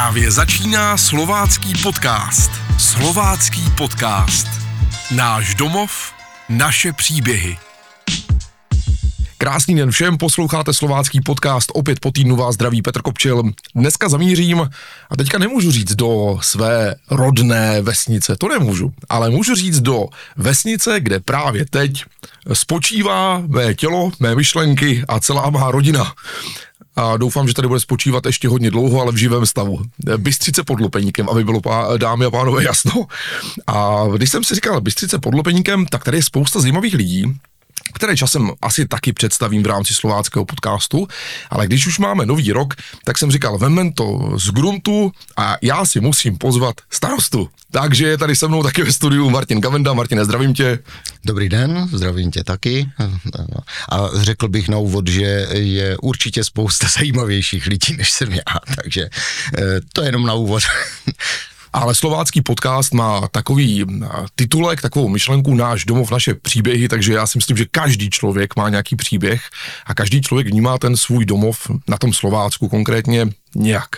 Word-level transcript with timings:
Právě 0.00 0.30
začíná 0.30 0.96
slovácký 0.96 1.72
podcast. 1.82 2.50
Slovácký 2.78 3.60
podcast. 3.76 4.46
Náš 5.10 5.54
domov, 5.54 6.12
naše 6.48 6.92
příběhy. 6.92 7.58
Krásný 9.38 9.76
den 9.76 9.90
všem, 9.90 10.18
posloucháte 10.18 10.74
slovácký 10.74 11.20
podcast, 11.20 11.72
opět 11.74 12.00
po 12.00 12.10
týdnu 12.10 12.36
vás 12.36 12.54
zdraví 12.54 12.82
Petr 12.82 13.02
Kopčil. 13.02 13.42
Dneska 13.74 14.08
zamířím, 14.08 14.70
a 15.10 15.16
teďka 15.16 15.38
nemůžu 15.38 15.70
říct 15.70 15.94
do 15.94 16.38
své 16.42 16.94
rodné 17.10 17.82
vesnice, 17.82 18.36
to 18.36 18.48
nemůžu, 18.48 18.92
ale 19.08 19.30
můžu 19.30 19.54
říct 19.54 19.80
do 19.80 20.06
vesnice, 20.36 21.00
kde 21.00 21.20
právě 21.20 21.66
teď 21.70 22.04
spočívá 22.52 23.42
mé 23.46 23.74
tělo, 23.74 24.10
mé 24.20 24.34
myšlenky 24.34 25.04
a 25.08 25.20
celá 25.20 25.50
má 25.50 25.70
rodina 25.70 26.14
a 27.00 27.16
doufám, 27.16 27.48
že 27.48 27.54
tady 27.54 27.68
bude 27.68 27.80
spočívat 27.80 28.26
ještě 28.26 28.48
hodně 28.48 28.70
dlouho, 28.70 29.00
ale 29.00 29.12
v 29.12 29.16
živém 29.16 29.46
stavu. 29.46 29.78
Bystřice 30.16 30.64
pod 30.64 30.80
Lopeníkem, 30.80 31.28
aby 31.28 31.44
bylo 31.44 31.60
pá, 31.60 31.96
dámy 31.96 32.24
a 32.24 32.30
pánové 32.30 32.64
jasno. 32.64 33.06
A 33.66 34.04
když 34.16 34.30
jsem 34.30 34.44
si 34.44 34.54
říkal 34.54 34.80
Bystřice 34.80 35.18
pod 35.18 35.34
Lopeníkem, 35.34 35.86
tak 35.86 36.04
tady 36.04 36.18
je 36.18 36.22
spousta 36.22 36.60
zajímavých 36.60 36.94
lidí, 36.94 37.24
které 37.92 38.16
časem 38.16 38.50
asi 38.62 38.88
taky 38.88 39.12
představím 39.12 39.62
v 39.62 39.66
rámci 39.66 39.94
slováckého 39.94 40.44
podcastu, 40.44 41.08
ale 41.50 41.66
když 41.66 41.86
už 41.86 41.98
máme 41.98 42.26
nový 42.26 42.52
rok, 42.52 42.74
tak 43.04 43.18
jsem 43.18 43.30
říkal, 43.30 43.58
vemem 43.58 43.92
to 43.92 44.32
z 44.36 44.50
gruntu 44.50 45.12
a 45.36 45.56
já 45.62 45.84
si 45.84 46.00
musím 46.00 46.38
pozvat 46.38 46.74
starostu. 46.90 47.48
Takže 47.70 48.06
je 48.06 48.18
tady 48.18 48.36
se 48.36 48.48
mnou 48.48 48.62
taky 48.62 48.82
ve 48.82 48.92
studiu 48.92 49.30
Martin 49.30 49.60
Gavenda. 49.60 49.92
Martine, 49.92 50.24
zdravím 50.24 50.54
tě. 50.54 50.78
Dobrý 51.24 51.48
den, 51.48 51.88
zdravím 51.92 52.30
tě 52.30 52.44
taky. 52.44 52.88
A 53.92 54.08
řekl 54.14 54.48
bych 54.48 54.68
na 54.68 54.78
úvod, 54.78 55.08
že 55.08 55.46
je 55.52 55.96
určitě 55.96 56.44
spousta 56.44 56.86
zajímavějších 56.98 57.66
lidí, 57.66 57.96
než 57.96 58.10
jsem 58.10 58.32
já, 58.32 58.74
takže 58.76 59.10
eh, 59.58 59.80
to 59.92 60.02
je 60.02 60.08
jenom 60.08 60.26
na 60.26 60.34
úvod. 60.34 60.62
Ale 61.72 61.94
slovácký 61.94 62.42
podcast 62.42 62.94
má 62.94 63.28
takový 63.28 63.84
eh, 63.84 64.08
titulek, 64.34 64.82
takovou 64.82 65.08
myšlenku 65.08 65.54
Náš 65.54 65.84
domov, 65.84 66.10
naše 66.10 66.34
příběhy, 66.34 66.88
takže 66.88 67.12
já 67.12 67.26
si 67.26 67.38
myslím, 67.38 67.56
že 67.56 67.64
každý 67.70 68.10
člověk 68.10 68.56
má 68.56 68.68
nějaký 68.68 68.96
příběh 68.96 69.42
a 69.86 69.94
každý 69.94 70.20
člověk 70.22 70.46
vnímá 70.46 70.78
ten 70.78 70.96
svůj 70.96 71.24
domov 71.24 71.70
na 71.88 71.98
tom 71.98 72.12
Slovácku 72.12 72.68
konkrétně 72.68 73.28
nějak. 73.54 73.88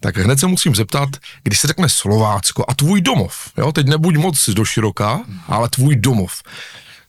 Tak 0.00 0.16
hned 0.16 0.40
se 0.40 0.46
musím 0.46 0.74
zeptat, 0.74 1.08
když 1.42 1.60
se 1.60 1.66
řekne 1.66 1.88
Slovácko 1.88 2.64
a 2.68 2.74
tvůj 2.74 3.00
domov, 3.00 3.50
jo, 3.58 3.72
teď 3.72 3.86
nebuď 3.86 4.16
moc 4.16 4.48
do 4.48 4.64
široka, 4.64 5.20
ale 5.46 5.68
tvůj 5.68 5.96
domov, 5.96 6.32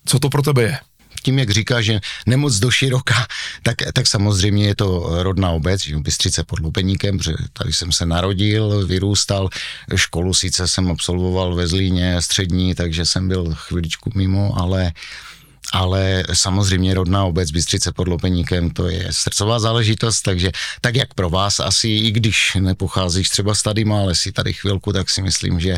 co 0.06 0.20
to 0.20 0.30
pro 0.30 0.42
tebe 0.42 0.62
je? 0.62 0.78
Tím, 1.22 1.40
jak 1.40 1.50
říká, 1.50 1.82
že 1.82 2.00
nemoc 2.26 2.60
do 2.60 2.72
široka, 2.72 3.28
tak, 3.64 3.76
tak 3.94 4.08
samozřejmě 4.08 4.68
je 4.68 4.76
to 4.76 5.08
rodná 5.24 5.52
obec, 5.52 5.82
že 5.82 6.00
Bystřice 6.00 6.44
pod 6.44 6.60
Lupeníkem, 6.60 7.18
protože 7.18 7.36
tady 7.54 7.74
jsem 7.74 7.92
se 7.92 8.06
narodil, 8.06 8.88
vyrůstal, 8.88 9.50
školu 9.96 10.34
sice 10.34 10.68
jsem 10.68 10.92
absolvoval 10.92 11.56
ve 11.56 11.68
Zlíně 11.68 12.22
střední, 12.22 12.76
takže 12.76 13.06
jsem 13.06 13.28
byl 13.28 13.56
chviličku 13.56 14.12
mimo, 14.16 14.54
ale 14.58 14.84
uh, 14.84 15.29
ale 15.74 16.24
samozřejmě 16.34 16.94
rodná 16.94 17.26
obec 17.26 17.52
Bystřice 17.52 17.92
pod 17.92 18.08
Lopeníkem, 18.08 18.70
to 18.70 18.90
je 18.90 19.08
srdcová 19.12 19.60
záležitost, 19.60 20.22
takže 20.22 20.52
tak 20.82 20.96
jak 20.96 21.14
pro 21.14 21.30
vás 21.30 21.60
asi, 21.60 21.90
i 21.90 22.12
když 22.12 22.58
nepocházíš 22.60 23.30
třeba 23.30 23.56
z 23.56 23.62
tady, 23.64 23.86
ale 23.86 24.16
si 24.16 24.32
tady 24.32 24.54
chvilku, 24.54 24.94
tak 24.94 25.10
si 25.10 25.22
myslím, 25.22 25.60
že 25.60 25.78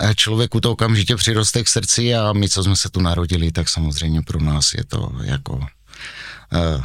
eh, 0.00 0.14
člověku 0.14 0.60
to 0.60 0.72
okamžitě 0.72 1.16
přiroste 1.16 1.64
k 1.64 1.68
srdci 1.68 2.14
a 2.14 2.32
my, 2.32 2.48
co 2.48 2.64
jsme 2.64 2.76
se 2.76 2.88
tu 2.88 3.00
narodili, 3.00 3.52
tak 3.52 3.68
samozřejmě 3.68 4.22
pro 4.22 4.40
nás 4.40 4.74
je 4.74 4.84
to 4.84 5.12
jako 5.22 5.52
uh, 5.56 6.84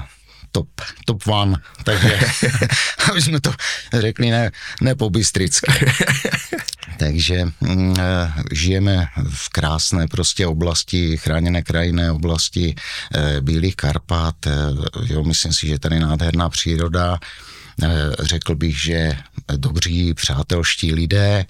top, 0.53 0.69
top 1.05 1.27
one, 1.27 1.55
takže 1.83 2.19
aby 3.11 3.21
jsme 3.21 3.41
to 3.41 3.53
řekli 3.93 4.31
ne, 4.31 4.51
ne 4.81 4.95
po 4.95 5.11
Takže 6.97 7.45
mm, 7.61 7.95
eh, 7.99 8.33
žijeme 8.51 9.07
v 9.29 9.49
krásné 9.49 10.07
prostě 10.07 10.47
oblasti, 10.47 11.17
chráněné 11.17 11.61
krajinné 11.61 12.11
oblasti 12.11 12.75
e, 13.15 13.41
Bílých 13.41 13.75
Karpat. 13.75 14.47
E, 14.47 14.51
jo, 15.13 15.23
myslím 15.23 15.53
si, 15.53 15.67
že 15.67 15.79
tady 15.79 15.99
nádherná 15.99 16.49
příroda. 16.49 17.19
Řekl 18.19 18.55
bych, 18.55 18.77
že 18.81 19.17
dobří 19.57 20.13
přátelští 20.13 20.93
lidé, 20.93 21.45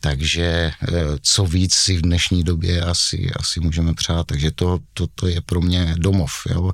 takže 0.00 0.70
co 1.20 1.44
víc 1.44 1.74
si 1.74 1.96
v 1.96 2.02
dnešní 2.02 2.44
době 2.44 2.82
asi, 2.82 3.30
asi 3.36 3.60
můžeme 3.60 3.94
přát, 3.94 4.26
takže 4.26 4.50
to, 4.50 4.78
to, 4.94 5.06
to 5.14 5.26
je 5.26 5.40
pro 5.40 5.60
mě 5.60 5.94
domov. 5.98 6.32
Jo. 6.50 6.72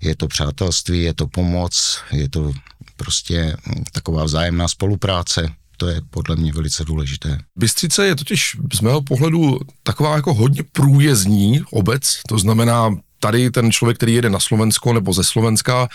Je 0.00 0.16
to 0.16 0.28
přátelství, 0.28 1.02
je 1.02 1.14
to 1.14 1.26
pomoc, 1.26 1.98
je 2.12 2.28
to 2.28 2.52
prostě 2.96 3.56
taková 3.92 4.24
vzájemná 4.24 4.68
spolupráce, 4.68 5.52
to 5.76 5.88
je 5.88 6.00
podle 6.10 6.36
mě 6.36 6.52
velice 6.52 6.84
důležité. 6.84 7.38
Bystřice 7.56 8.06
je 8.06 8.16
totiž 8.16 8.56
z 8.74 8.80
mého 8.80 9.02
pohledu 9.02 9.60
taková 9.82 10.16
jako 10.16 10.34
hodně 10.34 10.62
průjezdní 10.72 11.62
obec, 11.70 12.20
to 12.28 12.38
znamená 12.38 12.90
tady 13.18 13.50
ten 13.50 13.72
člověk, 13.72 13.96
který 13.96 14.14
jede 14.14 14.30
na 14.30 14.40
Slovensko 14.40 14.92
nebo 14.92 15.12
ze 15.12 15.24
Slovenska, 15.24 15.88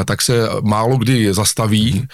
eh, 0.00 0.04
tak 0.04 0.22
se 0.22 0.48
málo 0.62 0.96
kdy 0.96 1.34
zastaví, 1.34 2.06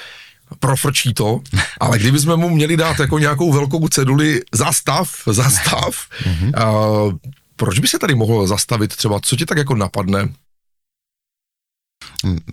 profrčí 0.60 1.14
to, 1.14 1.40
ale 1.80 1.98
kdybychom 1.98 2.40
mu 2.40 2.48
měli 2.48 2.76
dát 2.76 2.98
jako 2.98 3.18
nějakou 3.18 3.52
velkou 3.52 3.88
ceduli 3.88 4.42
zastav, 4.54 5.10
zastav, 5.26 6.08
uh, 6.26 7.12
proč 7.56 7.78
by 7.78 7.88
se 7.88 7.98
tady 7.98 8.14
mohl 8.14 8.46
zastavit 8.46 8.96
třeba, 8.96 9.20
co 9.20 9.36
tě 9.36 9.46
tak 9.46 9.58
jako 9.58 9.74
napadne? 9.74 10.28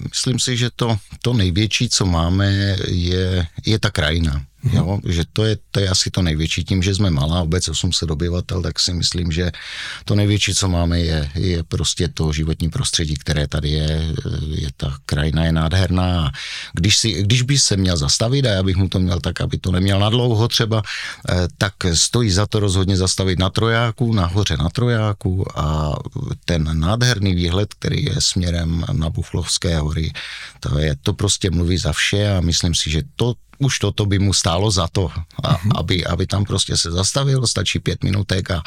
Myslím 0.09 0.39
si, 0.39 0.57
že 0.57 0.69
to, 0.75 0.97
to 1.21 1.33
největší, 1.33 1.89
co 1.89 2.05
máme, 2.05 2.75
je, 2.87 3.47
je 3.65 3.79
ta 3.79 3.91
krajina. 3.91 4.45
Mm-hmm. 4.65 5.01
Že 5.05 5.23
to 5.33 5.43
je, 5.45 5.57
to 5.71 5.79
je 5.79 5.89
asi 5.89 6.11
to 6.11 6.21
největší. 6.21 6.63
Tím, 6.63 6.83
že 6.83 6.95
jsme 6.95 7.09
malá 7.09 7.41
obec, 7.41 7.69
800 7.69 8.11
obyvatel, 8.11 8.61
tak 8.61 8.79
si 8.79 8.93
myslím, 8.93 9.31
že 9.31 9.51
to 10.05 10.15
největší, 10.15 10.53
co 10.53 10.69
máme, 10.69 10.99
je, 10.99 11.29
je 11.35 11.63
prostě 11.63 12.07
to 12.07 12.33
životní 12.33 12.69
prostředí, 12.69 13.15
které 13.15 13.47
tady 13.47 13.69
je. 13.69 14.13
je 14.47 14.69
ta 14.77 14.97
krajina 15.05 15.45
je 15.45 15.51
nádherná. 15.51 16.31
Když, 16.73 16.97
si, 16.97 17.23
když 17.23 17.41
by 17.41 17.59
se 17.59 17.77
měl 17.77 17.97
zastavit, 17.97 18.45
a 18.45 18.49
já 18.49 18.63
bych 18.63 18.75
mu 18.75 18.89
to 18.89 18.99
měl 18.99 19.19
tak, 19.19 19.41
aby 19.41 19.57
to 19.57 19.71
neměl 19.71 19.99
na 19.99 20.09
dlouho 20.09 20.47
třeba, 20.47 20.81
eh, 21.29 21.47
tak 21.57 21.73
stojí 21.93 22.31
za 22.31 22.45
to 22.45 22.59
rozhodně 22.59 22.97
zastavit 22.97 23.39
na 23.39 23.49
Trojáku, 23.49 24.13
nahoře 24.13 24.57
na 24.57 24.69
Trojáku 24.69 25.45
a 25.59 25.95
ten 26.45 26.79
nádherný 26.79 27.35
výhled, 27.35 27.73
který 27.73 28.05
je 28.05 28.15
směrem 28.19 28.85
na 28.91 29.09
Buchlovské 29.09 29.79
hory, 29.79 30.13
to, 30.59 30.79
je, 30.79 30.95
to 31.03 31.13
prostě 31.13 31.51
mluví 31.51 31.77
za 31.77 31.93
vše 31.93 32.33
a 32.37 32.41
myslím 32.41 32.75
si, 32.75 32.89
že 32.89 33.01
to 33.15 33.35
už 33.59 33.79
toto 33.79 34.05
by 34.05 34.19
mu 34.19 34.33
stálo 34.33 34.71
za 34.71 34.87
to, 34.87 35.11
a, 35.43 35.57
uh-huh. 35.57 35.71
aby, 35.75 36.05
aby 36.05 36.27
tam 36.27 36.43
prostě 36.43 36.77
se 36.77 36.91
zastavil, 36.91 37.47
stačí 37.47 37.79
pět 37.79 38.03
minutek 38.03 38.51
a, 38.51 38.63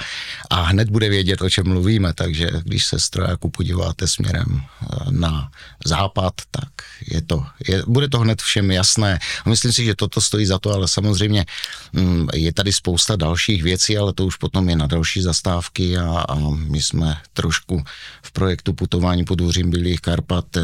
a 0.50 0.62
hned 0.62 0.90
bude 0.90 1.08
vědět, 1.08 1.42
o 1.42 1.50
čem 1.50 1.68
mluvíme, 1.68 2.14
takže 2.14 2.50
když 2.62 2.86
se 2.86 2.98
strojáku 2.98 3.50
podíváte 3.50 4.08
směrem 4.08 4.46
eh, 4.48 4.86
na 5.10 5.50
západ, 5.84 6.34
tak 6.50 6.68
je 7.06 7.22
to, 7.22 7.46
je, 7.68 7.82
bude 7.86 8.08
to 8.08 8.18
hned 8.18 8.42
všem 8.42 8.70
jasné. 8.70 9.18
A 9.44 9.48
myslím 9.48 9.72
si, 9.72 9.84
že 9.84 9.94
toto 9.94 10.20
stojí 10.20 10.46
za 10.46 10.58
to, 10.58 10.72
ale 10.72 10.88
samozřejmě 10.88 11.46
mm, 11.92 12.28
je 12.34 12.52
tady 12.52 12.72
spousta 12.72 13.16
dalších 13.16 13.62
věcí, 13.62 13.98
ale 13.98 14.12
to 14.12 14.26
už 14.26 14.36
potom 14.36 14.68
je 14.68 14.76
na 14.76 14.86
další 14.86 15.22
zastávky 15.22 15.98
a, 15.98 16.24
a 16.28 16.34
my 16.50 16.82
jsme 16.82 17.16
trošku 17.32 17.82
v 18.22 18.32
projektu 18.32 18.72
putování 18.72 19.24
pod 19.24 19.40
Úřím 19.40 19.70
Bílých 19.70 20.00
Karpat 20.00 20.56
e, 20.56 20.60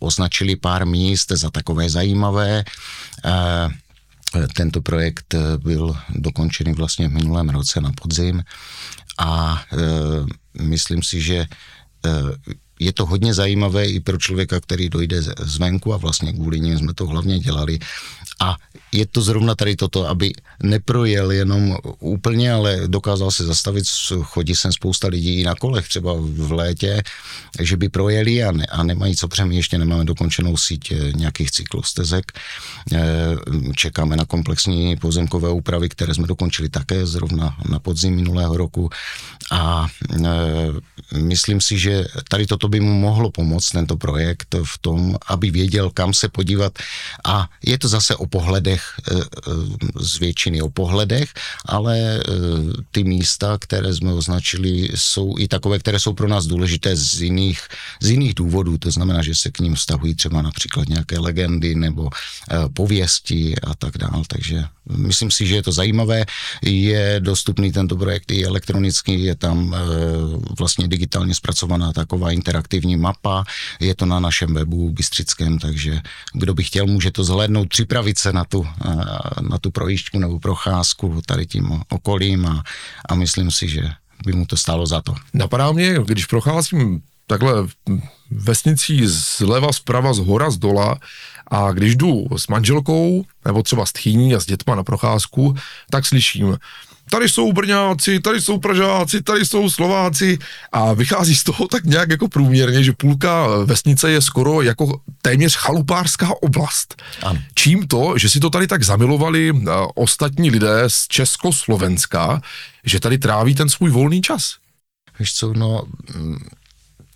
označili 0.00 0.56
pár 0.56 0.86
míst 0.86 1.32
za 1.32 1.50
takové 1.50 1.90
zajímavé, 1.90 2.64
E, 3.36 4.46
tento 4.54 4.82
projekt 4.82 5.34
e, 5.34 5.58
byl 5.58 5.96
dokončený 6.08 6.72
vlastně 6.72 7.08
v 7.08 7.12
minulém 7.12 7.48
roce 7.48 7.80
na 7.80 7.92
podzim 7.92 8.42
a 9.18 9.62
e, 9.72 10.62
myslím 10.62 11.02
si, 11.02 11.20
že 11.20 11.46
je 12.80 12.92
to 12.92 13.06
hodně 13.06 13.34
zajímavé 13.34 13.86
i 13.86 14.00
pro 14.00 14.18
člověka, 14.18 14.60
který 14.60 14.88
dojde 14.88 15.22
zvenku 15.38 15.94
a 15.94 15.96
vlastně 15.96 16.32
kvůli 16.32 16.60
ním 16.60 16.78
jsme 16.78 16.94
to 16.94 17.06
hlavně 17.06 17.38
dělali. 17.38 17.78
A 18.40 18.56
je 18.92 19.06
to 19.06 19.20
zrovna 19.20 19.54
tady 19.54 19.76
toto, 19.76 20.08
aby 20.08 20.32
neprojel 20.62 21.30
jenom 21.30 21.76
úplně, 22.00 22.52
ale 22.52 22.80
dokázal 22.86 23.30
se 23.30 23.44
zastavit, 23.44 23.84
chodí 24.22 24.54
sem 24.54 24.72
spousta 24.72 25.08
lidí 25.08 25.42
na 25.42 25.54
kolech 25.54 25.88
třeba 25.88 26.12
v 26.18 26.52
létě, 26.52 27.02
že 27.60 27.76
by 27.76 27.88
projeli 27.88 28.44
a, 28.44 28.52
ne, 28.52 28.66
a 28.66 28.82
nemají 28.82 29.16
co 29.16 29.28
přemý, 29.28 29.56
ještě 29.56 29.78
nemáme 29.78 30.04
dokončenou 30.04 30.56
síť 30.56 30.92
eh, 30.92 31.12
nějakých 31.12 31.50
cyklostezek. 31.50 32.32
Eh, 32.92 33.00
čekáme 33.76 34.16
na 34.16 34.24
komplexní 34.24 34.96
pozemkové 34.96 35.50
úpravy, 35.50 35.88
které 35.88 36.14
jsme 36.14 36.26
dokončili 36.26 36.68
také 36.68 37.06
zrovna 37.06 37.56
na 37.68 37.78
podzim 37.78 38.14
minulého 38.14 38.56
roku 38.56 38.90
a 39.50 39.86
eh, 40.12 40.28
myslím 41.16 41.60
si, 41.60 41.78
že 41.78 42.04
tady 42.28 42.46
toto 42.46 42.68
by 42.68 42.80
mu 42.80 43.00
mohlo 43.00 43.30
pomoct, 43.30 43.70
tento 43.70 43.96
projekt 43.96 44.54
v 44.64 44.78
tom, 44.78 45.16
aby 45.26 45.50
věděl, 45.50 45.90
kam 45.90 46.14
se 46.14 46.28
podívat 46.28 46.78
a 47.24 47.48
je 47.62 47.78
to 47.78 47.88
zase 47.88 48.16
o 48.26 48.28
pohledech, 48.28 48.82
z 49.94 50.18
většiny 50.18 50.62
o 50.62 50.70
pohledech, 50.70 51.30
ale 51.64 52.18
ty 52.90 53.04
místa, 53.04 53.58
které 53.60 53.94
jsme 53.94 54.12
označili, 54.12 54.90
jsou 54.94 55.38
i 55.38 55.48
takové, 55.48 55.78
které 55.78 56.02
jsou 56.02 56.12
pro 56.12 56.28
nás 56.28 56.46
důležité 56.46 56.96
z 56.96 57.30
jiných, 57.30 57.60
z 58.02 58.10
jiných 58.10 58.34
důvodů. 58.34 58.78
To 58.78 58.90
znamená, 58.90 59.22
že 59.22 59.34
se 59.34 59.50
k 59.50 59.62
ním 59.62 59.74
vztahují 59.74 60.14
třeba 60.14 60.42
například 60.42 60.88
nějaké 60.88 61.18
legendy 61.18 61.74
nebo 61.74 62.10
pověsti 62.74 63.54
a 63.62 63.74
tak 63.78 63.98
dále. 63.98 64.26
Takže 64.26 64.64
myslím 64.90 65.30
si, 65.30 65.46
že 65.46 65.54
je 65.54 65.62
to 65.62 65.72
zajímavé. 65.72 66.26
Je 66.62 67.22
dostupný 67.22 67.72
tento 67.72 67.96
projekt 67.96 68.30
i 68.30 68.44
elektronicky, 68.44 69.14
je 69.14 69.34
tam 69.34 69.76
vlastně 70.58 70.88
digitálně 70.88 71.34
zpracovaná 71.34 71.92
taková 71.92 72.32
interaktivní 72.32 72.96
mapa, 72.96 73.44
je 73.80 73.94
to 73.94 74.06
na 74.06 74.18
našem 74.20 74.54
webu 74.54 74.90
Bystřickém, 74.90 75.58
takže 75.58 76.00
kdo 76.34 76.54
by 76.54 76.64
chtěl, 76.64 76.86
může 76.86 77.10
to 77.10 77.24
zhlédnout, 77.24 77.68
připravit 77.68 78.15
se 78.18 78.32
na 78.32 78.44
tu, 78.44 78.66
na 79.40 79.58
tu 79.58 79.70
projížďku 79.70 80.18
nebo 80.18 80.40
procházku 80.40 81.20
tady 81.26 81.46
tím 81.46 81.82
okolím 81.88 82.46
a, 82.46 82.62
a 83.08 83.14
myslím 83.14 83.50
si, 83.50 83.68
že 83.68 83.88
by 84.24 84.32
mu 84.32 84.46
to 84.46 84.56
stálo 84.56 84.86
za 84.86 85.00
to. 85.00 85.14
Napadá 85.34 85.72
mě, 85.72 85.94
když 86.04 86.26
procházím 86.26 87.02
takhle 87.26 87.52
vesnicí 88.30 89.06
zleva, 89.06 89.72
zprava, 89.72 90.14
z 90.14 90.18
hora, 90.18 90.50
z 90.50 90.56
dola 90.56 90.98
a 91.46 91.72
když 91.72 91.96
jdu 91.96 92.26
s 92.36 92.48
manželkou 92.48 93.24
nebo 93.44 93.62
třeba 93.62 93.86
s 93.86 93.92
tchýní 93.92 94.34
a 94.34 94.40
s 94.40 94.46
dětma 94.46 94.74
na 94.74 94.84
procházku, 94.84 95.54
tak 95.90 96.06
slyším 96.06 96.56
tady 97.10 97.28
jsou 97.28 97.52
Brňáci, 97.52 98.20
tady 98.20 98.40
jsou 98.40 98.58
Pražáci, 98.58 99.22
tady 99.22 99.46
jsou 99.46 99.70
Slováci 99.70 100.38
a 100.72 100.92
vychází 100.92 101.34
z 101.36 101.44
toho 101.44 101.68
tak 101.68 101.84
nějak 101.84 102.10
jako 102.10 102.28
průměrně, 102.28 102.84
že 102.84 102.92
půlka 102.92 103.46
vesnice 103.64 104.10
je 104.10 104.20
skoro 104.20 104.62
jako 104.62 105.00
téměř 105.22 105.56
chalupářská 105.56 106.42
oblast. 106.42 107.02
Ano. 107.22 107.40
Čím 107.54 107.88
to, 107.88 108.18
že 108.18 108.28
si 108.28 108.40
to 108.40 108.50
tady 108.50 108.66
tak 108.66 108.82
zamilovali 108.82 109.50
uh, 109.50 109.60
ostatní 109.94 110.50
lidé 110.50 110.82
z 110.86 111.06
Československa, 111.08 112.42
že 112.84 113.00
tady 113.00 113.18
tráví 113.18 113.54
ten 113.54 113.68
svůj 113.68 113.90
volný 113.90 114.22
čas? 114.22 114.54
Víš 115.18 115.34
co, 115.34 115.52
no 115.52 115.82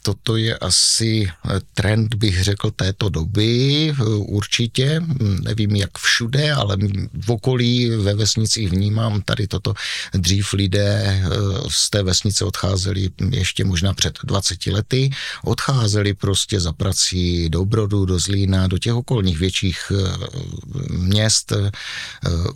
toto 0.03 0.37
je 0.37 0.59
asi 0.59 1.29
eh, 1.29 1.61
trend, 1.75 2.15
bych 2.15 2.45
řekl, 2.45 2.71
této 2.71 3.09
doby 3.09 3.89
eh, 3.91 4.05
určitě. 4.17 5.03
Nevím, 5.21 5.77
jak 5.77 5.99
všude, 5.99 6.53
ale 6.53 6.77
v 7.13 7.31
okolí 7.31 7.91
ve 7.91 8.15
vesnicích 8.15 8.71
vnímám 8.71 9.23
tady 9.23 9.47
toto. 9.47 9.75
Dřív 10.15 10.53
lidé 10.53 11.23
eh, 11.25 11.29
z 11.69 11.91
té 11.91 12.03
vesnice 12.03 12.45
odcházeli 12.45 13.11
ještě 13.31 13.65
možná 13.65 13.95
před 13.95 14.19
20 14.25 14.67
lety, 14.67 15.11
odcházeli 15.45 16.15
prostě 16.15 16.61
za 16.61 16.73
prací 16.73 17.49
do 17.49 17.65
Brodu, 17.65 18.05
do 18.05 18.19
Zlína, 18.19 18.67
do 18.67 18.79
těch 18.79 18.95
okolních 18.95 19.39
větších 19.39 19.93
měst, 20.91 21.53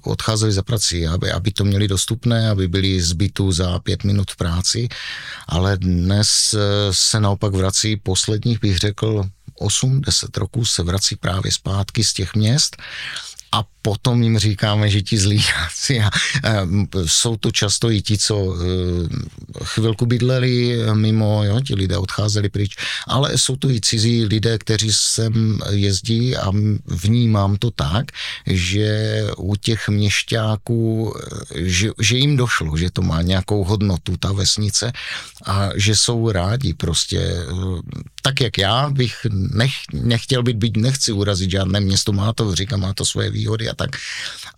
odcházeli 0.02 0.52
za 0.52 0.62
prací, 0.62 1.06
aby, 1.06 1.32
aby 1.32 1.50
to 1.50 1.64
měli 1.64 1.88
dostupné, 1.88 2.50
aby 2.50 2.68
byli 2.68 3.00
zbytu 3.00 3.52
za 3.52 3.78
pět 3.78 4.04
minut 4.04 4.30
v 4.30 4.36
práci, 4.36 4.88
ale 5.48 5.76
dnes 5.76 6.54
se 6.90 7.20
na 7.20 7.33
naopak 7.34 7.54
vrací 7.54 7.96
posledních, 7.96 8.60
bych 8.60 8.78
řekl, 8.78 9.24
8-10 9.60 10.38
roků 10.38 10.64
se 10.64 10.82
vrací 10.82 11.16
právě 11.16 11.52
zpátky 11.52 12.04
z 12.04 12.12
těch 12.12 12.34
měst 12.34 12.76
a 13.52 13.64
potom 13.84 14.22
jim 14.22 14.38
říkáme, 14.38 14.88
že 14.88 15.02
ti 15.02 15.18
zlíháci 15.18 16.00
a, 16.00 16.08
a 16.08 16.10
jsou 17.04 17.36
to 17.36 17.52
často 17.52 17.90
i 17.90 18.02
ti, 18.02 18.18
co 18.18 18.36
e, 18.40 19.64
chvilku 19.64 20.06
bydleli 20.06 20.78
mimo, 20.96 21.44
jo, 21.44 21.60
ti 21.60 21.74
lidé 21.74 21.96
odcházeli 22.00 22.48
pryč, 22.48 22.76
ale 23.06 23.38
jsou 23.38 23.56
to 23.56 23.70
i 23.70 23.80
cizí 23.80 24.24
lidé, 24.24 24.58
kteří 24.58 24.88
sem 24.92 25.60
jezdí 25.70 26.36
a 26.36 26.48
vnímám 26.86 27.56
to 27.56 27.70
tak, 27.70 28.16
že 28.46 29.20
u 29.36 29.56
těch 29.56 29.88
měšťáků, 29.88 31.14
e, 31.52 31.68
že, 31.68 31.90
že 32.00 32.16
jim 32.16 32.36
došlo, 32.36 32.76
že 32.76 32.90
to 32.90 33.02
má 33.02 33.22
nějakou 33.22 33.64
hodnotu, 33.64 34.16
ta 34.16 34.32
vesnice 34.32 34.92
a 35.44 35.76
že 35.76 35.96
jsou 35.96 36.30
rádi 36.30 36.74
prostě 36.74 37.20
e, 37.20 37.44
tak, 38.22 38.40
jak 38.40 38.58
já 38.58 38.90
bych 38.90 39.26
nech, 39.30 39.72
nechtěl 39.92 40.42
být, 40.42 40.56
byť 40.56 40.76
nechci 40.76 41.12
urazit 41.12 41.50
žádné 41.50 41.80
město, 41.80 42.12
má 42.12 42.32
to, 42.32 42.54
říkám, 42.54 42.80
má 42.80 42.94
to 42.94 43.04
svoje 43.04 43.30
výhody 43.30 43.68
a 43.68 43.73
tak, 43.74 43.90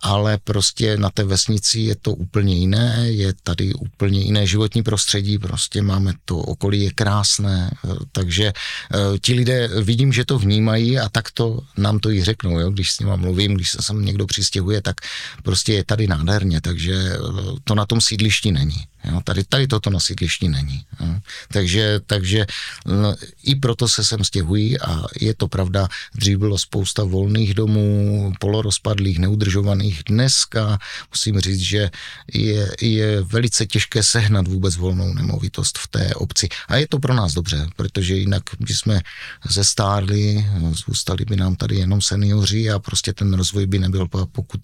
ale 0.01 0.37
prostě 0.43 0.97
na 0.97 1.09
té 1.09 1.23
vesnici 1.23 1.79
je 1.79 1.95
to 1.95 2.13
úplně 2.13 2.55
jiné, 2.55 3.05
je 3.09 3.33
tady 3.43 3.73
úplně 3.73 4.19
jiné 4.19 4.47
životní 4.47 4.83
prostředí, 4.83 5.37
prostě 5.37 5.81
máme 5.81 6.13
to 6.25 6.37
okolí 6.37 6.83
je 6.83 6.91
krásné, 6.91 7.71
takže 8.11 8.45
eh, 8.53 9.19
ti 9.19 9.33
lidé 9.33 9.69
vidím, 9.81 10.13
že 10.13 10.25
to 10.25 10.39
vnímají 10.39 10.99
a 10.99 11.09
tak 11.09 11.31
to 11.31 11.59
nám 11.77 11.99
to 11.99 12.11
i 12.11 12.23
řeknou, 12.23 12.59
jo? 12.59 12.69
když 12.69 12.91
s 12.91 12.99
nima 12.99 13.15
mluvím, 13.15 13.53
když 13.53 13.71
se 13.71 13.81
sem 13.81 14.05
někdo 14.05 14.25
přistěhuje, 14.25 14.81
tak 14.81 14.95
prostě 15.43 15.73
je 15.73 15.83
tady 15.83 16.07
nádherně, 16.07 16.61
takže 16.61 16.93
eh, 16.93 17.17
to 17.63 17.75
na 17.75 17.85
tom 17.85 18.01
sídlišti 18.01 18.51
není. 18.51 18.87
Jo, 19.11 19.21
tady, 19.23 19.43
tady 19.43 19.67
toto 19.67 19.89
na 19.89 19.99
sídlišti 19.99 20.49
není. 20.49 20.85
Jo. 20.99 21.07
Takže, 21.47 21.99
takže 22.05 22.45
no, 22.85 23.15
i 23.43 23.55
proto 23.55 23.87
se 23.87 24.03
sem 24.03 24.23
stěhují 24.23 24.79
a 24.79 25.03
je 25.21 25.33
to 25.33 25.47
pravda, 25.47 25.87
dřív 26.15 26.37
bylo 26.37 26.57
spousta 26.57 27.03
volných 27.03 27.53
domů, 27.53 28.33
polorozpadlých, 28.39 29.06
neudržovaných. 29.15 30.03
Dneska 30.09 30.77
musím 31.11 31.39
říct, 31.39 31.59
že 31.59 31.89
je, 32.33 32.71
je 32.81 33.21
velice 33.21 33.65
těžké 33.65 34.03
sehnat 34.03 34.47
vůbec 34.47 34.75
volnou 34.75 35.13
nemovitost 35.13 35.77
v 35.77 35.87
té 35.87 36.15
obci. 36.15 36.47
A 36.67 36.75
je 36.75 36.87
to 36.87 36.99
pro 36.99 37.13
nás 37.13 37.33
dobře, 37.33 37.67
protože 37.75 38.15
jinak 38.15 38.43
by 38.59 38.73
jsme 38.73 39.01
zestárli, 39.49 40.45
zůstali 40.87 41.25
by 41.25 41.35
nám 41.35 41.55
tady 41.55 41.75
jenom 41.75 42.01
seniori 42.01 42.69
a 42.69 42.79
prostě 42.79 43.13
ten 43.13 43.33
rozvoj 43.33 43.65
by 43.65 43.79
nebyl, 43.79 44.07
pokud 44.31 44.61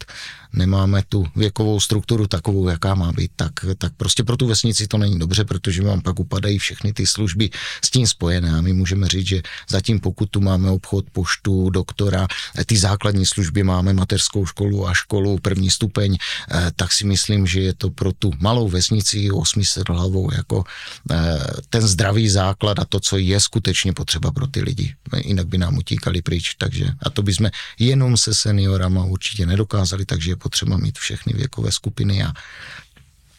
nemáme 0.53 1.03
tu 1.09 1.25
věkovou 1.35 1.79
strukturu 1.79 2.27
takovou, 2.27 2.69
jaká 2.69 2.95
má 2.95 3.11
být, 3.11 3.31
tak, 3.35 3.53
tak 3.77 3.93
prostě 3.97 4.23
pro 4.23 4.37
tu 4.37 4.47
vesnici 4.47 4.87
to 4.87 4.97
není 4.97 5.19
dobře, 5.19 5.45
protože 5.45 5.83
vám 5.83 6.01
pak 6.01 6.19
upadají 6.19 6.59
všechny 6.59 6.93
ty 6.93 7.07
služby 7.07 7.49
s 7.81 7.89
tím 7.89 8.07
spojené 8.07 8.51
a 8.51 8.61
my 8.61 8.73
můžeme 8.73 9.07
říct, 9.07 9.27
že 9.27 9.41
zatím 9.69 9.99
pokud 9.99 10.29
tu 10.29 10.41
máme 10.41 10.69
obchod, 10.69 11.05
poštu, 11.11 11.69
doktora, 11.69 12.27
ty 12.65 12.77
základní 12.77 13.25
služby 13.25 13.63
máme 13.63 13.93
mateřskou 13.93 14.32
školu 14.41 14.87
a 14.87 14.93
školu 14.93 15.37
první 15.37 15.69
stupeň, 15.69 16.17
eh, 16.17 16.71
tak 16.75 16.89
si 16.89 17.05
myslím, 17.05 17.45
že 17.45 17.61
je 17.61 17.73
to 17.73 17.89
pro 17.93 18.11
tu 18.13 18.33
malou 18.41 18.65
vesnici 18.69 19.31
800 19.31 19.89
hlavou 19.89 20.33
jako 20.33 20.63
eh, 21.11 21.39
ten 21.69 21.81
zdravý 21.85 22.29
základ 22.29 22.79
a 22.79 22.85
to, 22.85 22.99
co 22.99 23.17
je 23.17 23.39
skutečně 23.39 23.93
potřeba 23.93 24.31
pro 24.31 24.47
ty 24.47 24.61
lidi. 24.61 24.95
Jinak 25.25 25.47
by 25.47 25.57
nám 25.57 25.77
utíkali 25.77 26.21
pryč, 26.21 26.55
takže 26.57 26.85
a 26.99 27.09
to 27.09 27.21
bychom 27.21 27.49
jenom 27.79 28.17
se 28.17 28.33
seniorama 28.33 29.05
určitě 29.05 29.45
nedokázali, 29.45 30.05
takže 30.05 30.31
je 30.31 30.35
potřeba 30.35 30.77
mít 30.77 30.97
všechny 30.97 31.33
věkové 31.33 31.71
skupiny 31.71 32.23
a 32.23 32.33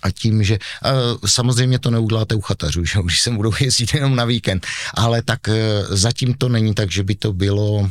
a 0.05 0.11
tím, 0.11 0.45
že 0.45 0.59
a 0.83 0.93
samozřejmě 1.27 1.79
to 1.79 1.91
neuděláte 1.91 2.35
u 2.35 2.41
chatařů, 2.41 2.85
že 2.85 2.99
když 3.05 3.21
se 3.21 3.31
budou 3.31 3.53
jezdit 3.61 3.95
jenom 3.95 4.17
na 4.17 4.25
víkend, 4.25 4.67
ale 4.95 5.23
tak 5.23 5.49
e, 5.49 5.83
zatím 5.89 6.35
to 6.35 6.49
není 6.49 6.75
tak, 6.75 6.91
že 6.91 7.03
by 7.03 7.15
to 7.15 7.33
bylo, 7.33 7.91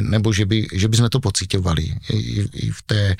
nebo 0.00 0.32
že 0.32 0.46
by, 0.46 0.66
že 0.72 0.88
by 0.88 0.96
jsme 0.96 1.10
to 1.10 1.20
pocitovali. 1.20 1.82
I, 2.10 2.46
I 2.54 2.70
v 2.70 2.82
té 2.82 3.16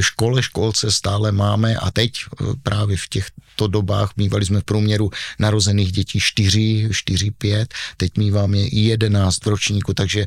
škole, 0.00 0.42
školce 0.42 0.90
stále 0.90 1.32
máme 1.32 1.74
a 1.76 1.90
teď 1.90 2.12
e, 2.14 2.44
právě 2.62 2.96
v 2.96 3.08
těchto 3.08 3.66
dobách 3.66 4.10
mývali 4.16 4.44
jsme 4.44 4.60
v 4.60 4.64
průměru 4.64 5.10
narozených 5.38 5.92
dětí 5.92 6.20
4, 6.20 6.88
4, 6.92 7.30
5, 7.30 7.74
teď 7.96 8.18
míváme 8.18 8.58
11 8.58 9.44
v 9.44 9.46
ročníku, 9.46 9.94
takže 9.94 10.20
e, 10.20 10.26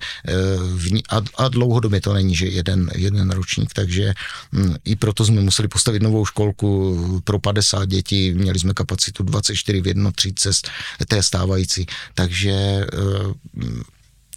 v, 0.75 1.01
a, 1.09 1.21
a 1.37 1.47
dlouhodobě 1.47 2.01
to 2.01 2.13
není, 2.13 2.35
že 2.35 2.47
jeden, 2.47 2.91
jeden 2.95 3.31
ročník, 3.31 3.73
takže 3.73 4.13
m, 4.53 4.75
i 4.85 4.95
proto 4.95 5.25
jsme 5.25 5.41
museli 5.41 5.67
postavit 5.67 6.03
novou 6.03 6.25
školku 6.25 7.21
pro 7.23 7.39
50 7.45 7.85
dětí, 7.85 8.33
měli 8.33 8.59
jsme 8.59 8.73
kapacitu 8.73 9.23
24 9.23 9.81
v 9.81 9.87
jedno 9.87 10.11
cest 10.35 10.69
té 11.07 11.23
stávající, 11.23 11.85
takže 12.13 12.51
eh, 12.51 12.87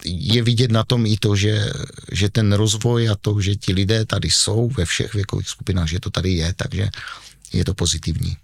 je 0.05 0.43
vidět 0.43 0.71
na 0.71 0.85
tom 0.85 1.07
i 1.07 1.17
to, 1.17 1.37
že, 1.37 1.73
že 2.12 2.29
ten 2.29 2.53
rozvoj 2.53 3.09
a 3.09 3.17
to, 3.17 3.41
že 3.41 3.57
ti 3.57 3.73
lidé 3.73 4.05
tady 4.05 4.31
jsou 4.31 4.69
ve 4.77 4.85
všech 4.85 5.15
věkových 5.15 5.49
skupinách, 5.49 5.88
že 5.88 6.00
to 6.00 6.11
tady 6.11 6.31
je, 6.31 6.55
takže 6.57 6.88
je 7.53 7.65
to 7.65 7.75
pozitivní. 7.75 8.37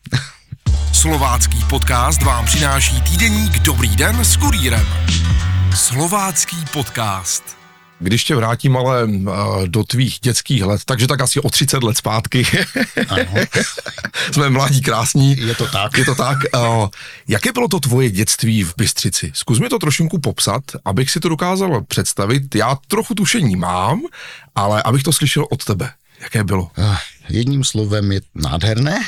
Slovácký 0.92 1.58
podcast 1.70 2.22
vám 2.22 2.46
přináší 2.46 3.00
týdeník 3.02 3.58
Dobrý 3.58 3.96
den 3.96 4.24
s 4.24 4.36
kurýrem. 4.36 4.86
Slovácký 5.76 6.56
podcast. 6.72 7.63
Když 7.98 8.24
tě 8.24 8.36
vrátím 8.36 8.76
ale 8.76 9.04
uh, 9.04 9.32
do 9.66 9.84
tvých 9.84 10.18
dětských 10.20 10.62
let, 10.62 10.80
takže 10.84 11.06
tak 11.06 11.20
asi 11.20 11.40
o 11.40 11.50
30 11.50 11.82
let 11.82 11.96
zpátky. 11.96 12.46
Jsme 14.32 14.50
mladí, 14.50 14.80
krásní. 14.80 15.36
Je 15.38 15.54
to 15.54 15.66
tak. 15.66 15.98
Je 15.98 16.04
to 16.04 16.14
tak. 16.14 16.38
Uh, 16.56 16.88
jaké 17.28 17.52
bylo 17.52 17.68
to 17.68 17.80
tvoje 17.80 18.10
dětství 18.10 18.64
v 18.64 18.74
Bystřici? 18.76 19.30
Zkus 19.34 19.58
mi 19.58 19.68
to 19.68 19.78
trošinku 19.78 20.18
popsat, 20.18 20.62
abych 20.84 21.10
si 21.10 21.20
to 21.20 21.28
dokázal 21.28 21.84
představit. 21.84 22.54
Já 22.54 22.78
trochu 22.88 23.14
tušení 23.14 23.56
mám, 23.56 24.00
ale 24.54 24.82
abych 24.82 25.02
to 25.02 25.12
slyšel 25.12 25.46
od 25.50 25.64
tebe. 25.64 25.90
Jaké 26.20 26.44
bylo? 26.44 26.70
Jedním 27.28 27.64
slovem 27.64 28.12
je 28.12 28.20
nádherné, 28.34 29.00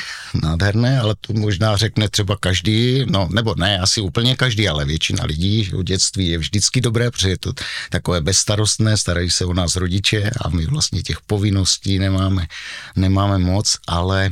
nádherné, 0.43 0.99
ale 0.99 1.15
to 1.21 1.33
možná 1.33 1.77
řekne 1.77 2.09
třeba 2.09 2.37
každý, 2.39 3.05
no 3.09 3.29
nebo 3.31 3.55
ne, 3.55 3.79
asi 3.79 4.01
úplně 4.01 4.35
každý, 4.35 4.69
ale 4.69 4.85
většina 4.85 5.23
lidí 5.25 5.71
o 5.73 5.83
dětství 5.83 6.27
je 6.27 6.37
vždycky 6.37 6.81
dobré, 6.81 7.11
protože 7.11 7.29
je 7.29 7.37
to 7.37 7.53
takové 7.89 8.21
bezstarostné, 8.21 8.97
starají 8.97 9.29
se 9.29 9.45
o 9.45 9.53
nás 9.53 9.75
rodiče 9.75 10.31
a 10.41 10.49
my 10.49 10.65
vlastně 10.65 11.01
těch 11.01 11.21
povinností 11.21 11.99
nemáme, 11.99 12.47
nemáme 12.95 13.37
moc, 13.37 13.77
ale 13.87 14.31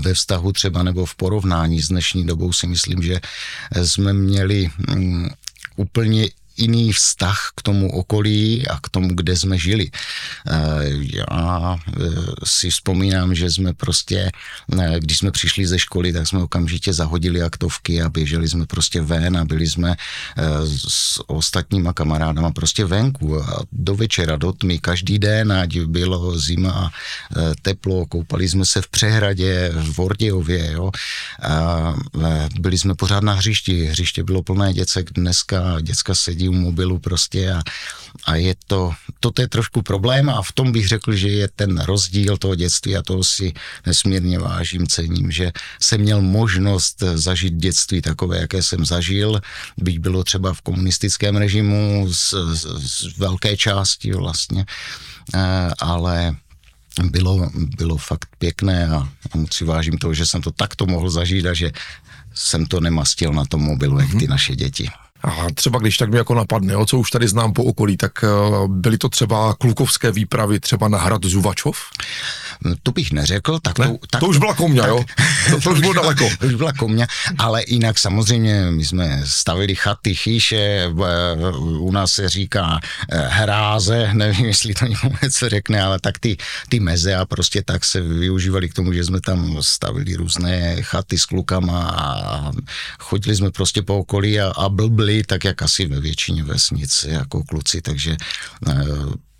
ve 0.00 0.14
vztahu 0.14 0.52
třeba 0.52 0.82
nebo 0.82 1.06
v 1.06 1.14
porovnání 1.14 1.82
s 1.82 1.88
dnešní 1.88 2.26
dobou 2.26 2.52
si 2.52 2.66
myslím, 2.66 3.02
že 3.02 3.20
jsme 3.82 4.12
měli 4.12 4.70
mm, 4.88 5.28
úplně 5.76 6.28
jiný 6.62 6.92
vztah 6.92 7.50
k 7.56 7.62
tomu 7.62 7.92
okolí 7.92 8.68
a 8.68 8.78
k 8.78 8.88
tomu, 8.88 9.08
kde 9.14 9.36
jsme 9.36 9.58
žili. 9.58 9.90
Eh, 9.90 10.54
já 11.18 11.76
eh, 11.76 12.00
si 12.44 12.70
vzpomínám, 12.70 13.34
že 13.34 13.50
jsme 13.50 13.74
prostě, 13.74 14.30
eh, 14.78 14.96
když 14.98 15.18
jsme 15.18 15.30
přišli 15.30 15.66
ze 15.66 15.78
školy, 15.78 16.12
tak 16.12 16.28
jsme 16.28 16.42
okamžitě 16.42 16.92
zahodili 16.92 17.42
aktovky 17.42 18.02
a 18.02 18.08
běželi 18.08 18.48
jsme 18.48 18.66
prostě 18.66 19.02
ven 19.02 19.36
a 19.36 19.44
byli 19.44 19.66
jsme 19.66 19.96
s 20.76 21.20
ostatníma 21.26 21.92
kamarádama 21.92 22.50
prostě 22.50 22.84
venku 22.84 23.42
a 23.42 23.62
do 23.72 23.94
večera, 23.94 24.36
do 24.36 24.52
tmy, 24.52 24.78
každý 24.78 25.18
den, 25.18 25.52
ať 25.52 25.78
bylo 25.78 26.38
zima, 26.38 26.90
teplo, 27.62 28.06
koupali 28.06 28.48
jsme 28.48 28.64
se 28.64 28.82
v 28.82 28.88
přehradě, 28.88 29.72
v 29.74 29.96
Vordějově, 29.96 30.72
jo. 30.72 30.90
A 31.42 31.94
byli 32.60 32.78
jsme 32.78 32.94
pořád 32.94 33.24
na 33.24 33.34
hřišti, 33.34 33.84
hřiště 33.84 34.24
bylo 34.24 34.42
plné 34.42 34.72
děcek, 34.72 35.12
dneska 35.12 35.80
děcka 35.80 36.14
sedí 36.14 36.51
u 36.52 36.54
mobilu 36.54 36.98
prostě 36.98 37.52
a, 37.52 37.62
a 38.24 38.36
je 38.36 38.54
to, 38.66 38.92
toto 39.20 39.42
je 39.42 39.48
trošku 39.48 39.82
problém 39.82 40.28
a 40.28 40.42
v 40.42 40.52
tom 40.52 40.72
bych 40.72 40.88
řekl, 40.88 41.12
že 41.16 41.28
je 41.28 41.48
ten 41.48 41.80
rozdíl 41.80 42.36
toho 42.36 42.54
dětství 42.54 42.96
a 42.96 43.02
toho 43.02 43.24
si 43.24 43.52
nesmírně 43.86 44.38
vážím, 44.38 44.86
cením, 44.86 45.32
že 45.32 45.52
jsem 45.80 46.00
měl 46.00 46.20
možnost 46.20 47.02
zažít 47.14 47.54
dětství 47.54 48.02
takové, 48.02 48.38
jaké 48.38 48.62
jsem 48.62 48.84
zažil, 48.84 49.40
byť 49.76 49.98
bylo 49.98 50.24
třeba 50.24 50.54
v 50.54 50.60
komunistickém 50.60 51.36
režimu 51.36 52.06
z, 52.12 52.34
z, 52.52 52.62
z 52.78 53.18
velké 53.18 53.56
části 53.56 54.12
vlastně, 54.12 54.66
eh, 55.34 55.70
ale 55.78 56.36
bylo, 57.02 57.50
bylo 57.54 57.96
fakt 57.96 58.28
pěkné 58.38 58.88
a, 58.88 59.08
a 59.32 59.36
moc 59.36 59.54
si 59.54 59.64
vážím 59.64 59.98
toho, 59.98 60.14
že 60.14 60.26
jsem 60.26 60.42
to 60.42 60.50
takto 60.50 60.86
mohl 60.86 61.10
zažít 61.10 61.46
a 61.46 61.54
že 61.54 61.72
jsem 62.34 62.66
to 62.66 62.80
nemastil 62.80 63.32
na 63.32 63.44
tom 63.44 63.60
mobilu, 63.60 64.00
jak 64.00 64.10
ty 64.10 64.16
mhm. 64.16 64.30
naše 64.30 64.56
děti. 64.56 64.90
A 65.24 65.46
třeba 65.54 65.78
když 65.78 65.98
tak 65.98 66.10
mi 66.10 66.16
jako 66.16 66.34
napadne, 66.34 66.72
jo, 66.72 66.86
co 66.86 66.98
už 66.98 67.10
tady 67.10 67.28
znám 67.28 67.52
po 67.52 67.64
okolí, 67.64 67.96
tak 67.96 68.24
uh, 68.24 68.68
byly 68.68 68.98
to 68.98 69.08
třeba 69.08 69.54
klukovské 69.54 70.12
výpravy 70.12 70.60
třeba 70.60 70.88
na 70.88 70.98
hrad 70.98 71.24
Zuvačov? 71.24 71.78
To 72.82 72.92
bych 72.92 73.12
neřekl. 73.12 73.58
Tak 73.62 73.78
ne? 73.78 73.86
to, 73.86 73.98
tak 74.10 74.20
to 74.20 74.26
už 74.26 74.36
byla 74.36 74.54
komňa, 74.54 74.82
tak, 74.82 74.90
jo? 74.90 75.04
To, 75.50 75.60
to 75.60 75.70
už 75.70 75.80
bylo 75.80 75.92
daleko. 75.92 76.28
To 76.40 76.46
už 76.46 76.54
byla 76.54 76.72
komňa, 76.72 77.06
ale 77.38 77.62
jinak 77.66 77.98
samozřejmě 77.98 78.70
my 78.70 78.84
jsme 78.84 79.22
stavili 79.24 79.74
chaty, 79.74 80.14
chýše, 80.14 80.90
u 81.78 81.90
nás 81.92 82.12
se 82.12 82.28
říká 82.28 82.80
eh, 83.10 83.28
hráze, 83.28 84.10
nevím, 84.14 84.46
jestli 84.46 84.74
to 84.74 84.86
někomu 84.86 85.14
něco 85.22 85.48
řekne, 85.48 85.82
ale 85.82 86.00
tak 86.00 86.18
ty, 86.18 86.36
ty 86.68 86.80
meze 86.80 87.14
a 87.14 87.24
prostě 87.24 87.62
tak 87.62 87.84
se 87.84 88.00
využívali 88.00 88.68
k 88.68 88.74
tomu, 88.74 88.92
že 88.92 89.04
jsme 89.04 89.20
tam 89.20 89.58
stavili 89.60 90.14
různé 90.14 90.82
chaty 90.82 91.18
s 91.18 91.24
klukama 91.24 91.88
a 91.88 92.52
chodili 92.98 93.36
jsme 93.36 93.50
prostě 93.50 93.82
po 93.82 93.98
okolí 93.98 94.40
a, 94.40 94.48
a 94.56 94.68
blbli, 94.68 95.11
tak 95.26 95.44
jak 95.44 95.62
asi 95.62 95.86
ve 95.86 96.00
většině 96.00 96.44
vesnic 96.44 97.04
jako 97.08 97.44
kluci, 97.44 97.82
takže 97.82 98.16
eh, 98.68 98.74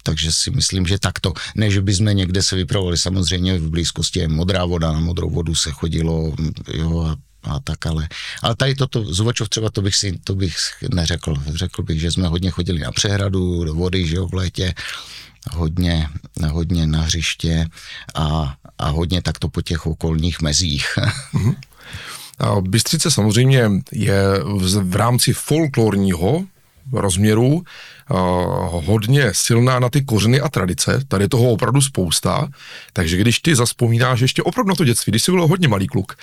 takže 0.03 0.33
si 0.33 0.51
myslím, 0.51 0.87
že 0.87 0.99
takto. 0.99 1.33
Ne, 1.55 1.71
že 1.71 1.83
by 1.83 1.95
jsme 1.95 2.15
někde 2.15 2.43
se 2.43 2.57
vypravovali, 2.57 2.99
samozřejmě 2.99 3.59
v 3.59 3.71
blízkosti 3.71 4.19
je 4.19 4.29
modrá 4.29 4.65
voda, 4.65 4.93
na 4.93 5.01
modrou 5.01 5.31
vodu 5.31 5.55
se 5.55 5.71
chodilo, 5.71 6.35
jo, 6.75 7.01
a 7.01 7.17
a 7.43 7.61
tak, 7.61 7.87
ale, 7.87 8.09
ale 8.43 8.57
tady 8.57 8.75
toto, 8.75 9.05
Zubačov 9.05 9.49
třeba 9.49 9.71
to 9.71 9.83
bych 9.83 9.97
si, 9.97 10.19
to 10.25 10.35
bych 10.35 10.57
neřekl. 10.95 11.35
Řekl 11.55 11.83
bych, 11.83 12.01
že 12.01 12.11
jsme 12.11 12.29
hodně 12.29 12.51
chodili 12.51 12.79
na 12.79 12.93
přehradu, 12.93 13.65
do 13.65 13.75
vody, 13.75 14.07
že 14.07 14.17
jo, 14.17 14.29
v 14.29 14.35
létě, 14.35 14.75
hodně, 15.51 16.09
hodně 16.51 16.87
na 16.87 17.01
hřiště 17.03 17.67
a, 18.15 18.57
a 18.79 18.89
hodně 18.89 19.23
takto 19.23 19.49
po 19.49 19.63
těch 19.63 19.87
okolních 19.87 20.41
mezích. 20.41 20.87
Mm-hmm. 21.35 21.57
Bystřice 22.61 23.11
samozřejmě 23.11 23.71
je 23.93 24.23
v, 24.45 24.81
v 24.81 24.97
rámci 24.97 25.33
folklorního 25.33 26.45
rozměru 26.93 27.47
uh, 27.53 27.63
hodně 28.85 29.29
silná 29.33 29.79
na 29.79 29.89
ty 29.89 30.05
kořeny 30.05 30.41
a 30.41 30.49
tradice, 30.49 31.01
tady 31.09 31.29
toho 31.29 31.51
opravdu 31.51 31.81
spousta, 31.81 32.49
takže 32.93 33.17
když 33.17 33.39
ty 33.39 33.55
zaspomínáš 33.55 34.21
ještě 34.21 34.43
opravdu 34.43 34.69
na 34.69 34.75
to 34.75 34.85
dětství, 34.85 35.11
když 35.11 35.23
jsi 35.23 35.33
byl 35.33 35.47
hodně 35.47 35.69
malý 35.69 35.87
kluk, 35.87 36.17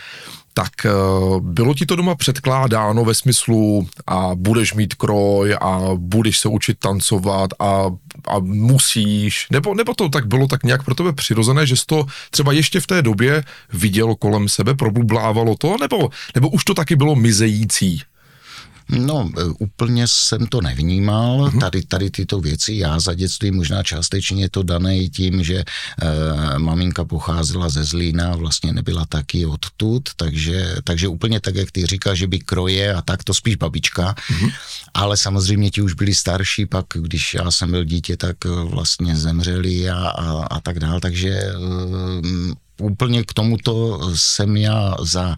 tak 0.54 0.72
uh, 0.86 1.40
bylo 1.40 1.74
ti 1.74 1.86
to 1.86 1.96
doma 1.96 2.16
předkládáno 2.16 3.06
ve 3.06 3.14
smyslu 3.14 3.88
a 4.08 4.32
budeš 4.36 4.74
mít 4.74 4.94
kroj 4.94 5.56
a 5.62 5.82
budeš 5.96 6.40
se 6.40 6.48
učit 6.48 6.80
tancovat 6.80 7.50
a, 7.60 7.86
a 8.28 8.40
musíš, 8.40 9.48
nebo, 9.52 9.76
nebo 9.76 9.94
to 9.94 10.10
tak 10.10 10.28
bylo 10.28 10.48
tak 10.48 10.64
nějak 10.64 10.84
pro 10.84 10.96
tebe 10.96 11.14
přirozené, 11.14 11.66
že 11.66 11.78
jsi 11.78 11.86
to 11.86 12.06
třeba 12.32 12.52
ještě 12.52 12.80
v 12.80 12.88
té 12.88 13.02
době 13.02 13.44
viděl 13.74 14.16
kolem 14.16 14.50
sebe, 14.50 14.74
problublávalo 14.76 15.56
to, 15.56 15.76
nebo, 15.82 16.10
nebo 16.36 16.50
už 16.50 16.64
to 16.64 16.74
taky 16.74 16.96
bylo 16.96 17.16
mizející? 17.16 18.02
No, 18.90 19.32
e, 19.38 19.44
úplně 19.44 20.08
jsem 20.08 20.48
to 20.48 20.62
nevnímal, 20.62 21.38
mm-hmm. 21.40 21.60
tady, 21.60 21.84
tady 21.84 22.10
tyto 22.10 22.40
věci, 22.40 22.74
já 22.74 23.00
za 23.00 23.14
dětství 23.14 23.52
možná 23.52 23.84
částečně 23.84 24.44
je 24.44 24.50
to 24.50 24.64
dané 24.64 24.98
i 24.98 25.10
tím, 25.10 25.44
že 25.44 25.56
e, 25.58 25.66
maminka 26.60 27.06
pocházela 27.06 27.70
ze 27.70 27.84
Zlína, 27.84 28.36
vlastně 28.36 28.74
nebyla 28.74 29.06
taky 29.06 29.46
odtud, 29.46 30.10
takže, 30.16 30.76
takže 30.84 31.08
úplně 31.08 31.40
tak, 31.40 31.56
jak 31.56 31.72
ty 31.72 31.86
říkáš, 31.86 32.18
že 32.18 32.28
by 32.28 32.40
kroje 32.40 32.94
a 32.94 33.02
tak, 33.02 33.24
to 33.24 33.34
spíš 33.34 33.56
babička, 33.56 34.14
mm-hmm. 34.14 34.52
ale 34.94 35.18
samozřejmě 35.18 35.72
ti 35.72 35.82
už 35.82 35.94
byli 35.94 36.16
starší, 36.16 36.66
pak 36.66 36.86
když 36.94 37.34
já 37.34 37.52
jsem 37.52 37.72
byl 37.72 37.84
dítě, 37.84 38.18
tak 38.18 38.46
e, 38.46 38.50
vlastně 38.50 39.16
zemřeli 39.16 39.90
a, 39.90 39.96
a, 39.96 40.44
a 40.44 40.60
tak 40.60 40.80
dál, 40.80 41.00
takže 41.00 41.30
e, 41.30 41.54
úplně 42.80 43.24
k 43.24 43.34
tomuto 43.34 44.00
jsem 44.16 44.58
já 44.58 44.96
za, 45.02 45.36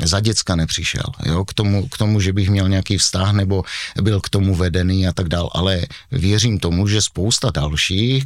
e, 0.00 0.06
za 0.06 0.20
děcka 0.20 0.56
nepřišel. 0.56 1.04
Jo? 1.26 1.44
K, 1.44 1.54
tomu, 1.54 1.88
k 1.88 1.98
tomu, 1.98 2.20
že 2.20 2.32
bych 2.32 2.50
měl 2.50 2.68
nějaký 2.68 2.98
vztah 2.98 3.32
nebo 3.32 3.62
byl 4.02 4.20
k 4.20 4.28
tomu 4.28 4.54
vedený 4.54 5.06
a 5.06 5.12
tak 5.12 5.28
dál, 5.28 5.50
ale 5.52 5.86
věřím 6.12 6.58
tomu, 6.58 6.88
že 6.88 7.02
spousta 7.02 7.50
dalších 7.50 8.24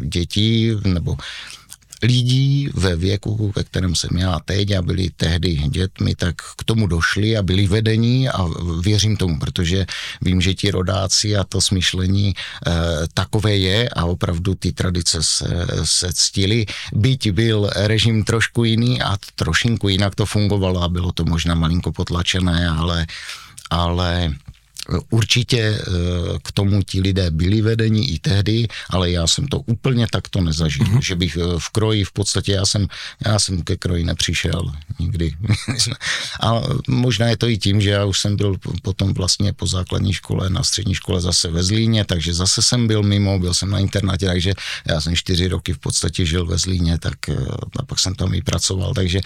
dětí 0.00 0.70
nebo 0.84 1.16
lidí 2.04 2.68
ve 2.74 2.96
věku, 2.96 3.52
ve 3.56 3.64
kterém 3.64 3.94
jsem 3.94 4.18
já 4.18 4.38
teď 4.44 4.72
a 4.72 4.82
byli 4.82 5.10
tehdy 5.16 5.54
dětmi, 5.56 6.14
tak 6.14 6.34
k 6.56 6.64
tomu 6.64 6.86
došli 6.86 7.36
a 7.36 7.42
byli 7.42 7.66
vedení 7.66 8.28
a 8.28 8.46
věřím 8.80 9.16
tomu, 9.16 9.38
protože 9.38 9.86
vím, 10.22 10.40
že 10.40 10.54
ti 10.54 10.70
rodáci 10.70 11.36
a 11.36 11.44
to 11.44 11.60
smýšlení 11.60 12.28
e, 12.28 12.34
takové 13.14 13.56
je 13.56 13.88
a 13.88 14.04
opravdu 14.04 14.54
ty 14.54 14.72
tradice 14.72 15.22
se, 15.22 15.66
se 15.84 16.08
ctili. 16.12 16.66
Byť 16.92 17.30
byl 17.30 17.70
režim 17.74 18.24
trošku 18.24 18.64
jiný 18.64 19.02
a 19.02 19.16
trošinku 19.34 19.88
jinak 19.88 20.14
to 20.14 20.26
fungovalo 20.26 20.82
a 20.82 20.88
bylo 20.88 21.12
to 21.12 21.24
možná 21.24 21.54
malinko 21.54 21.92
potlačené, 21.92 22.68
ale 22.68 23.06
ale 23.70 24.34
Určitě 25.10 25.58
eh, 25.58 25.82
k 26.42 26.52
tomu 26.52 26.82
ti 26.82 27.00
lidé 27.00 27.30
byli 27.30 27.62
vedeni 27.62 28.04
i 28.06 28.18
tehdy, 28.18 28.68
ale 28.90 29.10
já 29.10 29.26
jsem 29.26 29.46
to 29.48 29.60
úplně 29.60 30.06
takto 30.10 30.40
nezažil, 30.40 30.86
mm-hmm. 30.86 31.00
že 31.00 31.14
bych 31.14 31.36
eh, 31.36 31.40
v 31.58 31.68
kroji 31.68 32.04
v 32.04 32.12
podstatě, 32.12 32.52
já 32.52 32.66
jsem, 32.66 32.86
já 33.26 33.38
jsem 33.38 33.62
ke 33.62 33.76
kroji 33.76 34.04
nepřišel 34.04 34.72
nikdy. 34.98 35.32
A 36.40 36.62
možná 36.88 37.28
je 37.28 37.36
to 37.36 37.48
i 37.48 37.58
tím, 37.58 37.80
že 37.80 37.90
já 37.90 38.04
už 38.04 38.20
jsem 38.20 38.36
byl 38.36 38.56
potom 38.82 39.14
vlastně 39.14 39.52
po 39.52 39.66
základní 39.66 40.12
škole, 40.12 40.50
na 40.50 40.62
střední 40.62 40.94
škole 40.94 41.20
zase 41.20 41.50
ve 41.50 41.62
Zlíně, 41.62 42.04
takže 42.04 42.34
zase 42.34 42.62
jsem 42.62 42.86
byl 42.86 43.02
mimo, 43.02 43.38
byl 43.38 43.54
jsem 43.54 43.70
na 43.70 43.78
internátě, 43.78 44.26
takže 44.26 44.52
já 44.88 45.00
jsem 45.00 45.16
čtyři 45.16 45.48
roky 45.48 45.72
v 45.72 45.78
podstatě 45.78 46.26
žil 46.26 46.46
ve 46.46 46.58
Zlíně, 46.58 46.98
tak 46.98 47.28
eh, 47.28 47.36
a 47.78 47.84
pak 47.84 47.98
jsem 47.98 48.14
tam 48.14 48.34
i 48.34 48.42
pracoval, 48.42 48.94
takže 48.94 49.20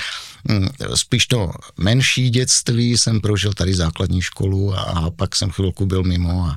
hm, 0.48 0.68
spíš 0.94 1.26
to 1.26 1.50
menší 1.76 2.30
dětství 2.30 2.98
jsem 2.98 3.20
prožil 3.20 3.52
tady 3.52 3.74
základní 3.74 4.22
školu 4.22 4.74
a, 4.74 4.80
a 4.80 5.10
pak 5.10 5.36
jsem 5.36 5.47
chvilku 5.50 5.86
byl 5.86 6.02
mimo 6.02 6.44
a 6.44 6.56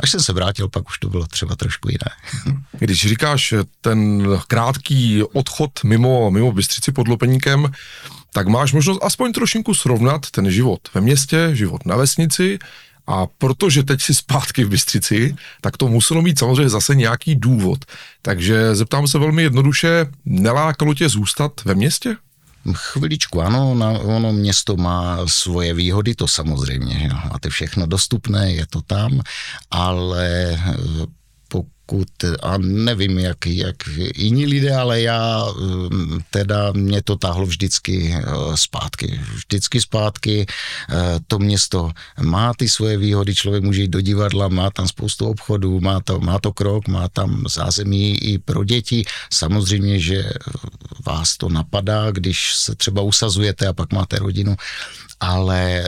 až 0.00 0.10
jsem 0.10 0.20
se 0.20 0.32
vrátil, 0.32 0.68
pak 0.68 0.88
už 0.88 0.98
to 0.98 1.08
bylo 1.08 1.26
třeba 1.26 1.56
trošku 1.56 1.88
jiné. 1.88 2.10
Když 2.78 3.06
říkáš 3.06 3.54
ten 3.80 4.28
krátký 4.46 5.22
odchod 5.22 5.84
mimo, 5.84 6.30
mimo 6.30 6.52
Bystřici 6.52 6.92
pod 6.92 7.08
Lopeníkem, 7.08 7.72
tak 8.32 8.48
máš 8.48 8.72
možnost 8.72 8.98
aspoň 9.02 9.32
trošinku 9.32 9.74
srovnat 9.74 10.30
ten 10.30 10.50
život 10.50 10.80
ve 10.94 11.00
městě, 11.00 11.50
život 11.52 11.86
na 11.86 11.96
vesnici 11.96 12.58
a 13.06 13.26
protože 13.26 13.82
teď 13.82 14.02
si 14.02 14.14
zpátky 14.14 14.64
v 14.64 14.68
Bystřici, 14.68 15.36
tak 15.60 15.76
to 15.76 15.88
muselo 15.88 16.22
mít 16.22 16.38
samozřejmě 16.38 16.68
zase 16.68 16.94
nějaký 16.94 17.34
důvod. 17.34 17.84
Takže 18.22 18.74
zeptám 18.74 19.08
se 19.08 19.18
velmi 19.18 19.42
jednoduše, 19.42 20.06
nelákalo 20.24 20.94
tě 20.94 21.08
zůstat 21.08 21.52
ve 21.64 21.74
městě? 21.74 22.16
Chviličku, 22.72 23.42
ano, 23.42 23.74
na, 23.74 23.90
ono 23.90 24.32
město 24.32 24.76
má 24.76 25.18
svoje 25.26 25.74
výhody, 25.74 26.14
to 26.14 26.28
samozřejmě, 26.28 27.08
jo. 27.10 27.16
máte 27.32 27.50
všechno 27.50 27.86
dostupné, 27.86 28.52
je 28.52 28.66
to 28.66 28.82
tam, 28.82 29.20
ale 29.70 30.58
pokud, 30.96 31.21
a 32.42 32.58
nevím, 32.58 33.18
jak, 33.18 33.46
jak 33.46 33.76
jiní 34.16 34.46
lidé, 34.46 34.76
ale 34.76 35.00
já 35.00 35.46
mm, 35.90 36.20
teda 36.30 36.72
mě 36.72 37.02
to 37.02 37.16
táhlo 37.16 37.46
vždycky 37.46 38.14
eh, 38.16 38.22
zpátky. 38.54 39.20
Vždycky 39.34 39.80
zpátky. 39.80 40.46
Eh, 40.46 41.18
to 41.26 41.38
město 41.38 41.90
má 42.20 42.54
ty 42.54 42.68
svoje 42.68 42.96
výhody, 42.96 43.34
člověk 43.34 43.64
může 43.64 43.82
jít 43.82 43.90
do 43.90 44.00
divadla, 44.00 44.48
má 44.48 44.70
tam 44.70 44.88
spoustu 44.88 45.26
obchodů, 45.26 45.80
má 45.80 46.00
to, 46.00 46.20
má 46.20 46.38
to 46.38 46.52
krok, 46.52 46.88
má 46.88 47.08
tam 47.08 47.44
zázemí 47.48 48.24
i 48.24 48.38
pro 48.38 48.64
děti. 48.64 49.04
Samozřejmě, 49.32 49.98
že 49.98 50.30
vás 51.06 51.36
to 51.36 51.48
napadá, 51.48 52.10
když 52.10 52.54
se 52.54 52.74
třeba 52.74 53.02
usazujete 53.02 53.66
a 53.66 53.72
pak 53.72 53.92
máte 53.92 54.18
rodinu, 54.18 54.56
ale 55.20 55.84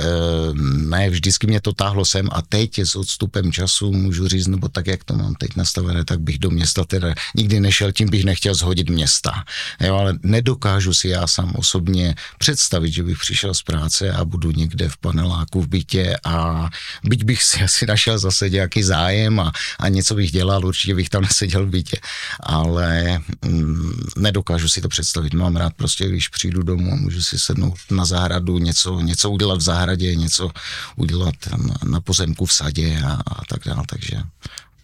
ne, 0.87 1.11
vždycky 1.11 1.47
mě 1.47 1.61
to 1.61 1.73
táhlo 1.73 2.05
sem 2.05 2.29
a 2.33 2.43
teď 2.43 2.79
s 2.79 2.97
odstupem 2.97 3.53
času 3.53 3.93
můžu 3.93 4.29
říct, 4.29 4.47
nebo 4.47 4.69
tak, 4.69 4.87
jak 4.87 5.05
to 5.05 5.15
mám 5.15 5.35
teď 5.35 5.57
nastavené, 5.57 5.84
tak 6.05 6.21
bych 6.21 6.39
do 6.39 6.51
města 6.51 6.85
teda 6.85 7.15
nikdy 7.37 7.61
nešel, 7.61 7.93
tím 7.93 8.09
bych 8.09 8.25
nechtěl 8.25 8.55
zhodit 8.55 8.91
města. 8.91 9.45
Jo, 9.81 9.97
ale 9.97 10.19
nedokážu 10.23 10.95
si 10.95 11.09
já 11.09 11.27
sám 11.27 11.53
osobně 11.57 12.15
představit, 12.39 12.93
že 12.93 13.03
bych 13.03 13.19
přišel 13.19 13.55
z 13.55 13.63
práce 13.63 14.13
a 14.13 14.25
budu 14.25 14.51
někde 14.51 14.89
v 14.89 14.97
paneláku 14.97 15.63
v 15.63 15.69
bytě 15.69 16.17
a 16.25 16.69
byť 17.05 17.25
bych 17.25 17.43
si 17.43 17.61
asi 17.61 17.87
našel 17.87 18.19
zase 18.19 18.51
nějaký 18.51 18.83
zájem 18.83 19.41
a, 19.41 19.53
a 19.79 19.89
něco 19.89 20.15
bych 20.15 20.33
dělal, 20.33 20.67
určitě 20.67 20.95
bych 20.95 21.09
tam 21.09 21.23
neseděl 21.23 21.67
v 21.67 21.71
bytě, 21.71 21.97
ale 22.41 23.21
mm, 23.45 24.09
nedokážu 24.17 24.69
si 24.69 24.81
to 24.81 24.89
představit. 24.89 25.35
Mám 25.35 25.57
rád 25.57 25.75
prostě, 25.75 26.09
když 26.09 26.29
přijdu 26.29 26.63
domů 26.63 26.93
a 26.93 26.97
můžu 26.97 27.23
si 27.23 27.39
sednout 27.39 27.75
na 27.91 28.05
zahradu, 28.05 28.59
něco, 28.59 29.01
něco 29.01 29.31
udělat 29.31 29.59
v 29.59 29.61
zahradě, 29.61 30.15
něco 30.15 30.51
udělat 30.97 31.35
na, 31.57 31.75
na 31.85 32.01
pozemku 32.01 32.47
v 32.47 32.53
sadě 32.53 33.03
a, 33.07 33.13
a 33.13 33.45
tak 33.49 33.61
dále, 33.67 33.83
takže 33.89 34.17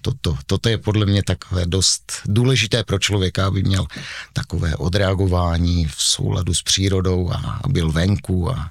toto, 0.00 0.38
toto 0.46 0.68
je 0.68 0.78
podle 0.78 1.06
mě 1.06 1.22
takové 1.22 1.66
dost 1.66 2.12
důležité 2.24 2.84
pro 2.84 2.98
člověka, 2.98 3.46
aby 3.46 3.62
měl 3.62 3.86
takové 4.32 4.76
odreagování 4.76 5.86
v 5.86 6.02
souladu 6.02 6.54
s 6.54 6.62
přírodou 6.62 7.32
a 7.32 7.60
byl 7.68 7.92
venku 7.92 8.50
a, 8.50 8.70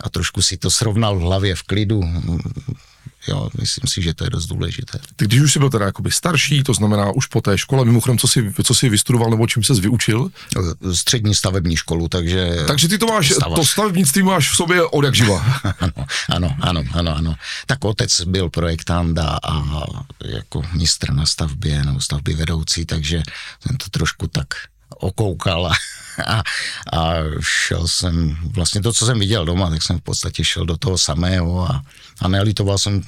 a 0.00 0.10
trošku 0.10 0.42
si 0.42 0.56
to 0.56 0.70
srovnal 0.70 1.18
v 1.18 1.22
hlavě 1.22 1.54
v 1.54 1.62
klidu 1.62 2.02
Jo, 3.28 3.50
myslím 3.60 3.88
si, 3.88 4.02
že 4.02 4.14
to 4.14 4.24
je 4.24 4.30
dost 4.30 4.46
důležité. 4.46 4.98
Ty 5.16 5.24
když 5.24 5.40
už 5.40 5.52
jsi 5.52 5.58
byl 5.58 5.70
teda 5.70 5.84
jakoby 5.84 6.10
starší, 6.10 6.62
to 6.62 6.74
znamená 6.74 7.10
už 7.10 7.26
po 7.26 7.40
té 7.40 7.58
škole, 7.58 7.84
mimochodem, 7.84 8.18
co 8.18 8.28
jsi, 8.28 8.52
co 8.64 8.74
jsi 8.74 8.88
vystudoval 8.88 9.30
nebo 9.30 9.46
čím 9.46 9.62
se 9.62 9.74
vyučil? 9.74 10.30
Střední 10.92 11.34
stavební 11.34 11.76
školu, 11.76 12.08
takže... 12.08 12.64
Takže 12.66 12.88
ty 12.88 12.98
to 12.98 13.06
máš, 13.06 13.32
stavař. 13.32 13.58
to 13.58 13.64
stavebnictví 13.64 14.22
máš 14.22 14.52
v 14.52 14.56
sobě 14.56 14.82
od 14.82 15.04
jak 15.04 15.14
živa. 15.14 15.46
ano, 15.80 15.92
ano, 16.28 16.56
ano, 16.60 16.84
ano, 16.92 17.16
ano. 17.16 17.34
Tak 17.66 17.84
otec 17.84 18.20
byl 18.20 18.50
projektant 18.50 19.18
a, 19.18 19.38
a 19.44 19.62
jako 20.24 20.62
mistr 20.72 21.12
na 21.12 21.26
stavbě 21.26 21.84
nebo 21.84 22.00
stavby 22.00 22.34
vedoucí, 22.34 22.86
takže 22.86 23.22
jsem 23.60 23.76
to 23.76 23.90
trošku 23.90 24.26
tak 24.26 24.46
okoukal 25.00 25.66
a, 25.66 25.72
a, 26.26 26.42
a 26.98 27.14
šel 27.40 27.88
jsem, 27.88 28.36
vlastně 28.42 28.80
to, 28.80 28.92
co 28.92 29.06
jsem 29.06 29.18
viděl 29.18 29.44
doma, 29.44 29.70
tak 29.70 29.82
jsem 29.82 29.98
v 29.98 30.02
podstatě 30.02 30.44
šel 30.44 30.66
do 30.66 30.76
toho 30.76 30.98
samého 30.98 31.70
a, 31.70 31.82
a 32.20 32.28
nelitoval 32.28 32.78
jsem 32.78 33.02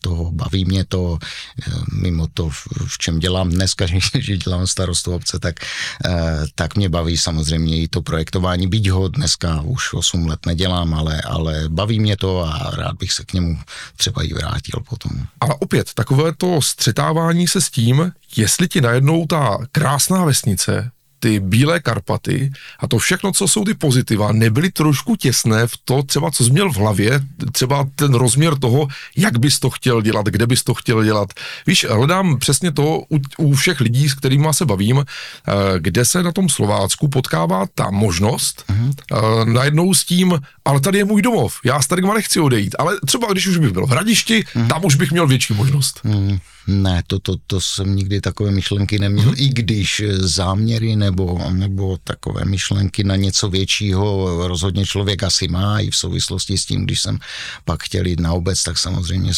toho, 0.00 0.32
baví 0.32 0.64
mě 0.64 0.84
to, 0.84 1.18
eh, 1.66 1.72
mimo 1.92 2.26
to, 2.34 2.50
v 2.86 2.98
čem 2.98 3.18
dělám 3.18 3.50
dneska, 3.50 3.86
že 4.18 4.36
dělám 4.36 4.66
starostu 4.66 5.14
obce, 5.14 5.38
tak, 5.38 5.60
eh, 6.04 6.44
tak 6.54 6.76
mě 6.76 6.88
baví 6.88 7.16
samozřejmě 7.16 7.82
i 7.82 7.88
to 7.88 8.02
projektování, 8.02 8.66
byť 8.66 8.88
ho 8.88 9.08
dneska 9.08 9.60
už 9.60 9.94
8 9.94 10.26
let 10.26 10.46
nedělám, 10.46 10.94
ale, 10.94 11.20
ale 11.20 11.64
baví 11.68 12.00
mě 12.00 12.16
to 12.16 12.40
a 12.40 12.70
rád 12.76 12.96
bych 12.96 13.12
se 13.12 13.24
k 13.24 13.32
němu 13.32 13.58
třeba 13.96 14.22
i 14.22 14.34
vrátil 14.34 14.80
potom. 14.88 15.12
Ale 15.40 15.54
opět, 15.58 15.94
takové 15.94 16.32
to 16.32 16.62
střetávání 16.62 17.48
se 17.48 17.60
s 17.60 17.70
tím, 17.70 18.12
jestli 18.36 18.68
ti 18.68 18.80
najednou 18.80 19.26
ta 19.26 19.58
krásná 19.72 20.24
vesnice 20.24 20.90
ty 21.20 21.40
bílé 21.40 21.80
Karpaty 21.80 22.52
a 22.78 22.88
to 22.88 22.98
všechno, 22.98 23.32
co 23.32 23.48
jsou 23.48 23.64
ty 23.64 23.74
pozitiva, 23.74 24.32
nebyly 24.32 24.70
trošku 24.70 25.16
těsné 25.16 25.66
v 25.66 25.72
to 25.84 26.02
třeba, 26.02 26.30
co 26.30 26.44
jsi 26.44 26.50
měl 26.50 26.72
v 26.72 26.76
hlavě, 26.76 27.20
třeba 27.52 27.88
ten 27.94 28.14
rozměr 28.14 28.58
toho, 28.58 28.88
jak 29.16 29.38
bys 29.38 29.58
to 29.58 29.70
chtěl 29.70 30.02
dělat, 30.02 30.26
kde 30.26 30.46
bys 30.46 30.64
to 30.64 30.74
chtěl 30.74 31.04
dělat. 31.04 31.32
Víš, 31.66 31.86
hledám 31.90 32.38
přesně 32.38 32.72
to 32.72 33.02
u, 33.10 33.18
u 33.38 33.54
všech 33.54 33.80
lidí, 33.80 34.08
s 34.08 34.14
kterými 34.14 34.48
se 34.50 34.66
bavím, 34.66 34.98
eh, 34.98 35.52
kde 35.78 36.04
se 36.04 36.22
na 36.22 36.32
tom 36.32 36.48
Slovácku 36.48 37.08
potkává 37.08 37.66
ta 37.74 37.90
možnost 37.90 38.64
uh-huh. 38.68 39.52
najednou 39.52 39.94
s 39.94 40.04
tím, 40.04 40.40
ale 40.64 40.80
tady 40.80 40.98
je 40.98 41.04
můj 41.04 41.22
domov, 41.22 41.60
já 41.64 41.82
z 41.82 41.86
tady 41.86 42.02
nechci 42.02 42.40
odejít, 42.40 42.76
ale 42.78 42.96
třeba 43.06 43.32
když 43.32 43.46
už 43.46 43.56
bych 43.56 43.72
byl 43.72 43.86
v 43.86 43.90
Hradišti, 43.90 44.42
uh-huh. 44.42 44.68
tam 44.68 44.84
už 44.84 44.94
bych 44.94 45.12
měl 45.12 45.26
větší 45.26 45.54
možnost. 45.54 46.00
Uh-huh. 46.04 46.40
Ne, 46.68 47.02
to, 47.06 47.18
to, 47.18 47.36
to 47.46 47.60
jsem 47.60 47.96
nikdy 47.96 48.20
takové 48.20 48.50
myšlenky 48.50 48.98
neměl, 48.98 49.24
hmm. 49.24 49.34
i 49.36 49.48
když 49.48 50.02
záměry 50.18 50.96
nebo, 51.08 51.40
nebo 51.50 51.96
takové 52.04 52.44
myšlenky 52.44 53.04
na 53.04 53.16
něco 53.16 53.48
většího 53.48 54.28
rozhodně 54.48 54.84
člověk 54.86 55.22
asi 55.22 55.48
má 55.48 55.80
i 55.80 55.90
v 55.90 55.96
souvislosti 55.96 56.58
s 56.58 56.66
tím, 56.66 56.84
když 56.84 57.00
jsem 57.00 57.18
pak 57.64 57.82
chtěl 57.82 58.06
jít 58.06 58.20
na 58.20 58.32
obec, 58.32 58.62
tak 58.62 58.78
samozřejmě 58.78 59.32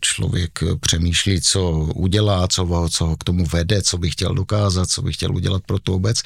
člověk 0.00 0.60
přemýšlí, 0.80 1.40
co 1.40 1.70
udělá, 1.94 2.48
co 2.48 2.64
ho, 2.66 2.88
co 2.88 3.06
ho 3.06 3.16
k 3.16 3.24
tomu 3.24 3.46
vede, 3.46 3.82
co 3.82 3.98
by 3.98 4.10
chtěl 4.10 4.34
dokázat, 4.34 4.90
co 4.90 5.02
by 5.02 5.12
chtěl 5.12 5.36
udělat 5.36 5.62
pro 5.66 5.78
tu 5.78 5.94
obec, 5.94 6.22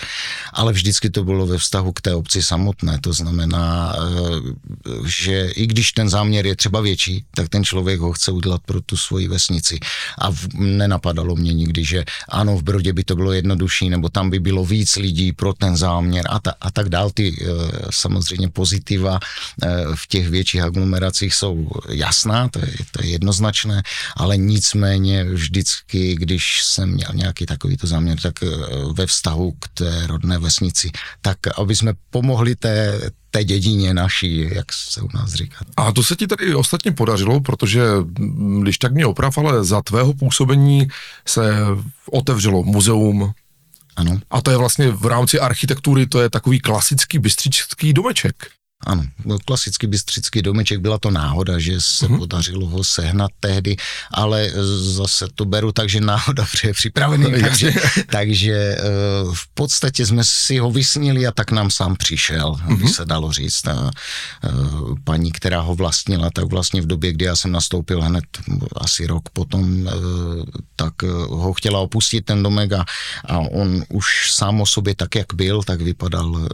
ale 0.52 0.72
vždycky 0.72 1.10
to 1.10 1.24
bylo 1.24 1.46
ve 1.46 1.58
vztahu 1.58 1.92
k 1.92 2.00
té 2.00 2.14
obci 2.14 2.42
samotné, 2.42 2.98
to 3.00 3.12
znamená, 3.12 3.94
eh, 3.94 5.06
že 5.06 5.54
i 5.54 5.66
když 5.66 5.92
ten 5.92 6.08
záměr 6.08 6.46
je 6.46 6.56
třeba 6.56 6.80
větší, 6.80 7.24
tak 7.34 7.48
ten 7.48 7.64
člověk 7.64 8.00
ho 8.00 8.12
chce 8.12 8.32
udělat 8.32 8.60
pro 8.66 8.80
tu 8.80 8.96
svoji 8.96 9.28
vesnici. 9.28 9.78
A 10.18 10.30
v, 10.30 10.48
nenapadalo 10.54 11.36
mě 11.36 11.52
nikdy, 11.52 11.84
že 11.84 12.04
ano, 12.28 12.56
v 12.56 12.62
Brodě 12.62 12.92
by 12.92 13.04
to 13.04 13.16
bylo 13.16 13.32
jednodušší, 13.32 13.90
nebo 13.90 14.08
tam 14.08 14.30
by 14.30 14.38
bylo 14.40 14.64
víc 14.72 14.96
lidí 14.96 15.32
pro 15.32 15.52
ten 15.52 15.76
záměr 15.76 16.24
a, 16.28 16.40
ta, 16.40 16.54
a 16.60 16.70
tak 16.70 16.88
dál. 16.88 17.10
Ty 17.12 17.28
e, 17.28 17.44
samozřejmě 17.92 18.48
pozitiva 18.48 19.20
e, 19.20 19.68
v 19.94 20.06
těch 20.08 20.28
větších 20.28 20.62
aglomeracích 20.62 21.34
jsou 21.34 21.68
jasná, 21.88 22.48
to 22.48 22.58
je, 22.58 22.72
to 22.90 23.04
je 23.04 23.08
jednoznačné, 23.10 23.82
ale 24.16 24.36
nicméně 24.36 25.24
vždycky, 25.24 26.16
když 26.16 26.64
jsem 26.64 26.88
měl 26.88 27.12
nějaký 27.14 27.46
takovýto 27.46 27.86
záměr, 27.86 28.16
tak 28.16 28.42
e, 28.42 28.46
ve 28.96 29.06
vztahu 29.06 29.52
k 29.60 29.68
té 29.74 30.06
rodné 30.06 30.38
vesnici, 30.38 30.90
tak 31.20 31.38
aby 31.58 31.76
jsme 31.76 31.92
pomohli 32.10 32.56
té, 32.56 33.00
té 33.30 33.44
dědině 33.44 33.94
naší, 33.94 34.48
jak 34.52 34.72
se 34.72 35.00
u 35.00 35.08
nás 35.14 35.32
říká. 35.32 35.64
A 35.76 35.92
to 35.92 36.02
se 36.02 36.16
ti 36.16 36.26
tady 36.26 36.54
ostatně 36.54 36.92
podařilo, 36.92 37.40
protože 37.40 37.82
mm, 38.00 38.60
když 38.62 38.78
tak 38.78 38.92
mě 38.92 39.06
oprav, 39.06 39.38
ale 39.38 39.64
za 39.64 39.82
tvého 39.82 40.14
působení 40.14 40.88
se 41.26 41.42
otevřelo 42.10 42.62
muzeum. 42.62 43.32
Ano. 43.96 44.20
A 44.30 44.42
to 44.42 44.50
je 44.50 44.56
vlastně 44.56 44.90
v 44.90 45.06
rámci 45.06 45.40
architektury, 45.40 46.06
to 46.06 46.20
je 46.20 46.30
takový 46.30 46.60
klasický 46.60 47.18
bystřický 47.18 47.92
domeček. 47.92 48.34
Ano, 48.86 49.02
byl 49.24 49.38
klasický 49.44 49.86
bystřický 49.86 50.42
domeček, 50.42 50.80
byla 50.80 50.98
to 50.98 51.10
náhoda, 51.10 51.58
že 51.58 51.80
se 51.80 52.06
uh-huh. 52.06 52.18
podařilo 52.18 52.66
ho 52.66 52.84
sehnat 52.84 53.30
tehdy, 53.40 53.76
ale 54.10 54.50
zase 54.96 55.26
to 55.34 55.44
beru 55.44 55.72
tak, 55.72 55.88
že 55.88 56.00
náhoda 56.00 56.46
je 56.64 56.72
připravený, 56.72 57.40
takže, 57.40 57.74
takže 58.06 58.52
eh, 58.52 58.80
v 59.34 59.48
podstatě 59.54 60.06
jsme 60.06 60.22
si 60.24 60.58
ho 60.58 60.70
vysnili 60.70 61.26
a 61.26 61.32
tak 61.32 61.50
nám 61.50 61.70
sám 61.70 61.96
přišel, 61.96 62.52
uh-huh. 62.52 62.72
aby 62.72 62.84
mhm. 62.84 62.92
se 62.92 63.04
dalo 63.04 63.32
říct. 63.32 63.66
A, 63.68 63.90
eh, 64.44 64.48
paní, 65.04 65.32
která 65.32 65.60
ho 65.60 65.74
vlastnila, 65.74 66.30
tak 66.30 66.44
vlastně 66.44 66.82
v 66.82 66.86
době, 66.86 67.12
kdy 67.12 67.24
já 67.24 67.36
jsem 67.36 67.52
nastoupil 67.52 68.02
hned 68.02 68.24
asi 68.76 69.06
rok 69.06 69.28
potom, 69.32 69.88
tak 70.76 71.02
ho 71.28 71.52
chtěla 71.52 71.78
opustit 71.80 72.24
ten 72.24 72.42
domek 72.42 72.72
a, 72.72 72.84
a 73.24 73.38
on 73.38 73.84
už 73.88 74.32
sám 74.32 74.60
o 74.60 74.66
sobě 74.66 74.94
tak, 74.94 75.14
jak 75.14 75.34
byl, 75.34 75.62
tak 75.62 75.80
vypadal 75.80 76.48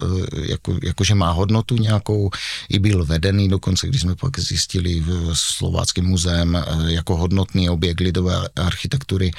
jako, 0.46 0.74
jako 0.82 1.04
že 1.04 1.14
má 1.14 1.30
hodnotu 1.30 1.76
nějakou, 1.76 2.17
Pražskou, 2.18 2.30
i 2.68 2.78
byl 2.78 3.04
vedený 3.04 3.48
dokonce, 3.48 3.88
když 3.88 4.00
jsme 4.00 4.14
pak 4.16 4.38
zjistili 4.38 5.00
v 5.00 5.34
Slováckém 5.34 6.04
muzeem 6.04 6.56
eh, 6.56 6.62
jako 6.92 7.16
hodnotný 7.16 7.70
objekt 7.70 8.00
lidové 8.00 8.48
architektury. 8.56 9.30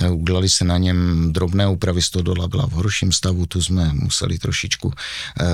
Eh, 0.00 0.10
udělali 0.10 0.48
se 0.48 0.64
na 0.64 0.78
něm 0.78 1.32
drobné 1.32 1.68
úpravy, 1.68 2.02
stodola 2.02 2.48
byla 2.48 2.66
v 2.66 2.72
horším 2.72 3.12
stavu, 3.12 3.46
tu 3.46 3.62
jsme 3.62 3.92
museli 3.92 4.38
trošičku 4.38 4.92
eh, 5.40 5.44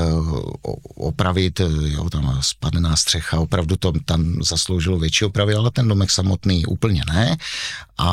opravit, 0.95 1.61
jo, 1.87 2.11
tam 2.11 2.39
spadná 2.41 2.97
střecha, 2.97 3.41
opravdu 3.41 3.77
to 3.77 3.93
tam 4.05 4.43
zasloužilo 4.43 4.99
větší 4.99 5.25
opravy, 5.25 5.55
ale 5.55 5.71
ten 5.71 5.89
domek 5.89 6.11
samotný 6.11 6.67
úplně 6.67 7.03
ne. 7.09 7.37
A 7.99 8.11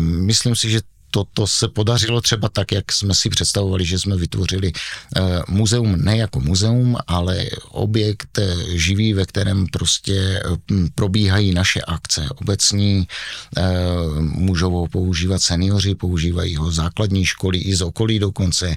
myslím 0.00 0.56
si, 0.56 0.70
že 0.70 0.80
toto 1.14 1.46
se 1.46 1.68
podařilo 1.68 2.20
třeba 2.20 2.48
tak, 2.48 2.72
jak 2.72 2.92
jsme 2.92 3.14
si 3.14 3.30
představovali, 3.30 3.86
že 3.86 3.98
jsme 3.98 4.16
vytvořili 4.16 4.72
eh, 4.74 5.20
muzeum 5.48 6.04
ne 6.04 6.16
jako 6.16 6.40
muzeum, 6.40 6.96
ale 7.06 7.46
objekt 7.70 8.38
eh, 8.38 8.56
živý, 8.74 9.14
ve 9.14 9.26
kterém 9.26 9.66
prostě 9.66 10.42
hm, 10.70 10.88
probíhají 10.94 11.54
naše 11.54 11.80
akce. 11.80 12.26
Obecní 12.34 13.06
eh, 13.56 13.62
můžou 14.20 14.86
používat 14.90 15.42
seniori, 15.42 15.94
používají 15.94 16.56
ho 16.56 16.70
základní 16.70 17.24
školy 17.24 17.58
i 17.58 17.74
z 17.74 17.82
okolí 17.82 18.18
dokonce. 18.18 18.76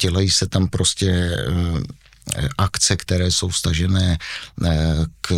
Dělají 0.00 0.30
se 0.30 0.46
tam 0.46 0.68
prostě 0.68 1.36
akce, 2.58 2.96
které 2.96 3.30
jsou 3.30 3.50
stažené 3.52 4.18
k 5.20 5.32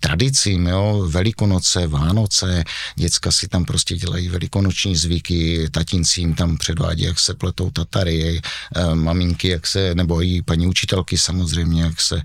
tradicím, 0.00 0.66
jo, 0.66 1.06
Velikonoce, 1.10 1.86
Vánoce, 1.86 2.64
děcka 2.94 3.32
si 3.32 3.48
tam 3.48 3.64
prostě 3.64 3.96
dělají 3.96 4.28
velikonoční 4.28 4.96
zvyky, 4.96 5.68
tatíncím 5.70 6.34
tam 6.34 6.56
předvádí, 6.56 7.04
jak 7.04 7.18
se 7.18 7.34
pletou 7.34 7.70
tatary, 7.70 8.40
e, 8.76 8.94
maminky, 8.94 9.48
jak 9.48 9.66
se, 9.66 9.94
nebo 9.94 10.22
i 10.22 10.42
paní 10.42 10.66
učitelky 10.66 11.18
samozřejmě, 11.18 11.82
jak 11.82 12.00
se 12.00 12.16
e, 12.16 12.22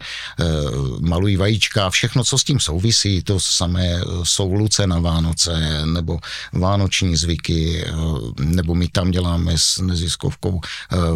malují 0.99 1.37
vajíčka, 1.37 1.89
všechno, 1.89 2.23
co 2.23 2.37
s 2.37 2.43
tím 2.43 2.59
souvisí, 2.59 3.23
to 3.23 3.39
samé 3.39 4.01
jsou 4.23 4.53
luce 4.53 4.87
na 4.87 4.99
Vánoce, 4.99 5.85
nebo 5.85 6.19
vánoční 6.53 7.15
zvyky, 7.15 7.85
nebo 8.39 8.75
my 8.75 8.87
tam 8.87 9.11
děláme 9.11 9.57
s 9.57 9.77
neziskovkou 9.77 10.61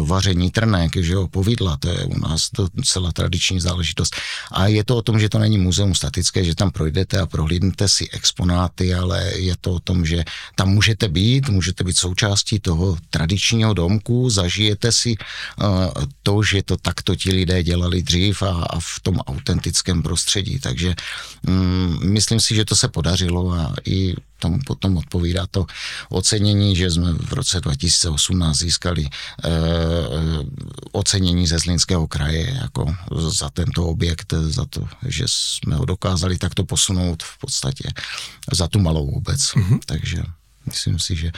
vaření 0.06 0.50
trnek, 0.50 0.96
že 0.96 1.12
jo, 1.12 1.28
povidla, 1.28 1.76
to 1.76 1.88
je 1.88 2.04
u 2.04 2.18
nás 2.18 2.50
to 2.50 2.68
celá 2.84 3.12
tradiční 3.12 3.60
záležitost. 3.60 4.16
A 4.52 4.66
je 4.66 4.84
to 4.84 4.96
o 4.96 5.02
tom, 5.02 5.20
že 5.20 5.28
to 5.28 5.38
není 5.38 5.58
muzeum 5.58 5.94
statické, 5.94 6.31
že 6.40 6.56
tam 6.56 6.72
projdete 6.72 7.20
a 7.20 7.28
prohlídnete 7.28 7.88
si 7.88 8.08
exponáty, 8.08 8.94
ale 8.94 9.36
je 9.36 9.52
to 9.60 9.76
o 9.76 9.80
tom, 9.80 10.06
že 10.06 10.24
tam 10.56 10.72
můžete 10.72 11.08
být, 11.08 11.48
můžete 11.48 11.84
být 11.84 11.96
součástí 11.96 12.60
toho 12.60 12.96
tradičního 13.10 13.74
domku, 13.74 14.30
zažijete 14.30 14.92
si 14.92 15.12
uh, 15.12 15.92
to, 16.22 16.42
že 16.42 16.62
to 16.62 16.76
takto 16.76 17.16
ti 17.16 17.30
lidé 17.30 17.62
dělali 17.62 18.02
dřív 18.02 18.42
a, 18.42 18.64
a 18.70 18.80
v 18.80 19.00
tom 19.02 19.18
autentickém 19.18 20.02
prostředí. 20.02 20.58
Takže 20.58 20.94
um, 21.48 21.98
myslím 22.02 22.40
si, 22.40 22.54
že 22.54 22.64
to 22.64 22.76
se 22.76 22.88
podařilo 22.88 23.52
a 23.52 23.74
i 23.84 24.14
tomu 24.42 24.58
potom 24.66 24.96
odpovídá 24.96 25.46
to 25.46 25.66
ocenění, 26.10 26.76
že 26.76 26.90
jsme 26.90 27.12
v 27.12 27.32
roce 27.32 27.60
2018 27.60 28.56
získali 28.56 29.06
eh, 29.06 29.48
ocenění 30.92 31.46
ze 31.46 31.58
Zlínského 31.58 32.06
kraje 32.06 32.58
jako 32.62 32.96
za 33.30 33.50
tento 33.50 33.86
objekt, 33.86 34.34
za 34.34 34.64
to, 34.64 34.88
že 35.06 35.24
jsme 35.28 35.76
ho 35.76 35.84
dokázali 35.84 36.38
takto 36.38 36.64
posunout 36.64 37.22
v 37.22 37.38
podstatě 37.38 37.88
za 38.52 38.68
tu 38.68 38.82
malou 38.82 39.06
obec. 39.06 39.38
Mm-hmm. 39.38 39.78
Takže 39.86 40.22
myslím 40.66 40.98
si, 40.98 41.16
že 41.16 41.30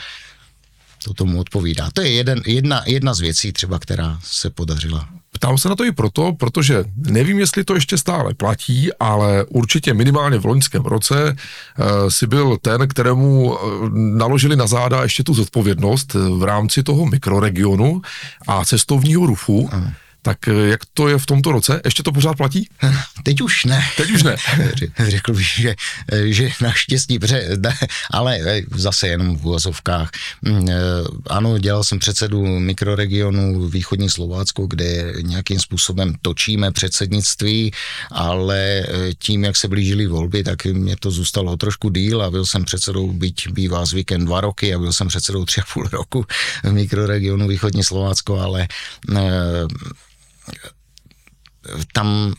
to 1.05 1.13
tomu 1.13 1.39
odpovídá. 1.39 1.89
To 1.93 2.01
je 2.01 2.11
jeden, 2.11 2.41
jedna, 2.45 2.83
jedna 2.85 3.13
z 3.13 3.19
věcí 3.19 3.53
třeba, 3.53 3.79
která 3.79 4.19
se 4.23 4.49
podařila 4.49 5.09
Ptám 5.35 5.57
se 5.57 5.69
na 5.69 5.75
to 5.75 5.85
i 5.85 5.91
proto, 5.91 6.33
protože 6.33 6.83
nevím, 6.95 7.39
jestli 7.39 7.63
to 7.63 7.75
ještě 7.75 7.97
stále 7.97 8.33
platí, 8.33 8.89
ale 8.99 9.45
určitě 9.45 9.93
minimálně 9.93 10.37
v 10.37 10.45
loňském 10.45 10.81
roce 10.81 11.35
uh, 11.35 12.09
si 12.09 12.27
byl 12.27 12.57
ten, 12.61 12.87
kterému 12.87 13.51
uh, 13.51 13.57
naložili 13.93 14.55
na 14.55 14.67
záda 14.67 15.03
ještě 15.03 15.23
tu 15.23 15.33
zodpovědnost 15.33 16.13
v 16.13 16.43
rámci 16.43 16.83
toho 16.83 17.05
mikroregionu 17.05 18.01
a 18.47 18.65
cestovního 18.65 19.25
ruchu. 19.25 19.59
Uh. 19.61 19.87
Tak 20.25 20.47
eh, 20.47 20.67
jak 20.67 20.81
to 20.93 21.07
je 21.07 21.17
v 21.17 21.25
tomto 21.25 21.51
roce? 21.51 21.81
Ještě 21.85 22.03
to 22.03 22.11
pořád 22.11 22.37
platí? 22.37 22.69
Teď 23.23 23.41
už 23.41 23.65
ne. 23.65 23.83
Teď 23.97 24.11
už 24.11 24.23
ne. 24.23 24.35
Řekl 25.07 25.33
bych, 25.33 25.47
že, 25.47 25.75
že 26.25 26.49
naštěstí, 26.61 27.19
ne, 27.57 27.73
ale 28.11 28.39
eh, 28.41 28.61
zase 28.75 29.07
jenom 29.07 29.37
v 29.37 29.45
úvozovkách. 29.45 30.09
Mm, 30.41 30.69
eh, 30.69 30.73
ano, 31.29 31.57
dělal 31.57 31.83
jsem 31.83 31.99
předsedu 31.99 32.59
mikroregionu 32.59 33.69
Východní 33.69 34.09
Slovácko, 34.09 34.67
kde 34.67 35.13
nějakým 35.21 35.59
způsobem 35.59 36.13
točíme 36.21 36.71
předsednictví, 36.71 37.71
ale 38.11 38.83
tím, 39.19 39.43
jak 39.43 39.55
se 39.55 39.67
blížily 39.67 40.07
volby, 40.07 40.43
tak 40.43 40.65
mě 40.65 40.95
to 40.99 41.11
zůstalo 41.11 41.57
trošku 41.57 41.89
díl 41.89 42.23
a 42.23 42.31
byl 42.31 42.45
jsem 42.45 42.65
předsedou, 42.65 43.11
byť 43.11 43.49
bývá 43.49 43.85
zvykem 43.85 44.25
dva 44.25 44.41
roky 44.41 44.73
a 44.75 44.79
byl 44.79 44.93
jsem 44.93 45.07
předsedou 45.07 45.45
tři 45.45 45.61
a 45.61 45.63
půl 45.73 45.87
roku 45.91 46.25
v 46.63 46.71
mikroregionu 46.71 47.47
Východní 47.47 47.83
Slovácko, 47.83 48.39
ale 48.39 48.67
tam 51.93 52.35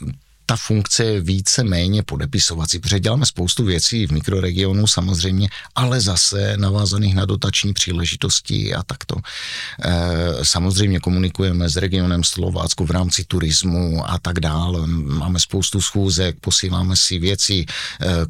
ta 0.47 0.57
funkce 0.57 1.05
je 1.05 1.21
více 1.21 1.65
méně 1.65 2.03
podepisovací, 2.03 2.79
protože 2.79 3.01
děláme 3.01 3.27
spoustu 3.27 3.65
věcí 3.65 4.07
v 4.07 4.13
mikroregionu 4.13 4.87
samozřejmě, 4.87 5.49
ale 5.75 6.01
zase 6.01 6.57
navázaných 6.57 7.15
na 7.15 7.25
dotační 7.25 7.73
příležitosti 7.73 8.75
a 8.75 8.83
takto. 8.83 9.17
E, 9.17 10.45
samozřejmě 10.45 11.01
komunikujeme 11.01 11.69
s 11.69 11.77
regionem 11.77 12.25
Slovácko 12.25 12.85
v 12.85 12.91
rámci 12.91 13.25
turismu 13.25 14.11
a 14.11 14.19
tak 14.19 14.41
dále. 14.41 14.87
Máme 14.87 15.41
spoustu 15.41 15.81
schůzek, 15.81 16.37
posíláme 16.41 16.97
si 16.97 17.19
věci 17.19 17.65
e, 17.65 17.67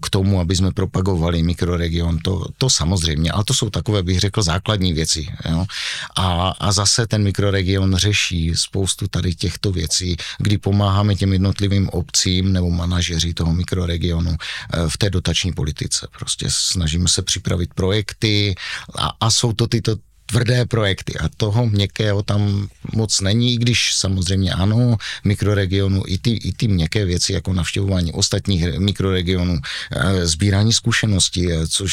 k 0.00 0.10
tomu, 0.10 0.40
aby 0.40 0.56
jsme 0.56 0.72
propagovali 0.72 1.42
mikroregion, 1.42 2.18
to, 2.18 2.46
to 2.58 2.70
samozřejmě, 2.70 3.30
ale 3.30 3.44
to 3.44 3.54
jsou 3.54 3.70
takové, 3.70 4.02
bych 4.02 4.20
řekl, 4.20 4.42
základní 4.42 4.92
věci. 4.92 5.26
Jo? 5.50 5.66
A, 6.16 6.54
a 6.58 6.72
zase 6.72 7.06
ten 7.06 7.22
mikroregion 7.22 7.96
řeší 7.96 8.52
spoustu 8.54 9.08
tady 9.08 9.34
těchto 9.34 9.72
věcí, 9.72 10.16
kdy 10.38 10.58
pomáháme 10.58 11.14
těm 11.14 11.32
jednotlivým 11.32 11.88
obcím 12.06 12.52
nebo 12.52 12.70
manažeři 12.70 13.34
toho 13.34 13.52
mikroregionu 13.52 14.30
eh, 14.30 14.88
v 14.88 14.98
té 14.98 15.10
dotační 15.10 15.52
politice. 15.52 16.06
Prostě 16.18 16.46
snažíme 16.50 17.08
se 17.08 17.22
připravit 17.22 17.74
projekty 17.74 18.54
a, 18.98 19.12
a 19.20 19.30
jsou 19.30 19.52
to 19.52 19.66
tyto 19.66 19.96
tvrdé 20.26 20.66
projekty 20.66 21.18
a 21.18 21.28
toho 21.36 21.66
měkkého 21.66 22.22
tam 22.22 22.68
moc 22.94 23.20
není, 23.20 23.54
i 23.54 23.56
když 23.56 23.94
samozřejmě 23.94 24.52
ano, 24.52 24.96
mikroregionu 25.24 26.02
i 26.06 26.18
ty, 26.18 26.30
i 26.30 26.52
ty 26.52 26.68
měkké 26.68 27.04
věci 27.04 27.32
jako 27.32 27.52
navštěvování 27.52 28.12
ostatních 28.12 28.78
mikroregionů, 28.78 29.58
eh, 29.92 30.26
sbírání 30.26 30.72
zkušeností, 30.72 31.52
eh, 31.52 31.66
což 31.66 31.92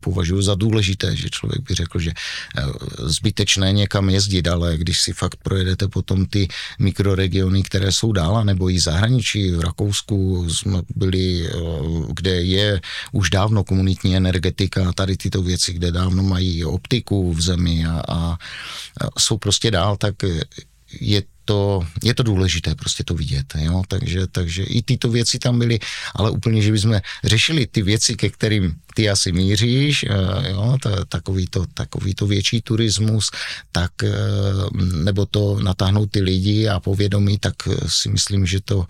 považuji 0.00 0.42
za 0.42 0.54
důležité, 0.54 1.16
že 1.16 1.30
člověk 1.30 1.60
by 1.68 1.74
řekl, 1.74 1.98
že 1.98 2.10
eh, 2.10 2.62
zbytečné 2.98 3.72
někam 3.72 4.10
jezdit, 4.10 4.48
ale 4.48 4.76
když 4.76 5.00
si 5.00 5.12
fakt 5.12 5.36
projedete 5.42 5.88
potom 5.88 6.26
ty 6.26 6.48
mikroregiony, 6.78 7.62
které 7.62 7.92
jsou 7.92 8.12
dále, 8.12 8.44
nebo 8.44 8.70
i 8.70 8.80
zahraničí, 8.80 9.50
v 9.50 9.60
Rakousku 9.60 10.46
jsme 10.50 10.82
byli, 10.96 11.48
kde 12.12 12.42
je 12.42 12.80
už 13.12 13.30
dávno 13.30 13.64
komunitní 13.64 14.16
energetika, 14.16 14.92
tady 14.92 15.16
tyto 15.16 15.42
věci, 15.42 15.72
kde 15.72 15.92
dávno 15.92 16.22
mají 16.22 16.64
optiku 16.64 17.32
v 17.32 17.40
zemi, 17.40 17.61
zemi 17.62 17.86
a, 17.86 18.02
a, 18.08 18.36
jsou 19.18 19.38
prostě 19.38 19.70
dál, 19.70 19.96
tak 19.96 20.14
je 21.00 21.22
to, 21.44 21.82
je 22.02 22.14
to 22.14 22.22
důležité 22.22 22.74
prostě 22.74 23.04
to 23.04 23.14
vidět, 23.14 23.46
jo? 23.58 23.82
Takže, 23.88 24.26
takže 24.26 24.62
i 24.62 24.82
tyto 24.82 25.10
věci 25.10 25.38
tam 25.38 25.58
byly, 25.58 25.78
ale 26.14 26.30
úplně, 26.30 26.62
že 26.62 26.72
bychom 26.72 27.00
řešili 27.24 27.66
ty 27.66 27.82
věci, 27.82 28.14
ke 28.14 28.30
kterým 28.30 28.74
ty 28.94 29.10
asi 29.10 29.32
míříš, 29.32 30.06
jo? 30.50 30.78
takový, 31.08 31.46
to, 31.46 31.66
takový 31.74 32.14
to 32.14 32.26
větší 32.26 32.62
turismus, 32.62 33.30
tak 33.72 33.90
nebo 35.02 35.26
to 35.26 35.58
natáhnout 35.58 36.10
ty 36.10 36.22
lidi 36.22 36.68
a 36.68 36.80
povědomí, 36.80 37.38
tak 37.38 37.54
si 37.86 38.08
myslím, 38.08 38.46
že 38.46 38.60
to 38.60 38.86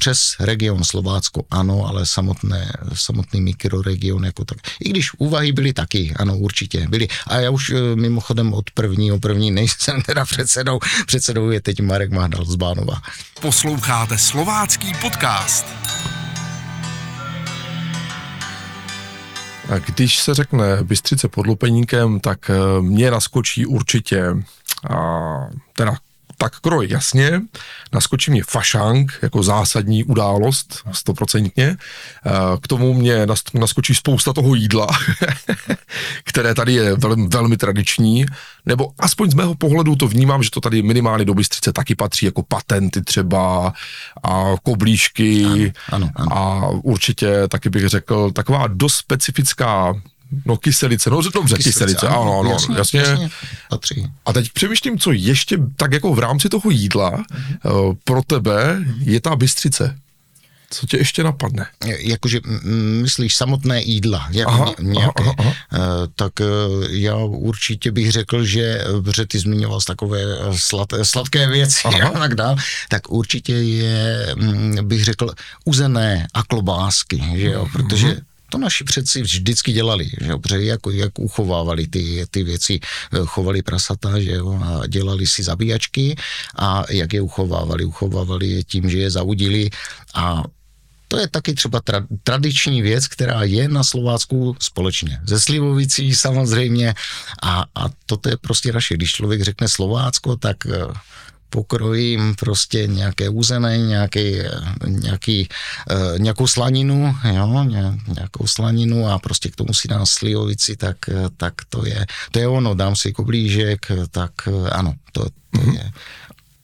přes 0.00 0.36
region 0.40 0.84
Slovácko 0.84 1.42
ano, 1.50 1.86
ale 1.86 2.06
samotné, 2.06 2.72
samotný 2.94 3.40
mikroregion 3.40 4.24
jako 4.24 4.44
tak. 4.44 4.58
I 4.80 4.88
když 4.88 5.10
úvahy 5.18 5.52
byly 5.52 5.72
taky, 5.72 6.14
ano, 6.16 6.38
určitě 6.38 6.86
byly. 6.88 7.08
A 7.26 7.36
já 7.36 7.50
už 7.50 7.70
eh, 7.70 7.96
mimochodem 7.96 8.54
od 8.54 8.70
prvního 8.70 9.18
první 9.18 9.50
nejsem 9.50 10.02
teda 10.02 10.24
předsedou. 10.24 10.78
Předsedou 11.06 11.50
je 11.50 11.60
teď 11.60 11.80
Marek 11.80 12.10
Mahdal 12.10 12.44
z 12.44 12.56
Bánova. 12.56 13.02
Posloucháte 13.40 14.18
slovácký 14.18 14.92
podcast. 15.00 15.66
A 19.68 19.78
když 19.78 20.18
se 20.18 20.34
řekne 20.34 20.64
Bystřice 20.82 21.28
pod 21.28 21.46
Lupeníkem, 21.46 22.20
tak 22.20 22.50
eh, 22.50 22.82
mě 22.82 23.10
naskočí 23.10 23.66
určitě 23.66 24.24
a, 24.90 24.96
teda 25.76 25.96
tak 26.40 26.60
kroj, 26.60 26.86
jasně, 26.90 27.40
naskočí 27.92 28.30
mě 28.30 28.42
fašang 28.42 29.18
jako 29.22 29.42
zásadní 29.42 30.04
událost, 30.04 30.82
stoprocentně. 30.92 31.76
Eh, 32.26 32.30
k 32.62 32.68
tomu 32.68 32.94
mě 32.94 33.26
naskočí 33.54 33.94
spousta 33.94 34.32
toho 34.32 34.54
jídla, 34.54 34.86
které 36.24 36.54
tady 36.54 36.72
je 36.72 36.96
velmi, 36.96 37.28
velmi 37.28 37.56
tradiční, 37.56 38.26
nebo 38.66 38.92
aspoň 38.98 39.30
z 39.30 39.34
mého 39.34 39.54
pohledu 39.54 39.96
to 39.96 40.08
vnímám, 40.08 40.42
že 40.42 40.50
to 40.50 40.60
tady 40.60 40.82
minimálně 40.82 41.24
do 41.24 41.34
Bystřice 41.34 41.72
taky 41.72 41.94
patří, 41.94 42.26
jako 42.26 42.42
patenty 42.42 43.02
třeba 43.02 43.72
a 44.22 44.54
koblížky 44.62 45.44
ano, 45.44 45.70
ano, 45.92 46.10
ano. 46.16 46.36
a 46.36 46.68
určitě 46.68 47.48
taky 47.48 47.70
bych 47.70 47.88
řekl 47.88 48.30
taková 48.30 48.66
dost 48.66 48.94
specifická 48.94 49.94
No 50.44 50.56
kyselice, 50.56 51.10
no 51.10 51.22
dobře, 51.22 51.56
kyselice, 51.56 51.70
kyselice 51.70 52.08
ano, 52.08 52.40
ano, 52.40 52.50
jasně, 52.50 52.76
jasně. 52.76 53.00
jasně. 53.00 53.30
Patří. 53.70 54.06
A 54.26 54.32
teď 54.32 54.52
přemýšlím, 54.52 54.98
co 54.98 55.12
ještě 55.12 55.58
tak 55.76 55.92
jako 55.92 56.14
v 56.14 56.18
rámci 56.18 56.48
toho 56.48 56.70
jídla 56.70 57.10
mm-hmm. 57.10 57.96
pro 58.04 58.22
tebe 58.22 58.84
je 59.00 59.20
ta 59.20 59.36
bystřice. 59.36 59.96
Co 60.72 60.86
tě 60.86 60.96
ještě 60.96 61.22
napadne? 61.22 61.66
Jakože 61.98 62.40
myslíš 63.02 63.36
samotné 63.36 63.82
jídla, 63.82 64.28
jako 64.30 64.50
aha, 64.50 64.74
nějaké, 64.80 65.22
aha, 65.22 65.34
aha. 65.38 65.54
Eh, 65.72 65.78
tak 66.16 66.40
eh, 66.40 66.44
já 66.90 67.16
určitě 67.16 67.90
bych 67.90 68.12
řekl, 68.12 68.44
že, 68.44 68.84
protože 69.04 69.26
ty 69.26 69.38
zmiňoval 69.38 69.80
takové 69.80 70.22
sladké, 70.56 71.04
sladké 71.04 71.46
věci 71.46 71.80
aha. 71.84 72.08
a 72.08 72.18
tak 72.18 72.34
dál, 72.34 72.56
tak 72.88 73.10
určitě 73.10 73.52
je, 73.52 74.34
mm, 74.36 74.88
bych 74.88 75.04
řekl, 75.04 75.30
uzené 75.64 76.26
a 76.34 76.42
klobásky, 76.42 77.22
že 77.36 77.50
jo, 77.50 77.68
protože 77.72 78.06
mhm 78.06 78.20
to 78.50 78.58
naši 78.58 78.84
předci 78.84 79.22
vždycky 79.22 79.72
dělali, 79.72 80.10
že 80.20 80.30
jo, 80.30 80.40
jak, 80.58 80.80
jak 80.92 81.18
uchovávali 81.18 81.86
ty, 81.86 82.24
ty 82.30 82.42
věci, 82.42 82.80
eh, 82.82 83.18
chovali 83.24 83.62
prasata, 83.62 84.20
že 84.20 84.30
jo, 84.30 84.58
a 84.62 84.86
dělali 84.86 85.26
si 85.26 85.42
zabíjačky 85.42 86.16
a 86.56 86.84
jak 86.90 87.12
je 87.12 87.20
uchovávali, 87.20 87.84
uchovávali 87.84 88.46
je 88.48 88.64
tím, 88.64 88.90
že 88.90 88.98
je 88.98 89.10
zaudili. 89.10 89.70
A 90.14 90.42
to 91.08 91.18
je 91.18 91.28
taky 91.28 91.54
třeba 91.54 91.80
tra, 91.80 92.06
tradiční 92.22 92.82
věc, 92.82 93.08
která 93.08 93.42
je 93.42 93.68
na 93.68 93.84
Slovácku 93.84 94.56
společně. 94.60 95.20
Ze 95.26 95.40
Slivovicí 95.40 96.14
samozřejmě. 96.14 96.94
A, 97.42 97.64
a 97.74 97.84
toto 98.06 98.28
je 98.28 98.36
prostě 98.36 98.72
naše. 98.72 98.94
Když 98.94 99.12
člověk 99.12 99.42
řekne 99.42 99.68
Slovácko, 99.68 100.36
tak 100.36 100.66
eh, 100.66 100.70
pokrojím 101.50 102.34
prostě 102.38 102.86
nějaké 102.86 103.28
úzené, 103.28 103.78
nějaký, 103.78 104.32
nějaký, 104.86 105.48
uh, 105.90 106.18
nějakou 106.18 106.46
slaninu, 106.46 107.14
jo, 107.24 107.64
nějakou 108.14 108.46
slaninu 108.46 109.08
a 109.08 109.18
prostě 109.18 109.48
k 109.48 109.56
tomu 109.56 109.74
si 109.74 109.88
dám 109.88 110.06
slivovici, 110.06 110.76
tak, 110.76 110.96
tak 111.36 111.54
to 111.68 111.86
je, 111.86 112.06
to 112.30 112.38
je 112.38 112.48
ono, 112.48 112.74
dám 112.74 112.96
si 112.96 113.12
koblížek, 113.12 113.86
tak 114.10 114.32
ano, 114.72 114.94
to, 115.12 115.24
to 115.24 115.60
mm-hmm. 115.60 115.74
je 115.74 115.92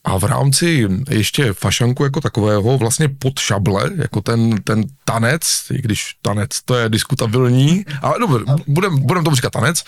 a 0.06 0.18
v 0.18 0.24
rámci 0.24 0.88
ještě 1.10 1.52
fašanku 1.52 2.04
jako 2.04 2.20
takového, 2.20 2.78
vlastně 2.78 3.08
pod 3.08 3.38
šable, 3.38 3.90
jako 3.96 4.20
ten, 4.20 4.62
ten 4.62 4.84
tanec, 5.04 5.64
i 5.70 5.82
když 5.82 6.14
tanec 6.22 6.62
to 6.64 6.74
je 6.74 6.88
diskutabilní, 6.88 7.84
ale 8.02 8.14
dobře, 8.18 8.38
budeme 8.66 8.96
budem 9.00 9.24
tomu 9.24 9.36
říkat 9.36 9.52
tanec, 9.52 9.84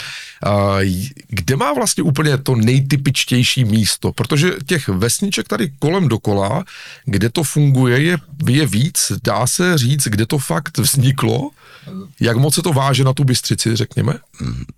kde 1.28 1.57
má 1.57 1.72
vlastně 1.72 2.02
úplně 2.02 2.38
to 2.38 2.54
nejtypičtější 2.54 3.64
místo, 3.64 4.12
protože 4.12 4.52
těch 4.66 4.88
vesniček 4.88 5.48
tady 5.48 5.72
kolem 5.78 6.09
dokola, 6.09 6.64
kde 7.04 7.31
to 7.31 7.42
funguje, 7.42 8.02
je, 8.02 8.18
je 8.48 8.66
víc, 8.66 9.12
dá 9.24 9.46
se 9.46 9.78
říct, 9.78 10.04
kde 10.04 10.26
to 10.26 10.38
fakt 10.38 10.78
vzniklo, 10.78 11.50
jak 12.20 12.37
moc 12.37 12.54
se 12.54 12.62
to 12.62 12.72
váže 12.72 13.04
na 13.04 13.12
tu 13.12 13.24
Bystřici, 13.24 13.76
řekněme? 13.76 14.14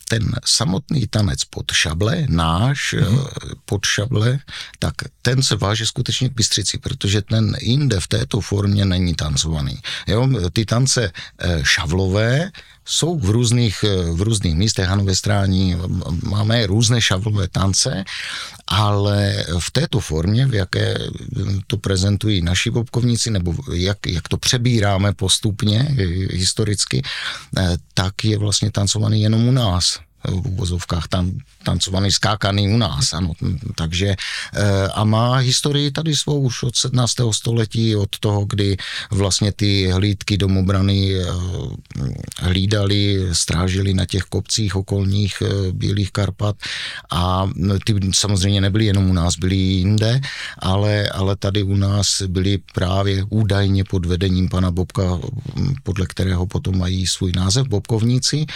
Ten 0.09 0.33
samotný 0.44 1.07
tanec 1.07 1.44
pod 1.44 1.72
šable, 1.72 2.26
náš 2.29 2.94
mm-hmm. 2.94 3.29
Pod 3.70 3.87
šable, 3.87 4.38
tak 4.78 4.94
ten 5.22 5.42
se 5.42 5.54
váže 5.56 5.87
skutečně 5.87 6.28
k 6.28 6.35
Bystřici, 6.35 6.78
protože 6.78 7.22
ten 7.22 7.54
jinde 7.62 8.00
v 8.00 8.09
této 8.09 8.40
formě 8.40 8.85
není 8.85 9.14
tancovaný. 9.14 9.78
Jo, 10.11 10.26
ty 10.52 10.66
tance 10.66 11.06
eh, 11.06 11.61
šavlové 11.62 12.50
jsou 12.83 13.18
v 13.18 13.30
různých, 13.30 13.85
eh, 13.87 14.11
v 14.11 14.20
různých 14.26 14.54
místech, 14.59 14.88
ano, 14.90 15.06
ve 15.06 15.14
strání 15.14 15.78
máme 16.26 16.66
různé 16.66 16.98
šavlové 16.98 17.46
tance, 17.48 18.04
ale 18.66 19.46
v 19.59 19.70
této 19.70 20.00
formě, 20.02 20.46
v 20.46 20.54
jaké 20.54 20.98
to 21.66 21.78
prezentují 21.78 22.42
naši 22.42 22.70
bobkovníci, 22.70 23.30
nebo 23.30 23.54
jak, 23.70 23.98
jak 24.06 24.26
to 24.28 24.37
přebíráme 24.37 25.14
postupně 25.14 25.94
historicky, 26.35 27.02
eh, 27.02 27.78
tak 27.94 28.24
je 28.24 28.38
vlastně 28.38 28.70
tancovaný 28.74 29.22
jenom 29.22 29.46
u 29.46 29.54
nás 29.54 30.10
v 30.28 30.46
uvozovkách 30.46 31.09
tam 31.09 31.33
tancovaný, 31.62 32.11
skákaný 32.11 32.68
u 32.68 32.76
nás, 32.76 33.12
ano. 33.12 33.33
Takže 33.74 34.16
eh, 34.16 34.88
a 34.94 35.04
má 35.04 35.37
historii 35.37 35.90
tady 35.90 36.16
svou 36.16 36.40
už 36.40 36.62
od 36.62 36.76
17. 36.76 37.14
století, 37.30 37.96
od 37.96 38.18
toho, 38.20 38.44
kdy 38.44 38.76
vlastně 39.11 39.52
ty 39.52 39.90
hlídky 39.90 40.37
domobrany 40.37 41.14
eh, 41.14 41.24
hlídali, 42.38 43.28
strážili 43.33 43.94
na 43.94 44.06
těch 44.06 44.22
kopcích 44.22 44.76
okolních 44.76 45.42
eh, 45.42 45.72
Bílých 45.72 46.12
Karpat 46.12 46.56
a 47.11 47.50
ty 47.85 47.94
samozřejmě 48.12 48.61
nebyly 48.61 48.85
jenom 48.85 49.11
u 49.11 49.12
nás, 49.12 49.37
byly 49.37 49.56
jinde, 49.56 50.20
ale, 50.59 51.09
ale 51.09 51.37
tady 51.37 51.62
u 51.62 51.76
nás 51.76 52.22
byly 52.22 52.59
právě 52.74 53.24
údajně 53.28 53.85
pod 53.85 54.06
vedením 54.06 54.48
pana 54.48 54.70
Bobka, 54.70 55.18
podle 55.83 56.06
kterého 56.06 56.46
potom 56.46 56.78
mají 56.78 57.06
svůj 57.06 57.33
název 57.37 57.68
Bobkovníci 57.68 58.46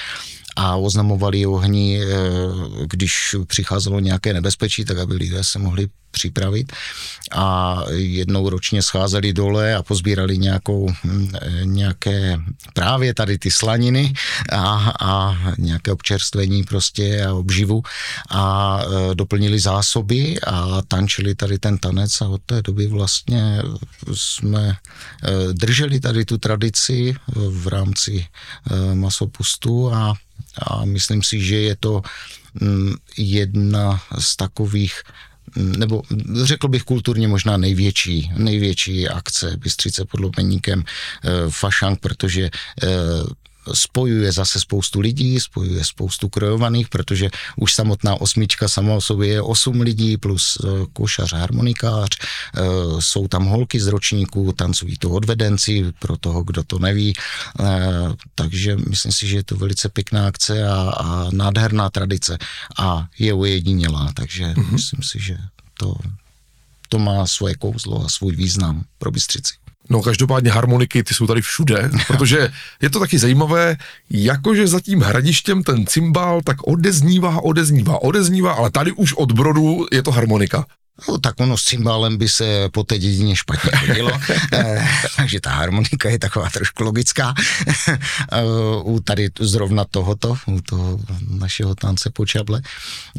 a 0.56 0.76
oznamovali 0.76 1.46
ohni, 1.46 2.00
eh, 2.02 2.06
když 2.86 3.36
přicházelo 3.46 4.00
nějaké 4.00 4.32
nebezpečí, 4.32 4.84
tak 4.84 4.98
aby 4.98 5.14
lidé 5.14 5.44
se 5.44 5.58
mohli 5.58 5.88
připravit. 6.14 6.72
A 7.32 7.78
jednou 7.90 8.48
ročně 8.48 8.82
scházeli 8.82 9.32
dole 9.32 9.74
a 9.74 9.82
pozbírali 9.82 10.38
nějakou, 10.38 10.88
hm, 11.04 11.32
nějaké 11.64 12.38
právě 12.74 13.14
tady 13.14 13.38
ty 13.38 13.50
slaniny 13.50 14.12
a, 14.52 14.94
a 15.00 15.36
nějaké 15.58 15.92
občerstvení 15.92 16.64
prostě 16.64 17.26
a 17.26 17.34
obživu. 17.34 17.82
A 18.30 18.78
e, 18.82 19.14
doplnili 19.14 19.58
zásoby 19.58 20.38
a 20.46 20.82
tančili 20.88 21.34
tady 21.34 21.58
ten 21.58 21.78
tanec 21.78 22.20
a 22.20 22.28
od 22.28 22.42
té 22.46 22.62
doby 22.62 22.86
vlastně 22.86 23.62
jsme 24.14 24.76
drželi 25.52 26.00
tady 26.00 26.24
tu 26.24 26.38
tradici 26.38 27.14
v 27.34 27.68
rámci 27.68 28.26
masopustu 28.94 29.94
a 29.94 30.14
a 30.62 30.84
myslím 30.84 31.22
si, 31.22 31.40
že 31.40 31.56
je 31.56 31.76
to 31.80 32.02
mm, 32.60 32.94
jedna 33.16 34.02
z 34.18 34.36
takových 34.36 35.02
mm, 35.56 35.72
nebo 35.72 36.02
řekl 36.42 36.68
bych 36.68 36.82
kulturně 36.82 37.28
možná 37.28 37.56
největší, 37.56 38.32
největší 38.36 39.08
akce 39.08 39.56
Bystřice 39.56 40.04
pod 40.04 40.20
Lopeníkem, 40.20 40.84
eh, 40.84 41.28
Fašank, 41.48 42.00
protože 42.00 42.50
eh, 42.82 42.88
spojuje 43.72 44.32
zase 44.32 44.60
spoustu 44.60 45.00
lidí, 45.00 45.40
spojuje 45.40 45.84
spoustu 45.84 46.28
krojovaných, 46.28 46.88
protože 46.88 47.30
už 47.56 47.74
samotná 47.74 48.20
osmička 48.20 48.68
sama 48.68 48.94
o 48.94 49.00
sobě 49.00 49.28
je 49.28 49.42
osm 49.42 49.80
lidí 49.80 50.16
plus 50.16 50.58
eh, 50.64 50.68
košař, 50.92 51.32
harmonikář, 51.32 52.10
eh, 52.18 52.60
jsou 52.98 53.28
tam 53.28 53.44
holky 53.44 53.80
z 53.80 53.86
ročníků, 53.86 54.52
tancují 54.52 54.96
to 54.98 55.10
odvedenci, 55.10 55.92
pro 55.98 56.16
toho, 56.16 56.44
kdo 56.44 56.64
to 56.64 56.78
neví, 56.78 57.12
eh, 57.60 57.64
takže 58.34 58.76
myslím 58.76 59.12
si, 59.12 59.26
že 59.26 59.36
je 59.36 59.44
to 59.44 59.56
velice 59.56 59.88
pěkná 59.88 60.26
akce 60.26 60.68
a, 60.68 60.92
a 60.96 61.30
nádherná 61.32 61.90
tradice 61.90 62.38
a 62.78 63.06
je 63.18 63.32
ujedinělá, 63.32 64.12
takže 64.14 64.44
mm-hmm. 64.44 64.72
myslím 64.72 65.02
si, 65.02 65.20
že 65.20 65.36
to, 65.78 65.96
to 66.88 66.98
má 66.98 67.26
svoje 67.26 67.54
kouzlo 67.54 68.04
a 68.04 68.08
svůj 68.08 68.36
význam 68.36 68.84
pro 68.98 69.10
Bystřici. 69.10 69.63
No 69.90 70.02
každopádně 70.02 70.50
harmoniky, 70.50 71.02
ty 71.02 71.14
jsou 71.14 71.26
tady 71.26 71.42
všude, 71.42 71.90
protože 72.06 72.52
je 72.82 72.90
to 72.90 73.00
taky 73.00 73.18
zajímavé, 73.18 73.76
jakože 74.10 74.66
za 74.66 74.80
tím 74.80 75.00
hradištěm 75.00 75.62
ten 75.62 75.86
cymbál 75.86 76.40
tak 76.44 76.56
odeznívá, 76.66 77.40
odeznívá, 77.42 78.02
odeznívá, 78.02 78.52
ale 78.52 78.70
tady 78.70 78.92
už 78.92 79.12
od 79.12 79.32
brodu 79.32 79.86
je 79.92 80.02
to 80.02 80.10
harmonika. 80.10 80.66
No, 80.94 81.18
tak 81.18 81.40
ono 81.40 81.56
s 81.56 81.64
cymbálem 81.64 82.16
by 82.16 82.28
se 82.28 82.68
po 82.72 82.84
té 82.84 82.98
dědině 82.98 83.36
špatně 83.36 83.70
chodilo, 83.78 84.10
eh, 84.52 84.88
takže 85.16 85.40
ta 85.40 85.50
harmonika 85.50 86.08
je 86.08 86.18
taková 86.18 86.50
trošku 86.50 86.82
logická. 86.82 87.34
Eh, 88.32 88.42
u 88.82 89.00
tady 89.00 89.28
zrovna 89.40 89.84
tohoto, 89.84 90.36
u 90.46 90.60
toho 90.60 91.00
našeho 91.28 91.74
tance 91.74 92.10
po 92.10 92.26
čable. 92.26 92.62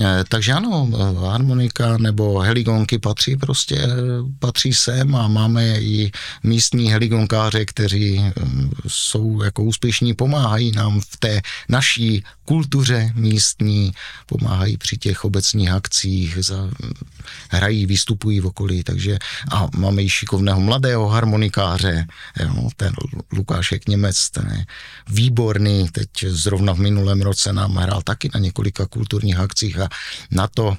Eh, 0.01 0.23
takže 0.29 0.53
ano, 0.53 0.89
harmonika 1.19 1.97
nebo 1.97 2.39
heligonky 2.39 2.99
patří 2.99 3.37
prostě, 3.37 3.87
patří 4.39 4.73
sem 4.73 5.15
a 5.15 5.27
máme 5.27 5.79
i 5.79 6.11
místní 6.43 6.91
heligonkáře, 6.91 7.65
kteří 7.65 8.31
jsou 8.87 9.43
jako 9.43 9.63
úspěšní, 9.63 10.13
pomáhají 10.13 10.71
nám 10.71 11.01
v 11.01 11.17
té 11.17 11.41
naší 11.69 12.23
kultuře 12.45 13.11
místní, 13.15 13.91
pomáhají 14.25 14.77
při 14.77 14.97
těch 14.97 15.25
obecních 15.25 15.71
akcích, 15.71 16.37
za, 16.39 16.69
hrají, 17.65 17.85
vystupují 17.85 18.39
v 18.39 18.45
okolí, 18.45 18.83
takže 18.83 19.17
a 19.51 19.67
máme 19.75 20.03
i 20.03 20.09
šikovného 20.09 20.61
mladého 20.61 21.07
harmonikáře, 21.07 22.05
jo, 22.39 22.69
ten 22.77 22.93
Lukášek 23.33 23.89
Němec, 23.89 24.29
ten 24.29 24.45
je 24.57 24.65
výborný, 25.09 25.89
teď 25.89 26.09
zrovna 26.27 26.73
v 26.73 26.79
minulém 26.79 27.21
roce 27.21 27.53
nám 27.53 27.75
hrál 27.75 28.01
taky 28.01 28.29
na 28.33 28.39
několika 28.39 28.85
kulturních 28.85 29.39
akcích 29.39 29.79
a 29.79 29.89
na 30.31 30.47
to, 30.47 30.77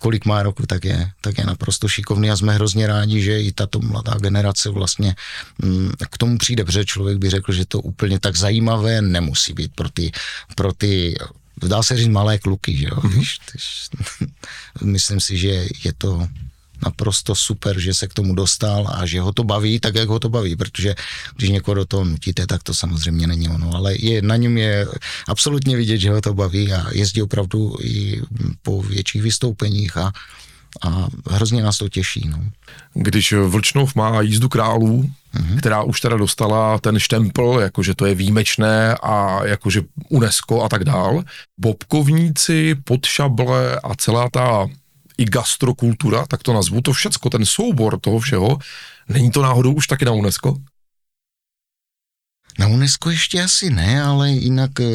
kolik 0.00 0.26
má 0.26 0.42
roku, 0.42 0.66
tak 0.66 0.84
je, 0.84 1.10
tak 1.20 1.38
je 1.38 1.46
naprosto 1.46 1.88
šikovný 1.88 2.30
a 2.30 2.36
jsme 2.36 2.54
hrozně 2.54 2.86
rádi, 2.86 3.22
že 3.22 3.42
i 3.42 3.52
tato 3.52 3.78
mladá 3.78 4.14
generace 4.18 4.70
vlastně 4.70 5.14
mm, 5.62 5.90
k 6.10 6.18
tomu 6.18 6.38
přijde, 6.38 6.64
protože 6.64 6.84
člověk 6.84 7.18
by 7.18 7.30
řekl, 7.30 7.52
že 7.52 7.64
to 7.64 7.80
úplně 7.80 8.18
tak 8.18 8.36
zajímavé 8.36 9.02
nemusí 9.02 9.52
být 9.52 9.72
pro 9.74 9.88
ty, 9.88 10.10
pro 10.54 10.72
ty 10.72 11.14
dá 11.66 11.82
se 11.82 11.96
říct 11.96 12.08
malé 12.08 12.38
kluky, 12.38 12.76
že 12.76 12.86
jo? 12.86 12.96
Mm-hmm. 12.96 13.16
Když, 13.16 13.38
když, 13.52 13.88
myslím 14.82 15.20
si, 15.20 15.38
že 15.38 15.66
je 15.84 15.92
to 15.98 16.28
naprosto 16.82 17.34
super, 17.34 17.80
že 17.80 17.94
se 17.94 18.06
k 18.06 18.14
tomu 18.14 18.34
dostal 18.34 18.88
a 18.94 19.06
že 19.06 19.20
ho 19.20 19.32
to 19.32 19.44
baví 19.44 19.80
tak, 19.80 19.94
jak 19.94 20.08
ho 20.08 20.18
to 20.18 20.28
baví, 20.28 20.56
protože 20.56 20.94
když 21.36 21.50
někoho 21.50 21.74
do 21.74 21.84
toho 21.84 22.04
nutíte, 22.04 22.46
tak 22.46 22.62
to 22.62 22.74
samozřejmě 22.74 23.26
není 23.26 23.48
ono, 23.48 23.74
ale 23.74 23.96
je, 23.98 24.22
na 24.22 24.36
něm 24.36 24.58
je 24.58 24.86
absolutně 25.28 25.76
vidět, 25.76 25.98
že 25.98 26.10
ho 26.10 26.20
to 26.20 26.34
baví 26.34 26.72
a 26.72 26.86
jezdí 26.92 27.22
opravdu 27.22 27.76
i 27.82 28.22
po 28.62 28.82
větších 28.82 29.22
vystoupeních 29.22 29.96
a 29.96 30.12
a 30.82 31.08
hrozně 31.30 31.62
nás 31.62 31.78
to 31.78 31.88
těší. 31.88 32.28
No. 32.28 32.44
Když 32.94 33.32
Vlčnov 33.32 33.94
má 33.94 34.20
jízdu 34.20 34.48
králů, 34.48 35.10
mm-hmm. 35.34 35.58
která 35.58 35.82
už 35.82 36.00
teda 36.00 36.16
dostala 36.16 36.78
ten 36.78 36.98
štempel, 36.98 37.60
jakože 37.60 37.94
to 37.94 38.06
je 38.06 38.14
výjimečné 38.14 38.94
a 39.02 39.44
jakože 39.44 39.82
UNESCO 40.08 40.62
a 40.62 40.68
tak 40.68 40.84
dál, 40.84 41.22
bobkovníci, 41.60 42.74
podšable 42.84 43.80
a 43.80 43.94
celá 43.94 44.30
ta 44.30 44.66
i 45.18 45.24
gastrokultura, 45.24 46.26
tak 46.26 46.42
to 46.42 46.52
nazvu, 46.52 46.80
to 46.80 46.92
všecko, 46.92 47.30
ten 47.30 47.44
soubor 47.46 47.98
toho 48.00 48.18
všeho, 48.18 48.58
není 49.08 49.30
to 49.30 49.42
náhodou 49.42 49.72
už 49.72 49.86
taky 49.86 50.04
na 50.04 50.12
UNESCO? 50.12 50.56
Na 52.58 52.66
UNESCO 52.66 53.10
ještě 53.10 53.42
asi 53.42 53.70
ne, 53.70 54.02
ale 54.02 54.30
jinak 54.30 54.80
eh, 54.80 54.86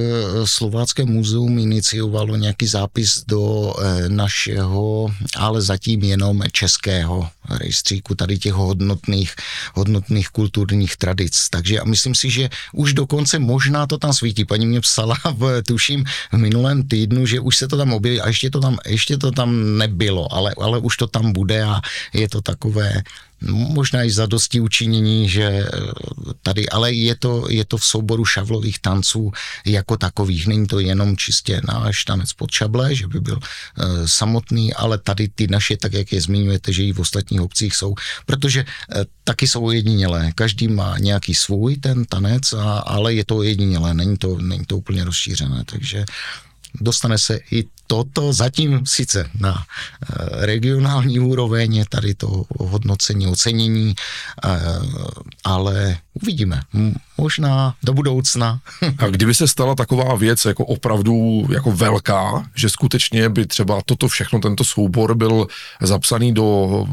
Slovácké 0.43 1.05
muzeum 1.05 1.59
iniciovalo 1.59 2.35
nějaký 2.35 2.67
zápis 2.67 3.23
do 3.27 3.73
eh, 3.79 4.09
našeho, 4.09 5.11
ale 5.35 5.61
zatím 5.61 6.03
jenom 6.03 6.43
českého 6.51 7.29
rejstříku 7.49 8.15
tady 8.15 8.39
těch 8.39 8.53
hodnotných, 8.53 9.35
hodnotných 9.73 10.29
kulturních 10.29 10.97
tradic. 10.97 11.49
Takže 11.49 11.75
já 11.75 11.83
myslím 11.83 12.15
si, 12.15 12.29
že 12.29 12.49
už 12.73 12.93
dokonce 12.93 13.39
možná 13.39 13.87
to 13.87 13.97
tam 13.97 14.13
svítí. 14.13 14.45
Paní 14.45 14.65
mě 14.65 14.81
psala, 14.81 15.15
v, 15.37 15.63
tuším, 15.67 16.03
v 16.31 16.37
minulém 16.37 16.87
týdnu, 16.87 17.25
že 17.25 17.39
už 17.39 17.57
se 17.57 17.67
to 17.67 17.77
tam 17.77 17.93
objeví 17.93 18.21
a 18.21 18.27
ještě 18.27 18.49
to 18.49 18.59
tam, 18.59 18.77
ještě 18.85 19.17
to 19.17 19.31
tam 19.31 19.77
nebylo, 19.77 20.33
ale, 20.33 20.53
ale 20.61 20.79
už 20.79 20.97
to 20.97 21.07
tam 21.07 21.31
bude 21.31 21.63
a 21.63 21.81
je 22.13 22.29
to 22.29 22.41
takové 22.41 23.03
možná 23.51 24.03
i 24.03 24.11
za 24.11 24.25
dosti 24.25 24.59
učinění, 24.59 25.29
že 25.29 25.43
eh, 25.43 25.69
tady, 26.41 26.69
ale 26.69 26.93
je 26.93 27.15
to, 27.15 27.45
je 27.49 27.65
to 27.65 27.77
v 27.77 27.85
souboru 27.85 28.25
šavlových 28.25 28.79
tanců 28.79 29.31
jako 29.65 29.97
takových. 29.97 30.47
Není 30.47 30.67
to 30.67 30.79
jenom 30.79 31.17
čistě 31.17 31.61
náš 31.67 32.03
tanec 32.03 32.33
pod 32.33 32.51
šable, 32.51 32.95
že 32.95 33.07
by 33.07 33.19
byl 33.19 33.39
e, 33.39 34.07
samotný, 34.07 34.73
ale 34.73 34.97
tady 34.97 35.27
ty 35.27 35.47
naše, 35.47 35.77
tak 35.77 35.93
jak 35.93 36.11
je 36.11 36.21
zmiňujete, 36.21 36.73
že 36.73 36.83
i 36.83 36.93
v 36.93 36.99
ostatních 36.99 37.41
obcích 37.41 37.75
jsou, 37.75 37.95
protože 38.25 38.59
e, 38.59 38.65
taky 39.23 39.47
jsou 39.47 39.65
ojedinělé. 39.65 40.31
Každý 40.35 40.67
má 40.67 40.97
nějaký 40.97 41.35
svůj 41.35 41.77
ten 41.77 42.05
tanec, 42.05 42.53
a, 42.53 42.79
ale 42.79 43.13
je 43.13 43.25
to 43.25 43.37
ojedinělé, 43.37 43.93
není 43.93 44.17
to, 44.17 44.37
není 44.37 44.65
to 44.65 44.77
úplně 44.77 45.03
rozšířené, 45.03 45.63
takže 45.65 46.05
dostane 46.81 47.17
se 47.17 47.39
i 47.51 47.65
toto 47.93 48.33
zatím 48.33 48.85
sice 48.85 49.29
na 49.39 49.53
eh, 49.53 50.45
regionální 50.45 51.19
úroveň 51.19 51.75
je 51.75 51.85
tady 51.89 52.13
to 52.13 52.45
hodnocení, 52.59 53.27
ocenění, 53.27 53.95
eh, 54.45 54.49
ale 55.43 55.97
uvidíme. 56.13 56.61
Možná 57.17 57.75
do 57.83 57.93
budoucna. 57.93 58.59
A 58.97 59.07
kdyby 59.07 59.33
se 59.33 59.47
stala 59.47 59.75
taková 59.75 60.15
věc 60.15 60.45
jako 60.45 60.65
opravdu 60.65 61.45
jako 61.49 61.71
velká, 61.71 62.45
že 62.55 62.69
skutečně 62.69 63.29
by 63.29 63.45
třeba 63.45 63.81
toto 63.85 64.07
všechno, 64.07 64.39
tento 64.39 64.63
soubor 64.63 65.15
byl 65.15 65.47
zapsaný 65.81 66.33
do 66.33 66.43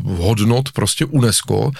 hodnot 0.05 0.73
prostě 0.73 1.05
UNESCO, 1.05 1.71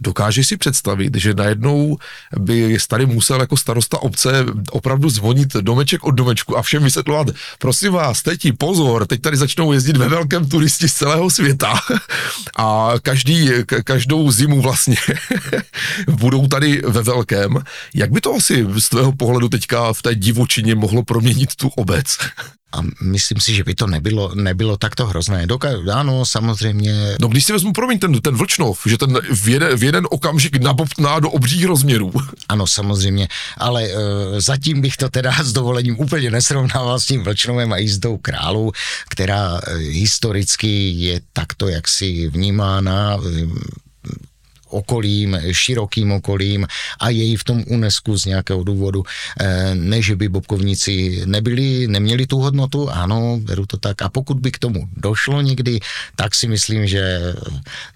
dokáže 0.00 0.44
si 0.44 0.56
představit, 0.56 1.16
že 1.16 1.34
najednou 1.34 1.98
by 2.38 2.78
tady 2.88 3.06
musel 3.06 3.40
jako 3.40 3.56
starosta 3.56 4.02
obce 4.02 4.44
opravdu 4.70 5.10
zvonit 5.10 5.52
domeček 5.52 6.04
od 6.04 6.10
domečku 6.10 6.58
a 6.58 6.62
všem 6.62 6.84
vysvětlovat, 6.84 7.26
prosím 7.58 7.92
vás, 7.92 8.22
teď 8.22 8.52
pozor, 8.70 9.06
teď 9.06 9.20
tady 9.20 9.36
začnou 9.36 9.72
jezdit 9.72 9.96
ve 9.96 10.08
velkém 10.08 10.48
turisti 10.48 10.88
z 10.88 10.94
celého 10.94 11.30
světa 11.30 11.74
a 12.56 12.92
každý, 13.02 13.50
každou 13.84 14.30
zimu 14.30 14.60
vlastně 14.60 14.96
budou 16.10 16.46
tady 16.46 16.82
ve 16.86 17.02
velkém. 17.02 17.58
Jak 17.94 18.10
by 18.10 18.20
to 18.20 18.34
asi 18.34 18.66
z 18.78 18.88
tvého 18.88 19.12
pohledu 19.12 19.48
teďka 19.48 19.92
v 19.92 20.02
té 20.02 20.14
divočině 20.14 20.74
mohlo 20.74 21.02
proměnit 21.02 21.56
tu 21.56 21.68
obec? 21.68 22.18
A 22.72 22.78
myslím 23.02 23.40
si, 23.40 23.54
že 23.54 23.64
by 23.64 23.74
to 23.74 23.86
nebylo, 23.86 24.34
nebylo 24.34 24.76
takto 24.76 25.06
hrozné. 25.06 25.46
Doka- 25.46 25.94
ano, 25.94 26.24
samozřejmě. 26.24 27.16
No 27.20 27.28
když 27.28 27.44
si 27.44 27.52
vezmu, 27.52 27.72
promiň, 27.72 27.98
ten, 27.98 28.20
ten 28.20 28.34
Vlčnov, 28.34 28.80
že 28.86 28.98
ten 28.98 29.18
v 29.34 29.48
jeden, 29.48 29.76
v 29.78 29.82
jeden 29.84 30.06
okamžik 30.10 30.56
nabobtná 30.60 31.20
do 31.20 31.30
obřích 31.30 31.64
rozměrů. 31.64 32.12
Ano, 32.48 32.66
samozřejmě, 32.66 33.28
ale 33.56 33.84
e, 33.84 33.90
zatím 34.40 34.80
bych 34.80 34.96
to 34.96 35.08
teda 35.08 35.32
s 35.42 35.52
dovolením 35.52 36.00
úplně 36.00 36.30
nesrovnával 36.30 37.00
s 37.00 37.06
tím 37.06 37.22
Vlčnovem 37.22 37.72
a 37.72 37.78
jízdou 37.78 38.16
králu, 38.16 38.72
která 39.08 39.60
e, 39.60 39.76
historicky 39.76 40.90
je 40.90 41.20
takto 41.32 41.68
jaksi 41.68 42.28
vnímána 42.28 43.14
e, 43.14 43.46
okolím, 44.70 45.38
širokým 45.52 46.12
okolím 46.12 46.66
a 47.00 47.10
její 47.10 47.36
v 47.36 47.44
tom 47.44 47.64
UNESCO 47.66 48.18
z 48.18 48.24
nějakého 48.24 48.64
důvodu, 48.64 49.04
eh, 49.40 49.74
ne, 49.74 50.02
že 50.02 50.16
by 50.16 50.28
bobkovníci 50.28 51.22
nebyli, 51.26 51.86
neměli 51.88 52.26
tu 52.26 52.38
hodnotu, 52.38 52.90
ano, 52.90 53.38
beru 53.42 53.66
to 53.66 53.76
tak. 53.76 54.02
A 54.02 54.08
pokud 54.08 54.38
by 54.40 54.50
k 54.50 54.58
tomu 54.58 54.88
došlo 54.96 55.40
někdy, 55.40 55.80
tak 56.16 56.34
si 56.34 56.48
myslím, 56.48 56.86
že 56.86 57.34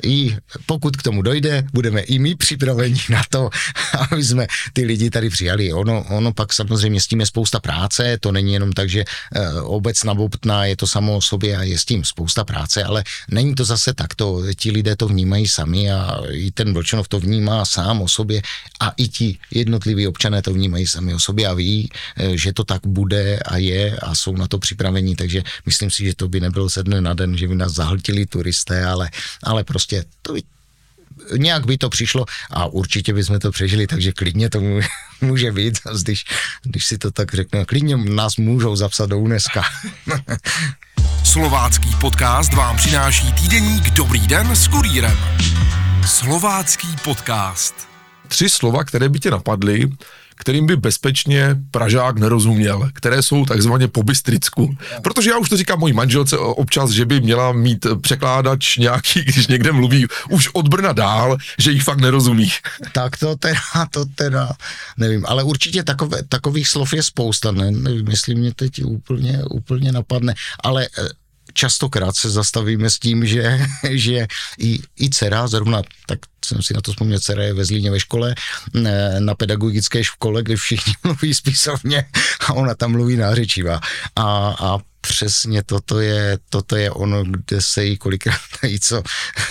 i 0.03 0.37
pokud 0.67 0.97
k 0.97 1.03
tomu 1.03 1.23
dojde, 1.23 1.67
budeme 1.73 2.01
i 2.01 2.19
my 2.19 2.35
připraveni 2.35 3.01
na 3.11 3.23
to, 3.31 3.51
aby 4.11 4.25
jsme 4.25 4.47
ty 4.73 4.85
lidi 4.85 5.11
tady 5.11 5.31
přijali. 5.31 5.73
Ono, 5.73 6.05
ono 6.11 6.33
pak 6.33 6.53
samozřejmě 6.53 7.01
s 7.01 7.07
tím 7.07 7.21
je 7.21 7.27
spousta 7.27 7.61
práce, 7.61 8.19
to 8.21 8.33
není 8.33 8.53
jenom 8.53 8.73
tak, 8.73 8.89
že 8.89 9.05
eh, 9.05 9.61
obec 9.61 10.05
nabobtná 10.05 10.67
je 10.67 10.77
to 10.77 10.87
samo 10.87 11.17
o 11.17 11.21
sobě 11.21 11.57
a 11.57 11.63
je 11.63 11.79
s 11.79 11.85
tím 11.85 12.05
spousta 12.05 12.45
práce, 12.45 12.85
ale 12.85 13.05
není 13.31 13.55
to 13.55 13.65
zase 13.65 13.95
takto. 13.95 14.43
Ti 14.57 14.71
lidé 14.71 14.97
to 14.97 15.09
vnímají 15.09 15.49
sami 15.49 15.91
a 15.93 16.21
i 16.31 16.51
ten 16.51 16.64
ten 16.65 16.73
Vlčanov 16.73 17.09
to 17.09 17.21
vnímá 17.21 17.65
sám 17.65 18.01
o 18.03 18.09
sobě 18.09 18.43
a 18.81 18.93
i 18.97 19.09
ti 19.09 19.39
jednotliví 19.51 20.09
občané 20.09 20.43
to 20.43 20.53
vnímají 20.53 20.87
sami 20.87 21.15
o 21.15 21.21
sobě 21.21 21.47
a 21.47 21.55
ví, 21.55 21.93
eh, 22.17 22.37
že 22.37 22.53
to 22.53 22.65
tak 22.65 22.81
bude 22.87 23.39
a 23.39 23.57
je 23.57 23.97
a 23.97 24.15
jsou 24.15 24.33
na 24.37 24.49
to 24.49 24.59
připravení, 24.59 25.17
takže 25.17 25.43
myslím 25.67 25.91
si, 25.91 26.05
že 26.05 26.15
to 26.17 26.29
by 26.29 26.41
nebylo 26.41 26.69
ze 26.69 26.83
dne 26.83 27.01
na 27.01 27.15
den, 27.15 27.37
že 27.37 27.49
by 27.49 27.55
nás 27.55 27.73
zahltili 27.73 28.27
turisté, 28.27 28.85
ale, 28.85 29.11
ale 29.43 29.65
prostě 29.65 30.05
to 30.23 30.33
by, 30.33 30.43
nějak 31.37 31.67
by 31.67 31.79
to 31.79 31.89
přišlo 31.91 32.25
a 32.51 32.67
určitě 32.67 33.13
bychom 33.13 33.39
to 33.39 33.53
přežili, 33.53 33.87
takže 33.87 34.13
klidně 34.13 34.51
to 34.51 34.61
může 35.21 35.53
být, 35.59 35.79
když, 36.03 36.25
když 36.63 36.87
si 36.87 36.99
to 36.99 37.11
tak 37.11 37.35
řeknu, 37.35 37.65
klidně 37.65 37.97
nás 37.97 38.37
můžou 38.37 38.77
zapsat 38.77 39.13
do 39.13 39.19
UNESCO. 39.19 39.61
Slovácký 41.25 41.89
podcast 42.01 42.55
vám 42.55 42.77
přináší 42.77 43.33
týdeník 43.33 43.91
Dobrý 43.91 44.21
den 44.27 44.57
s 44.57 44.69
kurýrem. 44.69 45.17
Slovácký 46.07 46.89
podcast. 47.05 47.75
Tři 48.29 48.51
slova, 48.51 48.85
které 48.85 49.09
by 49.09 49.21
tě 49.21 49.31
napadly, 49.31 49.91
kterým 50.37 50.67
by 50.67 50.77
bezpečně 50.77 51.57
Pražák 51.71 52.19
nerozuměl, 52.19 52.91
které 52.93 53.23
jsou 53.23 53.45
takzvaně 53.45 53.89
po 53.89 54.03
bystricku. 54.03 54.77
Protože 55.03 55.31
já 55.31 55.39
už 55.39 55.49
to 55.49 55.57
říkám 55.57 55.79
mojí 55.79 55.93
manželce 55.93 56.39
občas, 56.39 56.91
že 56.91 57.07
by 57.07 57.21
měla 57.21 57.53
mít 57.53 57.87
překládač 58.01 58.77
nějaký, 58.77 59.23
když 59.25 59.47
někde 59.47 59.73
mluví 59.73 60.07
už 60.31 60.49
od 60.53 60.69
Brna 60.69 60.93
dál, 60.93 61.37
že 61.59 61.71
jich 61.71 61.83
fakt 61.83 62.01
nerozumí. 62.01 62.51
Tak 62.93 63.17
to 63.17 63.37
teda, 63.37 63.87
to 63.91 64.05
teda, 64.05 64.53
nevím, 64.97 65.25
ale 65.27 65.43
určitě 65.43 65.83
takové, 65.83 66.23
takových 66.23 66.69
slov 66.69 66.93
je 66.93 67.03
spousta, 67.03 67.53
ne, 67.53 67.71
nevím, 67.71 68.09
jestli 68.09 68.35
mě 68.35 68.55
teď 68.55 68.85
úplně, 68.85 69.45
úplně 69.51 69.93
napadne, 69.93 70.35
ale 70.61 70.87
eh, 70.99 71.09
častokrát 71.55 72.17
se 72.17 72.31
zastavíme 72.31 72.91
s 72.91 72.99
tím, 72.99 73.27
že, 73.27 73.67
že 73.91 74.27
i, 74.59 74.79
i 75.01 75.11
dcera, 75.11 75.47
zrovna 75.47 75.83
tak 76.07 76.19
jsem 76.45 76.63
si 76.63 76.75
na 76.75 76.81
to 76.81 76.93
vzpomněl, 76.93 77.19
dcera 77.19 77.43
je 77.43 77.55
ve 77.55 77.65
Zlíně 77.65 77.91
ve 77.91 78.01
škole, 78.01 78.35
na 79.19 79.35
pedagogické 79.35 80.05
škole, 80.05 80.43
kde 80.43 80.57
všichni 80.57 80.93
mluví 81.05 81.35
spisovně 81.35 82.05
a 82.47 82.53
ona 82.53 82.75
tam 82.75 82.93
mluví 82.93 83.17
nářečivá. 83.17 83.81
A, 84.17 84.57
a 84.61 84.79
přesně 85.09 85.63
toto 85.63 86.01
je, 86.01 86.39
toto 86.51 86.77
je 86.77 86.91
ono, 86.91 87.25
kde 87.25 87.61
se 87.61 87.85
jí 87.85 87.97
kolikrát 87.97 88.41
dají, 88.63 88.81
co, 88.81 89.03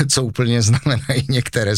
co 0.10 0.24
úplně 0.24 0.62
znamenají 0.62 1.26
některé 1.30 1.74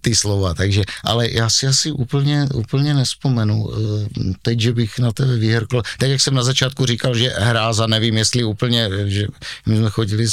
ty 0.00 0.14
slova. 0.14 0.54
Takže, 0.54 0.82
ale 1.04 1.30
já 1.30 1.50
si 1.50 1.66
asi 1.66 1.92
úplně, 1.92 2.48
úplně 2.54 2.94
nespomenu 2.94 3.70
eh, 3.70 4.32
teď, 4.42 4.60
že 4.60 4.72
bych 4.72 4.98
na 4.98 5.12
tebe 5.12 5.36
vyhrkl. 5.36 5.82
Tak 5.98 6.08
jak 6.10 6.20
jsem 6.20 6.34
na 6.34 6.42
začátku 6.42 6.86
říkal, 6.86 7.14
že 7.14 7.34
hráza, 7.36 7.86
nevím, 7.86 8.16
jestli 8.16 8.44
úplně, 8.44 8.90
že 9.06 9.26
my 9.66 9.76
jsme 9.76 9.90
chodili 9.90 10.26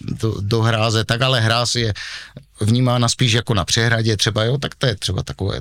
do, 0.00 0.40
do 0.40 0.62
hráze, 0.62 1.04
tak 1.04 1.22
ale 1.22 1.40
hráz 1.40 1.74
je 1.74 1.94
vnímána 2.60 3.08
spíš 3.08 3.32
jako 3.32 3.54
na 3.54 3.64
přehradě 3.64 4.16
třeba, 4.16 4.44
jo, 4.44 4.58
tak 4.58 4.74
to 4.74 4.86
je 4.86 4.96
třeba 4.96 5.22
takové 5.22 5.60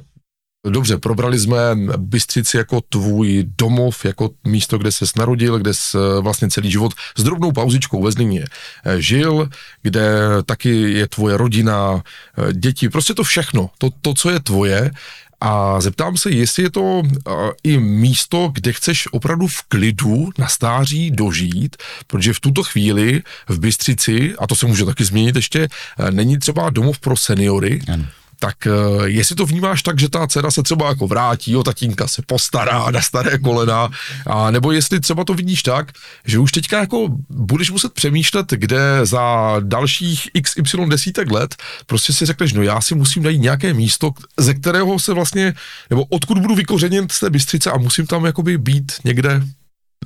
Dobře, 0.66 0.98
probrali 0.98 1.40
jsme 1.40 1.58
Bystřici 1.98 2.58
jako 2.58 2.82
tvůj 2.90 3.46
domov, 3.58 4.06
jako 4.06 4.30
místo, 4.48 4.78
kde 4.78 4.92
se 4.92 5.06
narodil, 5.18 5.60
kde 5.60 5.74
jsi 5.74 5.98
eh, 5.98 6.22
vlastně 6.22 6.50
celý 6.50 6.72
život 6.72 6.94
s 7.18 7.24
drobnou 7.24 7.52
pauzičkou 7.52 8.04
ve 8.04 8.12
Zlíně 8.12 8.46
eh, 8.86 9.02
žil, 9.02 9.50
kde 9.82 10.20
taky 10.46 10.92
je 10.92 11.08
tvoje 11.08 11.38
rodina, 11.38 12.02
eh, 12.38 12.54
děti, 12.54 12.90
prostě 12.90 13.14
to 13.14 13.24
všechno, 13.24 13.70
to, 13.78 13.90
to 14.02 14.14
co 14.14 14.30
je 14.30 14.40
tvoje. 14.40 14.92
A 15.42 15.82
zeptám 15.82 16.18
se, 16.18 16.32
jestli 16.32 16.64
je 16.64 16.70
to 16.70 17.04
i 17.64 17.78
místo, 17.78 18.52
kde 18.54 18.74
chceš 18.74 19.08
opravdu 19.12 19.48
v 19.48 19.62
klidu 19.62 20.30
na 20.38 20.48
stáří 20.48 21.12
dožít, 21.12 21.78
protože 22.08 22.34
v 22.34 22.40
tuto 22.40 22.64
chvíli 22.64 23.22
v 23.50 23.60
Bystřici, 23.60 24.36
a 24.40 24.48
to 24.48 24.56
se 24.56 24.66
může 24.66 24.86
taky 24.86 25.06
změnit 25.06 25.36
ještě, 25.36 25.68
není 26.12 26.40
třeba 26.40 26.70
domov 26.70 27.00
pro 27.00 27.18
seniory, 27.18 27.82
ano 27.94 28.06
tak 28.40 28.56
uh, 28.66 29.04
jestli 29.04 29.36
to 29.36 29.46
vnímáš 29.46 29.84
tak, 29.84 30.00
že 30.00 30.10
ta 30.10 30.28
dcera 30.28 30.52
se 30.52 30.64
třeba 30.64 30.90
jako 30.90 31.08
vrátí, 31.08 31.56
o 31.56 31.64
tatínka 31.64 32.08
se 32.08 32.22
postará 32.26 32.92
na 32.92 33.02
staré 33.02 33.38
kolena, 33.38 33.90
a 34.28 34.52
nebo 34.52 34.72
jestli 34.72 35.00
třeba 35.00 35.24
to 35.24 35.34
vidíš 35.34 35.64
tak, 35.64 35.92
že 36.26 36.40
už 36.40 36.52
teďka 36.52 36.80
jako 36.80 37.08
budeš 37.30 37.72
muset 37.72 37.94
přemýšlet, 37.94 38.46
kde 38.52 39.00
za 39.04 39.56
dalších 39.60 40.30
XY 40.42 40.86
desítek 40.90 41.32
let 41.32 41.56
prostě 41.86 42.14
si 42.14 42.26
řekneš, 42.26 42.54
no 42.54 42.62
já 42.62 42.82
si 42.82 42.96
musím 42.96 43.24
najít 43.24 43.42
nějaké 43.42 43.74
místo, 43.74 44.12
ze 44.38 44.54
kterého 44.54 45.00
se 45.00 45.14
vlastně, 45.14 45.54
nebo 45.90 46.06
odkud 46.06 46.38
budu 46.38 46.56
vykořeněn 46.56 47.08
z 47.12 47.20
té 47.20 47.30
bystřice 47.30 47.72
a 47.72 47.78
musím 47.78 48.06
tam 48.08 48.26
jakoby 48.26 48.58
být 48.58 48.92
někde 49.04 49.42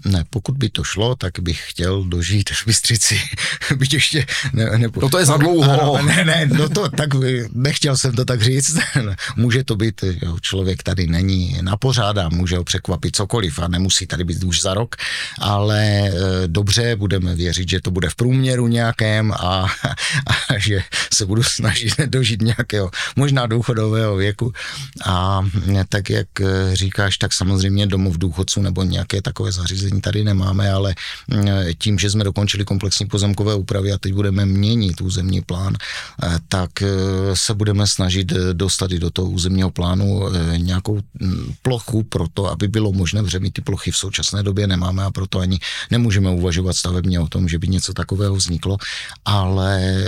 Ne, 0.06 0.24
pokud 0.30 0.58
by 0.58 0.70
to 0.70 0.84
šlo, 0.84 1.16
tak 1.16 1.40
bych 1.40 1.70
chtěl 1.70 2.04
dožít 2.04 2.50
v 2.50 2.66
Bystřici, 2.66 3.22
byť 3.76 3.94
ještě... 3.94 4.26
Ne, 4.54 4.66
ne, 4.78 4.88
no 5.02 5.10
to 5.10 5.18
je 5.18 5.26
za 5.26 5.38
dlouho. 5.38 6.02
Ne, 6.02 6.26
ne, 6.26 6.50
no 6.58 6.70
to 6.70 6.90
tak, 6.90 7.10
nechtěl 7.54 7.98
jsem 7.98 8.16
to 8.16 8.26
tak 8.26 8.42
říct. 8.42 8.78
Může 9.36 9.64
to 9.64 9.76
být, 9.76 10.04
jo, 10.22 10.38
člověk 10.42 10.84
tady 10.84 11.08
není 11.08 11.58
na 11.62 11.78
pořád 11.78 12.18
a 12.18 12.30
může 12.30 12.58
ho 12.58 12.64
překvapit 12.64 13.16
cokoliv 13.16 13.60
a 13.60 13.68
nemusí 13.68 14.08
tady 14.08 14.24
být 14.24 14.44
už 14.44 14.62
za 14.62 14.74
rok, 14.74 14.96
ale 15.40 15.82
e, 15.82 16.12
dobře, 16.48 16.96
budeme 16.96 17.36
věřit, 17.36 17.70
že 17.70 17.82
to 17.82 17.92
bude 17.92 18.10
v 18.10 18.16
průměru 18.16 18.68
nějakém 18.68 19.32
a, 19.32 19.68
a 20.50 20.58
že 20.58 20.84
se 21.14 21.26
budu 21.26 21.44
snažit 21.44 22.00
dožít 22.06 22.42
nějakého 22.42 22.92
možná 23.16 23.48
důchodového 23.48 24.16
věku 24.16 24.54
a 25.06 25.42
tak, 25.90 26.10
jak 26.10 26.28
říkáš, 26.74 27.18
tak 27.18 27.34
samozřejmě 27.34 27.88
domov 27.88 28.18
důchodců 28.18 28.62
nebo 28.62 28.84
nějaké 28.84 29.22
takové 29.22 29.52
zařízení 29.52 29.91
tady 30.02 30.24
nemáme, 30.24 30.72
ale 30.72 30.96
tím, 31.78 32.00
že 32.00 32.10
jsme 32.10 32.24
dokončili 32.24 32.66
komplexní 32.66 33.06
pozemkové 33.06 33.56
úpravy 33.56 33.92
a 33.92 33.98
teď 33.98 34.14
budeme 34.14 34.46
měnit 34.46 35.02
územní 35.02 35.42
plán, 35.42 35.74
tak 36.48 36.70
se 37.34 37.54
budeme 37.54 37.88
snažit 37.88 38.34
dostat 38.54 38.92
i 38.92 39.00
do 39.00 39.10
toho 39.10 39.30
územního 39.30 39.72
plánu 39.72 40.22
nějakou 40.58 41.00
plochu 41.62 42.04
pro 42.04 42.28
to, 42.34 42.52
aby 42.52 42.68
bylo 42.68 42.92
možné, 42.92 43.24
protože 43.24 43.40
my 43.40 43.52
ty 43.52 43.62
plochy. 43.62 43.92
V 43.92 43.98
současné 43.98 44.44
době 44.44 44.68
nemáme 44.68 45.04
a 45.04 45.12
proto 45.12 45.40
ani 45.40 45.60
nemůžeme 45.92 46.30
uvažovat 46.30 46.76
stavebně 46.76 47.20
o 47.20 47.28
tom, 47.28 47.48
že 47.50 47.60
by 47.60 47.68
něco 47.68 47.94
takového 47.94 48.36
vzniklo, 48.36 48.78
ale 49.26 50.04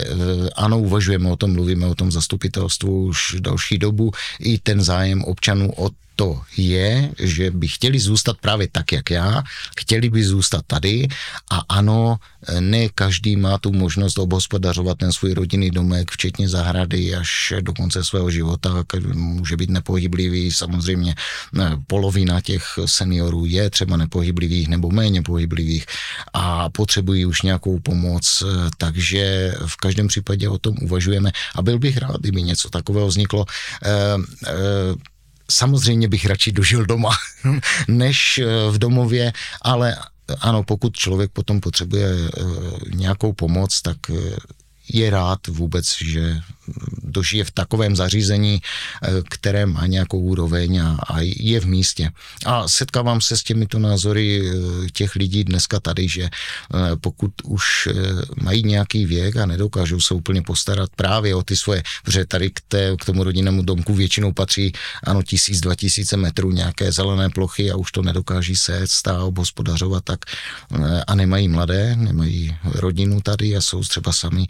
ano, 0.56 0.80
uvažujeme 0.80 1.32
o 1.32 1.36
tom, 1.36 1.54
mluvíme 1.54 1.88
o 1.88 1.96
tom 1.96 2.12
zastupitelstvu 2.12 3.06
už 3.06 3.36
další 3.40 3.78
dobu, 3.78 4.12
i 4.40 4.58
ten 4.58 4.84
zájem 4.84 5.24
občanů 5.24 5.72
o 5.78 5.90
to 6.16 6.42
je, 6.58 7.12
že 7.20 7.52
by 7.52 7.68
chtěli 7.68 8.00
zůstat 8.00 8.38
právě 8.38 8.68
tak, 8.72 8.92
jak 8.92 9.10
já, 9.10 9.44
chtěli 9.80 10.10
by 10.10 10.24
zůstat 10.24 10.66
tady 10.68 11.08
a 11.52 11.62
ano, 11.70 12.18
ne 12.60 12.90
každý 12.90 13.36
má 13.36 13.58
tu 13.58 13.72
možnost 13.72 14.18
obhospodařovat 14.18 14.98
ten 14.98 15.12
svůj 15.12 15.34
rodinný 15.34 15.72
domek, 15.72 16.12
včetně 16.12 16.50
zahrady 16.50 17.16
až 17.16 17.54
do 17.62 17.74
konce 17.74 18.04
svého 18.04 18.32
života, 18.32 18.84
může 19.14 19.58
být 19.58 19.70
nepohyblivý, 19.70 20.52
samozřejmě 20.52 21.16
polovina 21.88 22.42
těch 22.42 22.64
seniorů 22.86 23.46
je 23.46 23.70
třeba 23.70 23.98
nepohyblivých 23.98 24.68
nebo 24.68 24.92
méně 24.92 25.22
pohyblivých 25.22 25.86
a 26.34 26.70
potřebují 26.70 27.26
už 27.26 27.42
nějakou 27.42 27.80
pomoc, 27.80 28.44
takže 28.78 29.54
v 29.66 29.76
každém 29.78 30.08
případě 30.08 30.50
o 30.50 30.58
tom 30.58 30.76
uvažujeme 30.82 31.32
a 31.56 31.62
byl 31.62 31.80
bych 31.80 31.98
rád, 31.98 32.20
kdyby 32.20 32.44
něco 32.44 32.70
takového 32.70 33.08
vzniklo. 33.08 33.46
E, 33.84 33.92
e, 33.92 35.13
samozřejmě 35.54 36.08
bych 36.08 36.26
radši 36.26 36.52
dožil 36.52 36.86
doma, 36.86 37.10
než 37.88 38.38
eh, 38.38 38.46
v 38.72 38.78
domově, 38.78 39.34
ale 39.62 39.96
ano, 40.42 40.64
pokud 40.64 40.96
člověk 40.96 41.32
potom 41.32 41.60
potřebuje 41.60 42.08
eh, 42.08 42.42
nějakou 42.94 43.34
pomoc, 43.34 43.82
tak 43.82 43.98
eh, 44.10 44.36
je 44.90 45.10
rád 45.10 45.48
vůbec, 45.48 45.98
že 46.04 46.42
dožije 47.04 47.44
v 47.44 47.52
takovém 47.52 47.96
zařízení, 47.96 48.62
eh, 48.62 49.08
které 49.30 49.66
má 49.66 49.88
nějakou 49.88 50.20
úroveň 50.20 50.82
a, 50.82 50.98
a 51.08 51.20
je 51.22 51.60
v 51.60 51.66
místě. 51.66 52.10
A 52.46 52.68
setkávám 52.68 53.22
se 53.22 53.38
s 53.38 53.44
těmito 53.44 53.80
názory 53.80 54.42
eh, 54.42 54.90
těch 54.94 55.16
lidí 55.16 55.44
dneska 55.44 55.80
tady, 55.80 56.08
že 56.08 56.24
eh, 56.24 56.30
pokud 56.96 57.32
už 57.44 57.90
mají 58.42 58.64
nějaký 58.64 59.06
věk 59.06 59.36
a 59.38 59.46
nedokážou 59.46 60.00
se 60.02 60.14
úplně 60.14 60.42
postarat 60.42 60.90
právě 60.96 61.36
o 61.36 61.44
ty 61.44 61.56
svoje, 61.56 61.84
protože 62.04 62.26
tady 62.26 62.50
k, 62.50 62.62
té, 62.68 62.96
k 63.00 63.06
tomu 63.06 63.24
rodinnému 63.24 63.62
domku 63.62 63.94
většinou 63.94 64.34
patří 64.34 64.74
ano 65.04 65.24
tisíc, 65.24 65.60
dva 65.62 65.76
tisíce 65.76 66.18
metrů 66.18 66.52
nějaké 66.52 66.92
zelené 66.92 67.30
plochy 67.30 67.72
a 67.72 67.76
už 67.76 67.92
to 67.92 68.02
nedokáží 68.02 68.56
sést 68.56 69.08
a 69.08 69.24
obhospodařovat 69.24 70.04
tak 70.04 70.20
a 71.08 71.16
nemají 71.16 71.48
mladé, 71.48 71.96
nemají 71.96 72.56
rodinu 72.64 73.22
tady 73.22 73.56
a 73.56 73.62
jsou 73.62 73.84
třeba 73.84 74.14
sami, 74.14 74.48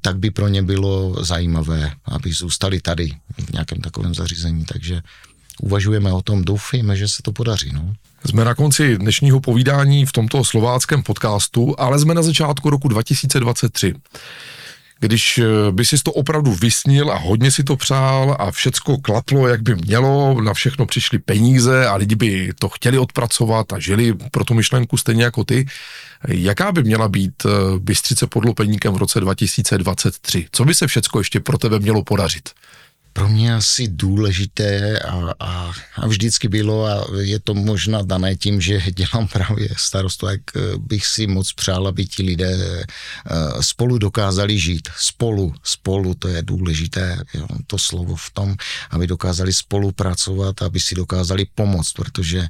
tak 0.00 0.18
by 0.18 0.30
pro 0.30 0.48
ně 0.48 0.62
bylo 0.62 1.24
zajímavé, 1.24 1.92
aby 2.04 2.32
zůstali 2.32 2.80
tady 2.80 3.12
v 3.38 3.52
nějakém 3.52 3.80
takovém 3.80 4.14
zařízení, 4.14 4.64
takže 4.64 5.02
uvažujeme 5.62 6.12
o 6.12 6.22
tom, 6.22 6.44
doufejme, 6.44 6.96
že 6.96 7.08
se 7.08 7.22
to 7.22 7.32
podaří. 7.32 7.70
No. 7.72 7.94
Jsme 8.26 8.44
na 8.44 8.54
konci 8.54 8.98
dnešního 8.98 9.40
povídání 9.40 10.06
v 10.06 10.12
tomto 10.12 10.44
slováckém 10.44 11.02
podcastu, 11.02 11.80
ale 11.80 11.98
jsme 11.98 12.14
na 12.14 12.22
začátku 12.22 12.70
roku 12.70 12.88
2023. 12.88 13.94
Když 15.00 15.38
eh, 15.38 15.44
by 15.70 15.84
si 15.84 15.96
to 16.02 16.12
opravdu 16.12 16.54
vysnil 16.54 17.10
a 17.10 17.18
hodně 17.18 17.50
si 17.50 17.64
to 17.64 17.76
přál 17.76 18.36
a 18.38 18.50
všecko 18.50 18.98
klaplo, 18.98 19.48
jak 19.48 19.62
by 19.62 19.74
mělo, 19.74 20.40
na 20.40 20.54
všechno 20.54 20.86
přišly 20.86 21.18
peníze 21.18 21.86
a 21.86 21.96
lidi 21.96 22.14
by 22.14 22.52
to 22.58 22.68
chtěli 22.68 22.98
odpracovat 22.98 23.72
a 23.72 23.78
žili 23.78 24.14
pro 24.30 24.44
tu 24.44 24.54
myšlenku 24.54 24.96
stejně 24.96 25.24
jako 25.24 25.44
ty, 25.44 25.66
Jaká 26.28 26.72
by 26.72 26.82
měla 26.82 27.08
být 27.08 27.46
eh, 27.46 27.50
Bystřice 27.78 28.26
pod 28.26 28.44
Lupeníkem 28.44 28.94
v 28.94 28.96
roce 28.96 29.20
2023? 29.20 30.46
Co 30.52 30.64
by 30.64 30.74
se 30.74 30.86
všecko 30.86 31.18
ještě 31.18 31.40
pro 31.40 31.58
tebe 31.58 31.78
mělo 31.78 32.04
podařit? 32.04 32.50
Pro 33.12 33.28
mě 33.28 33.54
asi 33.54 33.88
důležité 33.88 34.98
a, 34.98 35.34
a, 35.40 35.72
a 35.96 36.06
vždycky 36.06 36.48
bylo 36.48 36.86
a 36.86 37.06
je 37.20 37.38
to 37.38 37.54
možná 37.54 38.02
dané 38.02 38.36
tím, 38.36 38.60
že 38.60 38.80
dělám 38.90 39.28
právě 39.28 39.68
starostu, 39.76 40.26
jak 40.26 40.40
eh, 40.56 40.60
bych 40.78 41.06
si 41.06 41.26
moc 41.26 41.52
přál, 41.52 41.88
aby 41.88 42.06
ti 42.06 42.22
lidé 42.22 42.84
eh, 42.84 43.62
spolu 43.62 43.98
dokázali 43.98 44.58
žít. 44.58 44.88
Spolu, 44.96 45.54
spolu, 45.62 46.14
to 46.14 46.28
je 46.28 46.42
důležité, 46.42 47.24
jo, 47.34 47.46
to 47.66 47.78
slovo 47.78 48.16
v 48.16 48.30
tom, 48.30 48.56
aby 48.90 49.06
dokázali 49.06 49.52
spolupracovat, 49.52 50.62
aby 50.62 50.80
si 50.80 50.94
dokázali 50.94 51.46
pomoct, 51.54 51.92
protože 51.92 52.48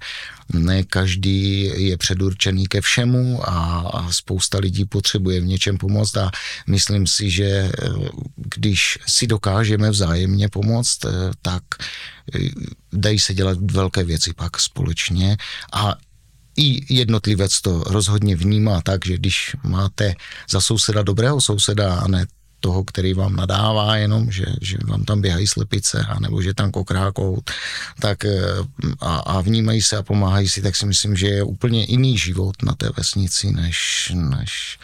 ne 0.52 0.82
každý 0.82 1.70
je 1.76 1.96
předurčený 1.96 2.66
ke 2.66 2.80
všemu 2.80 3.48
a, 3.48 3.80
a 3.94 4.12
spousta 4.12 4.58
lidí 4.58 4.84
potřebuje 4.84 5.40
v 5.40 5.46
něčem 5.46 5.78
pomoct 5.78 6.16
a 6.16 6.30
myslím 6.66 7.06
si, 7.06 7.30
že 7.30 7.44
eh, 7.44 7.70
když 8.36 8.98
si 9.06 9.26
dokážeme 9.26 9.90
vzájemně 9.90 10.48
pomoct, 10.48 11.04
eh, 11.04 11.10
tak 11.42 11.62
eh, 12.34 12.38
dají 12.92 13.18
se 13.18 13.34
dělat 13.34 13.58
velké 13.72 14.04
věci 14.04 14.32
pak 14.32 14.60
společně 14.60 15.36
a 15.72 15.96
i 16.56 16.94
jednotlivec 16.94 17.60
to 17.60 17.84
rozhodně 17.86 18.36
vnímá 18.36 18.80
tak, 18.80 19.06
že 19.06 19.14
když 19.14 19.56
máte 19.62 20.14
za 20.50 20.60
souseda 20.60 21.02
dobrého 21.02 21.40
souseda 21.40 21.94
a 21.94 22.08
ne 22.08 22.26
toho, 22.60 22.84
který 22.84 23.14
vám 23.14 23.36
nadává 23.36 23.96
jenom, 23.96 24.30
že, 24.30 24.46
že 24.60 24.78
vám 24.84 25.04
tam 25.04 25.20
běhají 25.20 25.46
slepice, 25.46 26.06
nebo 26.20 26.42
že 26.42 26.54
tam 26.54 26.70
kokrá 26.70 27.12
kout, 27.12 27.50
tak 28.00 28.24
eh, 28.24 28.38
a, 29.00 29.16
a 29.16 29.40
vnímají 29.40 29.82
se 29.82 29.96
a 29.96 30.02
pomáhají 30.02 30.48
si, 30.48 30.62
tak 30.62 30.76
si 30.76 30.86
myslím, 30.86 31.16
že 31.16 31.26
je 31.26 31.42
úplně 31.42 31.84
jiný 31.88 32.18
život 32.18 32.62
na 32.62 32.74
té 32.74 32.90
vesnici, 32.96 33.52
než, 33.52 34.12
než 34.14 34.78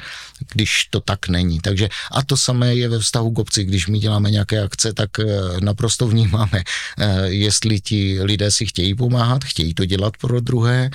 když 0.53 0.87
to 0.91 1.01
tak 1.01 1.29
není. 1.29 1.61
Takže 1.61 1.89
a 2.13 2.23
to 2.23 2.37
samé 2.37 2.75
je 2.75 2.89
ve 2.89 2.99
vztahu 2.99 3.31
k 3.31 3.39
obci, 3.39 3.65
když 3.65 3.87
my 3.87 3.99
děláme 3.99 4.31
nějaké 4.31 4.63
akce, 4.63 4.93
tak 4.93 5.11
eh, 5.21 5.25
naprosto 5.61 6.09
vnímáme, 6.09 6.63
eh, 6.99 7.27
jestli 7.27 7.81
ti 7.81 8.19
lidé 8.23 8.51
si 8.51 8.67
chtějí 8.67 8.95
pomáhat, 8.95 9.45
chtějí 9.45 9.75
to 9.75 9.85
dělat 9.85 10.17
pro 10.17 10.41
druhé, 10.41 10.91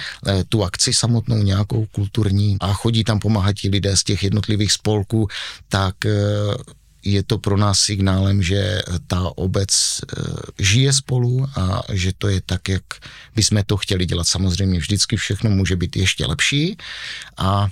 tu 0.49 0.63
akci 0.63 0.93
samotnou 0.93 1.43
nějakou 1.43 1.85
kulturní 1.85 2.57
a 2.59 2.73
chodí 2.73 3.03
tam 3.03 3.19
pomáhat 3.19 3.53
ti 3.53 3.69
lidé 3.69 3.97
z 3.97 4.03
těch 4.03 4.23
jednotlivých 4.23 4.71
spolků, 4.71 5.27
tak 5.69 5.95
je 7.03 7.23
to 7.23 7.37
pro 7.37 7.57
nás 7.57 7.79
signálem, 7.79 8.43
že 8.43 8.81
ta 9.07 9.31
obec 9.35 9.71
eh, 9.71 10.21
žije 10.59 10.93
spolu 10.93 11.47
a 11.55 11.81
že 11.93 12.11
to 12.17 12.27
je 12.27 12.41
tak, 12.45 12.69
jak 12.69 12.83
bychom 13.35 13.63
to 13.65 13.77
chtěli 13.77 14.05
dělat. 14.05 14.27
Samozřejmě 14.27 14.79
vždycky 14.79 15.15
všechno 15.15 15.49
může 15.49 15.75
být 15.75 15.95
ještě 15.95 16.25
lepší 16.25 16.77
a 17.37 17.69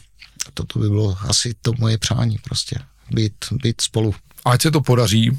toto 0.53 0.79
by 0.79 0.89
bylo 0.89 1.17
asi 1.27 1.53
to 1.61 1.71
moje 1.77 1.97
přání 1.97 2.37
prostě, 2.43 2.75
být, 3.11 3.33
být 3.51 3.81
spolu. 3.81 4.15
Ať 4.45 4.61
se 4.61 4.71
to 4.71 4.81
podaří, 4.81 5.31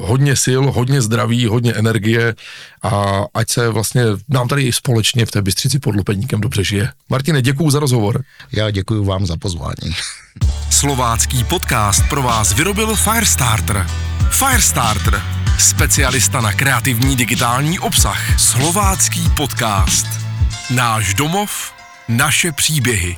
hodně 0.00 0.36
sil, 0.44 0.62
hodně 0.72 1.02
zdraví, 1.02 1.46
hodně 1.46 1.72
energie 1.72 2.34
a 2.82 3.22
ať 3.34 3.50
se 3.50 3.68
vlastně 3.68 4.02
nám 4.28 4.48
tady 4.48 4.62
i 4.62 4.72
společně 4.72 5.26
v 5.26 5.30
té 5.30 5.42
Bystřici 5.42 5.78
pod 5.78 5.94
Lupeníkem 5.94 6.40
dobře 6.40 6.64
žije. 6.64 6.92
Martine, 7.10 7.42
děkuji 7.42 7.70
za 7.70 7.80
rozhovor. 7.80 8.24
Já 8.52 8.70
děkuji 8.70 9.04
vám 9.04 9.26
za 9.26 9.36
pozvání. 9.36 9.94
Slovácký 10.70 11.44
podcast 11.44 12.02
pro 12.08 12.22
vás 12.22 12.52
vyrobil 12.52 12.96
Firestarter. 12.96 13.86
Firestarter, 14.30 15.22
specialista 15.58 16.40
na 16.40 16.52
kreativní 16.52 17.16
digitální 17.16 17.78
obsah. 17.78 18.40
Slovácký 18.40 19.30
podcast. 19.36 20.06
Náš 20.70 21.14
domov, 21.14 21.72
naše 22.08 22.52
příběhy. 22.52 23.16